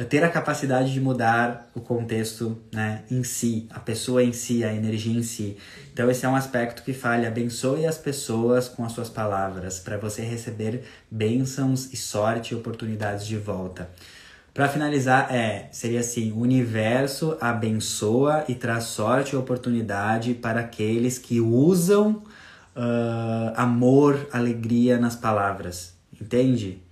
ter 0.02 0.24
a 0.24 0.28
capacidade 0.28 0.92
de 0.92 1.00
mudar 1.00 1.70
o 1.72 1.80
contexto 1.80 2.58
né, 2.72 3.04
em 3.08 3.22
si, 3.22 3.68
a 3.70 3.78
pessoa 3.78 4.24
em 4.24 4.32
si, 4.32 4.64
a 4.64 4.74
energia 4.74 5.16
em 5.16 5.22
si. 5.22 5.56
Então, 5.92 6.10
esse 6.10 6.26
é 6.26 6.28
um 6.28 6.34
aspecto 6.34 6.82
que 6.82 6.92
fale: 6.92 7.26
abençoe 7.26 7.86
as 7.86 7.96
pessoas 7.96 8.68
com 8.68 8.84
as 8.84 8.90
suas 8.90 9.08
palavras, 9.08 9.78
para 9.78 9.96
você 9.96 10.22
receber 10.22 10.82
bênçãos 11.08 11.92
e 11.92 11.96
sorte 11.96 12.52
e 12.52 12.56
oportunidades 12.56 13.24
de 13.24 13.36
volta. 13.36 13.88
Para 14.52 14.68
finalizar, 14.68 15.32
é, 15.32 15.68
seria 15.70 16.00
assim: 16.00 16.32
o 16.32 16.40
universo 16.40 17.36
abençoa 17.40 18.44
e 18.48 18.54
traz 18.54 18.84
sorte 18.84 19.34
e 19.34 19.36
oportunidade 19.36 20.34
para 20.34 20.60
aqueles 20.60 21.18
que 21.18 21.40
usam 21.40 22.22
uh, 22.74 23.52
amor, 23.54 24.28
alegria 24.32 24.98
nas 24.98 25.14
palavras. 25.14 25.94
Entende? 26.20 26.83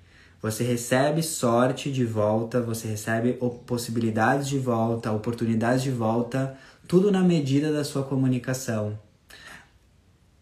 Você 0.42 0.64
recebe 0.64 1.22
sorte 1.22 1.92
de 1.92 2.04
volta, 2.04 2.60
você 2.60 2.88
recebe 2.88 3.34
possibilidades 3.64 4.48
de 4.48 4.58
volta, 4.58 5.12
oportunidades 5.12 5.84
de 5.84 5.92
volta, 5.92 6.58
tudo 6.88 7.12
na 7.12 7.20
medida 7.20 7.72
da 7.72 7.84
sua 7.84 8.02
comunicação. 8.02 8.98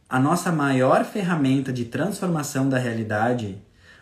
A 0.08 0.18
nossa 0.18 0.50
maior 0.50 1.04
ferramenta 1.04 1.70
de 1.70 1.84
transformação 1.84 2.66
da 2.66 2.78
realidade, 2.78 3.58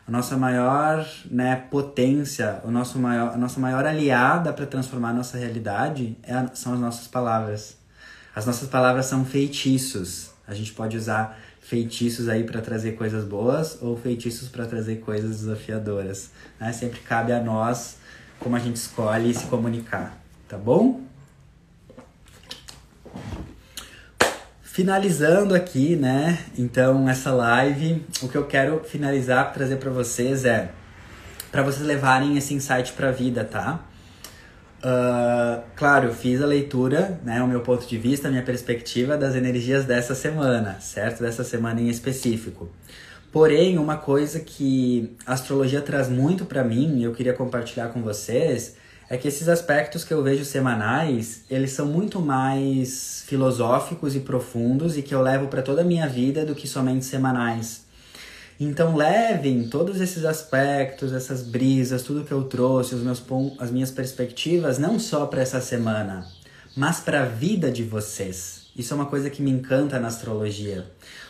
a 0.07 0.11
nossa 0.11 0.37
maior 0.37 1.05
né, 1.29 1.57
potência, 1.69 2.61
o 2.65 2.70
nosso 2.70 2.97
maior, 2.97 3.35
a 3.35 3.37
nossa 3.37 3.59
maior 3.59 3.85
aliada 3.85 4.53
para 4.53 4.66
transformar 4.66 5.11
a 5.11 5.15
nossa 5.15 5.37
realidade 5.37 6.16
é, 6.23 6.47
são 6.55 6.75
as 6.75 6.81
nossas 6.81 7.09
palavras. 7.09 7.77
As 8.37 8.47
nossas 8.47 8.69
palavras 8.69 9.07
são 9.07 9.25
feitiços. 9.25 10.31
A 10.47 10.55
gente 10.55 10.73
pode 10.73 10.97
usar 10.97 11.37
feitiços 11.69 12.31
aí 12.31 12.45
para 12.45 12.62
trazer 12.62 12.93
coisas 12.93 13.24
boas 13.24 13.77
ou 13.82 13.95
feitiços 13.95 14.49
para 14.49 14.65
trazer 14.65 15.01
coisas 15.01 15.40
desafiadoras. 15.40 16.31
Né? 16.59 16.73
Sempre 16.73 17.01
cabe 17.01 17.31
a 17.31 17.43
nós 17.43 17.99
como 18.40 18.57
a 18.57 18.59
gente 18.59 18.77
escolhe 18.77 19.35
se 19.35 19.45
comunicar, 19.49 20.19
tá 20.49 20.57
bom? 20.57 21.03
Finalizando 24.62 25.55
aqui, 25.55 25.95
né? 25.95 26.39
Então, 26.57 27.07
essa 27.07 27.32
live, 27.32 28.03
o 28.23 28.28
que 28.28 28.39
eu 28.39 28.47
quero 28.47 28.82
finalizar, 28.85 29.53
trazer 29.53 29.77
para 29.77 29.90
vocês 29.90 30.47
é 30.47 30.70
para 31.51 31.62
vocês 31.62 31.85
levarem 31.86 32.39
esse 32.39 32.55
insight 32.55 32.93
para 32.93 33.09
a 33.09 33.12
vida, 33.12 33.45
tá? 33.45 33.81
Uh, 34.79 35.63
claro, 35.75 36.09
eu 36.09 36.15
fiz 36.15 36.41
a 36.41 36.47
leitura, 36.47 37.21
né, 37.25 37.43
o 37.43 37.49
meu 37.49 37.61
ponto 37.61 37.85
de 37.87 37.99
vista, 37.99 38.29
a 38.29 38.31
minha 38.31 38.45
perspectiva 38.45 39.17
das 39.17 39.35
energias 39.35 39.85
dessa 39.85 40.15
semana, 40.15 40.79
certo? 40.81 41.21
Dessa 41.21 41.43
semana 41.43 41.81
em 41.81 41.89
específico. 41.89 42.69
Porém, 43.33 43.77
uma 43.77 43.97
coisa 43.97 44.41
que 44.41 45.17
a 45.27 45.33
astrologia 45.33 45.81
traz 45.81 46.09
muito 46.09 46.45
para 46.45 46.63
mim, 46.63 46.99
e 46.99 47.05
eu 47.05 47.13
queria 47.13 47.35
compartilhar 47.35 47.89
com 47.89 48.03
vocês, 48.03 48.77
é 49.11 49.17
que 49.17 49.27
esses 49.27 49.49
aspectos 49.49 50.05
que 50.05 50.15
eu 50.15 50.23
vejo 50.23 50.45
semanais, 50.45 51.43
eles 51.51 51.73
são 51.73 51.87
muito 51.87 52.21
mais 52.21 53.25
filosóficos 53.27 54.15
e 54.15 54.21
profundos 54.21 54.97
e 54.97 55.03
que 55.03 55.15
eu 55.15 55.23
levo 55.23 55.49
para 55.49 55.63
toda 55.63 55.81
a 55.81 55.85
minha 55.85 56.07
vida 56.07 56.45
do 56.45 56.55
que 56.55 56.69
somente 56.69 57.05
semanais. 57.05 57.88
Então 58.60 58.97
levem 58.97 59.68
todos 59.68 60.01
esses 60.01 60.24
aspectos, 60.24 61.12
essas 61.12 61.43
brisas, 61.43 62.02
tudo 62.02 62.24
que 62.24 62.32
eu 62.32 62.44
trouxe, 62.44 62.94
os 62.94 63.02
meus 63.02 63.22
as 63.59 63.70
minhas 63.70 63.93
perspectivas, 63.93 64.78
não 64.78 64.98
só 64.98 65.26
para 65.26 65.43
essa 65.43 65.60
semana, 65.60 66.26
mas 66.76 66.98
para 66.98 67.22
a 67.22 67.24
vida 67.24 67.70
de 67.70 67.85
vocês. 67.85 68.66
Isso 68.76 68.93
é 68.93 68.97
uma 68.97 69.06
coisa 69.06 69.30
que 69.30 69.43
me 69.43 69.51
encanta 69.51 69.98
na 70.01 70.09
astrologia. 70.09 70.86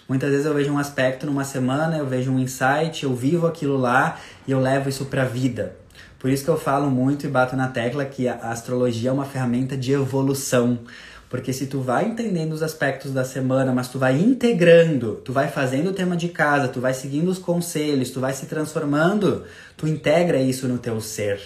Muitas 0.08 0.30
vezes 0.30 0.46
eu 0.46 0.54
vejo 0.54 0.72
um 0.72 0.78
aspecto 0.78 1.26
numa 1.26 1.44
semana, 1.44 1.98
eu 1.98 2.06
vejo 2.06 2.30
um 2.30 2.38
insight, 2.38 3.04
eu 3.04 3.14
vivo 3.14 3.46
aquilo 3.46 3.76
lá 3.76 4.18
e 4.46 4.52
eu 4.52 4.60
levo 4.60 4.88
isso 4.88 5.04
para 5.04 5.22
a 5.22 5.26
vida. 5.26 5.76
Por 6.18 6.30
isso 6.30 6.44
que 6.44 6.50
eu 6.50 6.58
falo 6.58 6.90
muito 6.90 7.26
e 7.26 7.28
bato 7.28 7.54
na 7.54 7.68
tecla 7.68 8.04
que 8.04 8.26
a 8.26 8.50
astrologia 8.50 9.10
é 9.10 9.12
uma 9.12 9.24
ferramenta 9.24 9.76
de 9.76 9.92
evolução. 9.92 10.80
Porque 11.28 11.52
se 11.52 11.66
tu 11.66 11.80
vai 11.80 12.06
entendendo 12.06 12.52
os 12.52 12.62
aspectos 12.62 13.12
da 13.12 13.24
semana, 13.24 13.72
mas 13.72 13.88
tu 13.88 13.98
vai 13.98 14.18
integrando, 14.18 15.16
tu 15.16 15.32
vai 15.32 15.48
fazendo 15.48 15.90
o 15.90 15.92
tema 15.92 16.16
de 16.16 16.28
casa, 16.28 16.68
tu 16.68 16.80
vai 16.80 16.94
seguindo 16.94 17.28
os 17.28 17.38
conselhos, 17.38 18.10
tu 18.10 18.20
vai 18.20 18.32
se 18.32 18.46
transformando, 18.46 19.44
tu 19.76 19.86
integra 19.86 20.38
isso 20.38 20.66
no 20.66 20.78
teu 20.78 21.00
ser. 21.00 21.40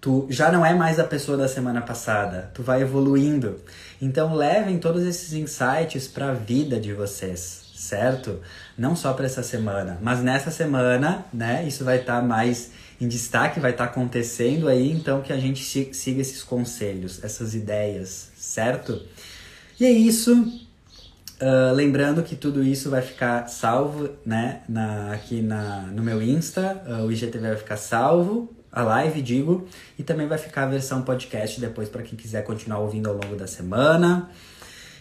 Tu 0.00 0.26
já 0.28 0.50
não 0.50 0.66
é 0.66 0.74
mais 0.74 0.98
a 0.98 1.04
pessoa 1.04 1.38
da 1.38 1.46
semana 1.46 1.80
passada, 1.80 2.50
tu 2.52 2.60
vai 2.60 2.82
evoluindo. 2.82 3.60
Então 4.00 4.34
levem 4.34 4.78
todos 4.78 5.06
esses 5.06 5.32
insights 5.32 6.08
para 6.08 6.30
a 6.30 6.34
vida 6.34 6.80
de 6.80 6.92
vocês, 6.92 7.66
certo? 7.76 8.40
Não 8.76 8.96
só 8.96 9.12
para 9.12 9.26
essa 9.26 9.44
semana, 9.44 9.98
mas 10.02 10.20
nessa 10.20 10.50
semana, 10.50 11.24
né, 11.32 11.64
isso 11.64 11.84
vai 11.84 12.00
estar 12.00 12.20
tá 12.20 12.26
mais 12.26 12.72
em 13.00 13.06
destaque, 13.06 13.60
vai 13.60 13.70
estar 13.70 13.86
tá 13.86 13.92
acontecendo 13.92 14.66
aí, 14.66 14.90
então 14.90 15.22
que 15.22 15.32
a 15.32 15.38
gente 15.38 15.62
siga 15.94 16.20
esses 16.20 16.42
conselhos, 16.42 17.22
essas 17.22 17.54
ideias, 17.54 18.31
certo? 18.52 19.00
E 19.80 19.86
é 19.86 19.90
isso. 19.90 20.32
Uh, 21.40 21.74
lembrando 21.74 22.22
que 22.22 22.36
tudo 22.36 22.62
isso 22.62 22.88
vai 22.88 23.02
ficar 23.02 23.48
salvo, 23.48 24.10
né, 24.24 24.60
na, 24.68 25.12
aqui 25.12 25.42
na, 25.42 25.80
no 25.92 26.00
meu 26.00 26.22
Insta, 26.22 26.80
uh, 26.86 27.04
o 27.04 27.10
IGTV 27.10 27.48
vai 27.48 27.56
ficar 27.56 27.76
salvo, 27.76 28.54
a 28.70 28.82
live, 28.82 29.20
digo, 29.20 29.66
e 29.98 30.04
também 30.04 30.28
vai 30.28 30.38
ficar 30.38 30.64
a 30.64 30.66
versão 30.66 31.02
podcast 31.02 31.60
depois 31.60 31.88
para 31.88 32.02
quem 32.02 32.16
quiser 32.16 32.44
continuar 32.44 32.78
ouvindo 32.78 33.08
ao 33.08 33.14
longo 33.14 33.34
da 33.34 33.48
semana. 33.48 34.30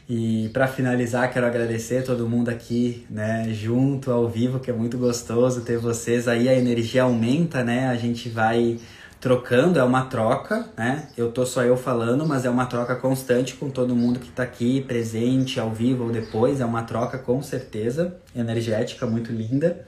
E 0.10 0.50
para 0.52 0.68
finalizar, 0.68 1.32
quero 1.32 1.46
agradecer 1.46 2.04
todo 2.04 2.28
mundo 2.28 2.50
aqui, 2.50 3.06
né, 3.08 3.48
junto 3.54 4.10
ao 4.12 4.28
vivo, 4.28 4.60
que 4.60 4.72
é 4.72 4.74
muito 4.74 4.98
gostoso 4.98 5.62
ter 5.62 5.78
vocês 5.78 6.28
aí, 6.28 6.50
a 6.50 6.56
energia 6.56 7.04
aumenta, 7.04 7.64
né? 7.64 7.88
A 7.88 7.96
gente 7.96 8.30
vai 8.30 8.80
trocando, 9.22 9.78
é 9.78 9.84
uma 9.84 10.06
troca, 10.06 10.66
né? 10.76 11.08
Eu 11.16 11.32
tô 11.32 11.46
só 11.46 11.62
eu 11.62 11.78
falando, 11.78 12.26
mas 12.26 12.44
é 12.44 12.50
uma 12.50 12.66
troca 12.66 12.96
constante 12.96 13.54
com 13.54 13.70
todo 13.70 13.96
mundo 13.96 14.20
que 14.20 14.32
tá 14.32 14.42
aqui 14.42 14.82
presente, 14.82 15.60
ao 15.60 15.70
vivo 15.70 16.06
ou 16.06 16.12
depois, 16.12 16.60
é 16.60 16.66
uma 16.66 16.82
troca 16.82 17.20
com 17.20 17.42
certeza, 17.44 18.18
energética, 18.36 19.06
muito 19.06 19.32
linda. 19.32 19.86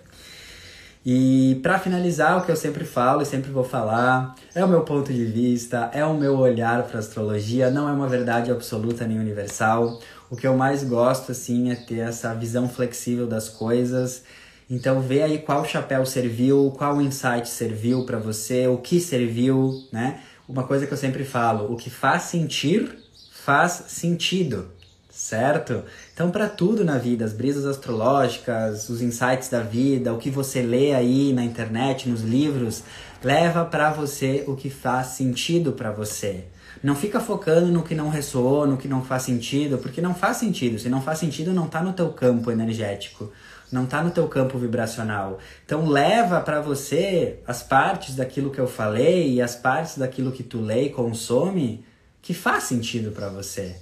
E 1.03 1.59
para 1.63 1.79
finalizar, 1.79 2.37
o 2.37 2.45
que 2.45 2.51
eu 2.51 2.55
sempre 2.55 2.85
falo 2.85 3.23
e 3.23 3.25
sempre 3.25 3.51
vou 3.51 3.63
falar, 3.63 4.35
é 4.53 4.63
o 4.63 4.67
meu 4.67 4.81
ponto 4.81 5.11
de 5.11 5.25
vista, 5.25 5.89
é 5.91 6.05
o 6.05 6.13
meu 6.13 6.37
olhar 6.37 6.83
para 6.83 6.99
astrologia, 6.99 7.71
não 7.71 7.89
é 7.89 7.91
uma 7.91 8.07
verdade 8.07 8.51
absoluta 8.51 9.05
nem 9.05 9.19
universal. 9.19 9.99
O 10.29 10.35
que 10.35 10.45
eu 10.45 10.55
mais 10.55 10.83
gosto 10.83 11.31
assim 11.31 11.71
é 11.71 11.75
ter 11.75 11.99
essa 11.99 12.33
visão 12.35 12.69
flexível 12.69 13.25
das 13.25 13.49
coisas 13.49 14.23
então 14.69 15.01
vê 15.01 15.21
aí 15.21 15.39
qual 15.39 15.65
chapéu 15.65 16.05
serviu, 16.05 16.73
qual 16.77 17.01
insight 17.01 17.47
serviu 17.47 18.05
para 18.05 18.17
você, 18.17 18.67
o 18.67 18.77
que 18.77 18.99
serviu, 18.99 19.73
né? 19.91 20.21
Uma 20.47 20.63
coisa 20.63 20.85
que 20.85 20.93
eu 20.93 20.97
sempre 20.97 21.23
falo, 21.23 21.71
o 21.71 21.77
que 21.77 21.89
faz 21.89 22.23
sentir 22.23 23.03
faz 23.43 23.85
sentido, 23.87 24.69
certo? 25.09 25.83
Então, 26.13 26.31
para 26.31 26.47
tudo 26.47 26.85
na 26.85 26.97
vida, 26.97 27.25
as 27.25 27.33
brisas 27.33 27.65
astrológicas, 27.65 28.87
os 28.87 29.01
insights 29.01 29.49
da 29.49 29.61
vida, 29.61 30.13
o 30.13 30.17
que 30.17 30.29
você 30.29 30.61
lê 30.61 30.93
aí 30.93 31.33
na 31.33 31.43
internet, 31.43 32.07
nos 32.07 32.21
livros, 32.21 32.83
leva 33.21 33.65
para 33.65 33.91
você 33.91 34.43
o 34.47 34.55
que 34.55 34.69
faz 34.69 35.07
sentido 35.07 35.73
para 35.73 35.91
você. 35.91 36.45
Não 36.81 36.95
fica 36.95 37.19
focando 37.19 37.67
no 37.67 37.83
que 37.83 37.95
não 37.95 38.09
ressoou, 38.09 38.65
no 38.65 38.77
que 38.77 38.87
não 38.87 39.03
faz 39.03 39.23
sentido, 39.23 39.77
porque 39.77 40.01
não 40.01 40.15
faz 40.15 40.37
sentido. 40.37 40.79
Se 40.79 40.89
não 40.89 41.01
faz 41.01 41.19
sentido, 41.19 41.53
não 41.53 41.67
tá 41.67 41.81
no 41.81 41.93
teu 41.93 42.09
campo 42.09 42.51
energético, 42.51 43.31
não 43.73 43.85
tá 43.85 44.03
no 44.03 44.11
teu 44.11 44.27
campo 44.27 44.57
vibracional. 44.57 45.39
Então 45.65 45.87
leva 45.87 46.39
para 46.39 46.61
você 46.61 47.39
as 47.47 47.63
partes 47.63 48.15
daquilo 48.15 48.51
que 48.51 48.59
eu 48.59 48.67
falei 48.67 49.33
e 49.33 49.41
as 49.41 49.55
partes 49.55 49.97
daquilo 49.97 50.31
que 50.31 50.43
tu 50.43 50.61
lê 50.61 50.83
e 50.83 50.89
consome 50.89 51.83
que 52.21 52.33
faz 52.33 52.65
sentido 52.65 53.11
para 53.11 53.29
você. 53.29 53.75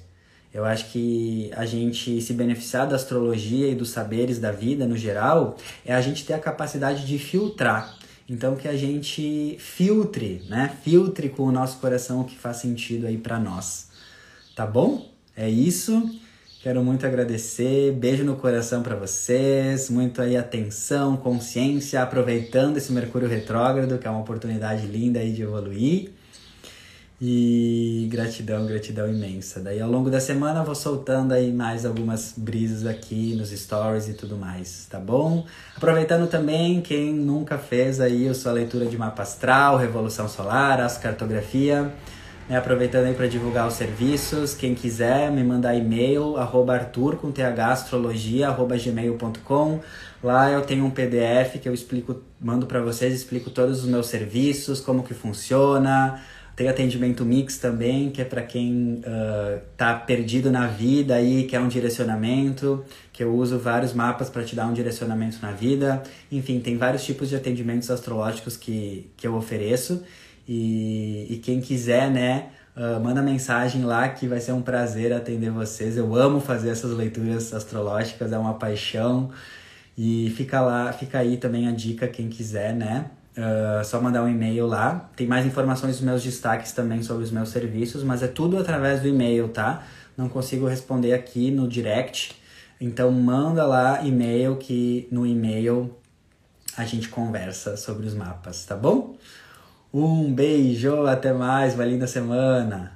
Eu 0.53 0.65
acho 0.65 0.91
que 0.91 1.51
a 1.55 1.65
gente 1.65 2.22
se 2.22 2.34
beneficiar 2.34 2.88
da 2.88 2.95
astrologia 2.95 3.68
e 3.68 3.76
dos 3.76 3.89
saberes 3.89 4.39
da 4.39 4.51
vida 4.51 4.85
no 4.85 4.97
geral 4.97 5.57
é 5.85 5.93
a 5.93 6.01
gente 6.01 6.26
ter 6.26 6.34
a 6.34 6.39
capacidade 6.39 7.05
de 7.05 7.19
filtrar. 7.19 7.97
Então 8.27 8.55
que 8.55 8.68
a 8.68 8.76
gente 8.76 9.57
filtre, 9.59 10.41
né? 10.49 10.76
Filtre 10.84 11.30
com 11.30 11.43
o 11.43 11.51
nosso 11.51 11.80
coração 11.80 12.22
o 12.22 12.26
que 12.26 12.38
faz 12.38 12.57
sentido 12.57 13.07
aí 13.07 13.18
para 13.18 13.38
nós. 13.39 13.89
Tá 14.55 14.65
bom? 14.65 15.09
É 15.35 15.49
isso. 15.49 16.20
Quero 16.61 16.83
muito 16.83 17.07
agradecer. 17.07 17.91
Beijo 17.91 18.23
no 18.23 18.35
coração 18.35 18.83
para 18.83 18.95
vocês. 18.95 19.89
Muito 19.89 20.21
aí 20.21 20.38
atenção, 20.38 21.17
consciência, 21.17 22.03
aproveitando 22.03 22.77
esse 22.77 22.91
Mercúrio 22.91 23.27
retrógrado, 23.27 23.97
que 23.97 24.05
é 24.05 24.11
uma 24.11 24.19
oportunidade 24.19 24.85
linda 24.85 25.19
aí 25.19 25.33
de 25.33 25.41
evoluir. 25.41 26.11
E 27.19 28.07
gratidão, 28.11 28.67
gratidão 28.67 29.09
imensa. 29.09 29.59
Daí 29.59 29.81
ao 29.81 29.89
longo 29.89 30.11
da 30.11 30.19
semana 30.19 30.63
vou 30.63 30.75
soltando 30.75 31.33
aí 31.33 31.51
mais 31.51 31.83
algumas 31.83 32.35
brisas 32.38 32.85
aqui 32.85 33.33
nos 33.35 33.49
stories 33.49 34.07
e 34.07 34.13
tudo 34.13 34.38
mais, 34.38 34.85
tá 34.88 34.99
bom? 34.99 35.47
Aproveitando 35.75 36.29
também, 36.29 36.79
quem 36.79 37.11
nunca 37.11 37.57
fez 37.57 37.99
aí 37.99 38.27
a 38.27 38.35
sua 38.35 38.51
leitura 38.51 38.85
de 38.85 38.99
mapa 38.99 39.23
astral, 39.23 39.77
Revolução 39.77 40.29
Solar, 40.29 40.79
Ascartografia, 40.79 41.91
né? 42.51 42.57
aproveitando 42.57 43.05
aí 43.05 43.13
para 43.13 43.27
divulgar 43.27 43.67
os 43.67 43.75
serviços, 43.75 44.53
quem 44.53 44.75
quiser 44.75 45.31
me 45.31 45.43
mandar 45.43 45.75
e-mail, 45.75 46.37
arroba 46.37 46.73
arthur 46.73 47.15
com 47.15 47.31
astrologia, 47.57 48.49
arroba 48.49 48.77
gmail.com 48.77 49.79
Lá 50.23 50.51
eu 50.51 50.61
tenho 50.61 50.85
um 50.85 50.91
PDF 50.91 51.59
que 51.59 51.67
eu 51.67 51.73
explico, 51.73 52.21
mando 52.39 52.67
para 52.67 52.79
vocês, 52.79 53.13
explico 53.13 53.49
todos 53.49 53.83
os 53.83 53.89
meus 53.89 54.05
serviços, 54.05 54.79
como 54.79 55.01
que 55.01 55.15
funciona, 55.15 56.21
tem 56.55 56.69
atendimento 56.69 57.25
mix 57.25 57.57
também, 57.57 58.11
que 58.11 58.21
é 58.21 58.25
para 58.25 58.43
quem 58.43 59.01
uh, 59.03 60.05
perdido 60.05 60.51
na 60.51 60.67
vida 60.67 61.15
aí, 61.15 61.45
quer 61.45 61.59
um 61.59 61.67
direcionamento, 61.67 62.85
que 63.11 63.23
eu 63.23 63.33
uso 63.33 63.57
vários 63.57 63.93
mapas 63.93 64.29
para 64.29 64.43
te 64.43 64.55
dar 64.55 64.67
um 64.67 64.73
direcionamento 64.73 65.37
na 65.41 65.51
vida. 65.51 66.03
Enfim, 66.31 66.59
tem 66.59 66.77
vários 66.77 67.03
tipos 67.03 67.29
de 67.29 67.35
atendimentos 67.35 67.89
astrológicos 67.89 68.55
que, 68.55 69.09
que 69.17 69.25
eu 69.25 69.33
ofereço. 69.33 70.03
E, 70.53 71.27
e 71.29 71.37
quem 71.37 71.61
quiser, 71.61 72.11
né, 72.11 72.49
uh, 72.75 73.01
manda 73.01 73.21
mensagem 73.21 73.85
lá 73.85 74.09
que 74.09 74.27
vai 74.27 74.41
ser 74.41 74.51
um 74.51 74.61
prazer 74.61 75.13
atender 75.13 75.49
vocês. 75.49 75.95
Eu 75.95 76.13
amo 76.13 76.41
fazer 76.41 76.71
essas 76.71 76.91
leituras 76.91 77.53
astrológicas, 77.53 78.33
é 78.33 78.37
uma 78.37 78.55
paixão. 78.55 79.31
E 79.97 80.29
fica 80.35 80.59
lá, 80.59 80.91
fica 80.91 81.19
aí 81.19 81.37
também 81.37 81.69
a 81.69 81.71
dica, 81.71 82.05
quem 82.05 82.27
quiser, 82.27 82.75
né? 82.75 83.05
Uh, 83.31 83.81
só 83.85 84.01
mandar 84.01 84.23
um 84.23 84.27
e-mail 84.27 84.67
lá. 84.67 85.09
Tem 85.15 85.25
mais 85.25 85.45
informações 85.45 85.95
dos 85.95 86.01
meus 86.01 86.21
destaques 86.21 86.73
também 86.73 87.01
sobre 87.01 87.23
os 87.23 87.31
meus 87.31 87.47
serviços, 87.47 88.03
mas 88.03 88.21
é 88.21 88.27
tudo 88.27 88.57
através 88.57 88.99
do 88.99 89.07
e-mail, 89.07 89.47
tá? 89.47 89.83
Não 90.17 90.27
consigo 90.27 90.67
responder 90.67 91.13
aqui 91.13 91.49
no 91.49 91.65
direct. 91.65 92.35
Então 92.81 93.09
manda 93.09 93.65
lá 93.65 94.03
e-mail 94.03 94.57
que 94.57 95.07
no 95.09 95.25
e-mail 95.25 95.95
a 96.75 96.83
gente 96.83 97.07
conversa 97.07 97.77
sobre 97.77 98.05
os 98.05 98.13
mapas, 98.13 98.65
tá 98.65 98.75
bom? 98.75 99.15
Um 99.93 100.34
beijo, 100.34 101.05
até 101.05 101.34
mais, 101.34 101.76
uma 101.76 101.85
linda 101.85 102.07
semana. 102.07 102.93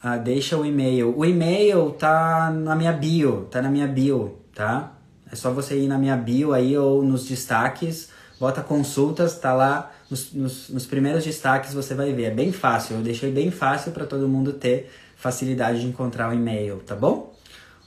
Ah, 0.00 0.16
deixa 0.16 0.56
o 0.56 0.64
e-mail. 0.64 1.16
O 1.16 1.24
e-mail 1.24 1.90
tá 1.92 2.50
na 2.50 2.76
minha 2.76 2.92
bio, 2.92 3.46
tá 3.50 3.60
na 3.60 3.70
minha 3.70 3.86
bio, 3.86 4.38
tá? 4.54 4.92
É 5.30 5.34
só 5.34 5.50
você 5.50 5.78
ir 5.78 5.88
na 5.88 5.98
minha 5.98 6.16
bio 6.16 6.52
aí 6.52 6.76
ou 6.76 7.02
nos 7.02 7.26
destaques 7.26 8.12
bota 8.38 8.62
consultas, 8.62 9.38
tá 9.38 9.52
lá 9.52 9.92
nos, 10.10 10.32
nos, 10.32 10.68
nos, 10.68 10.86
primeiros 10.86 11.24
destaques 11.24 11.72
você 11.72 11.94
vai 11.94 12.12
ver. 12.12 12.24
É 12.24 12.30
bem 12.30 12.52
fácil, 12.52 12.96
eu 12.96 13.02
deixei 13.02 13.30
bem 13.30 13.50
fácil 13.50 13.92
para 13.92 14.06
todo 14.06 14.28
mundo 14.28 14.52
ter 14.52 14.90
facilidade 15.16 15.80
de 15.80 15.86
encontrar 15.86 16.30
o 16.30 16.34
e-mail, 16.34 16.82
tá 16.84 16.94
bom? 16.94 17.34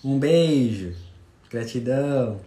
Um 0.03 0.17
beijo, 0.17 0.93
gratidão. 1.49 2.39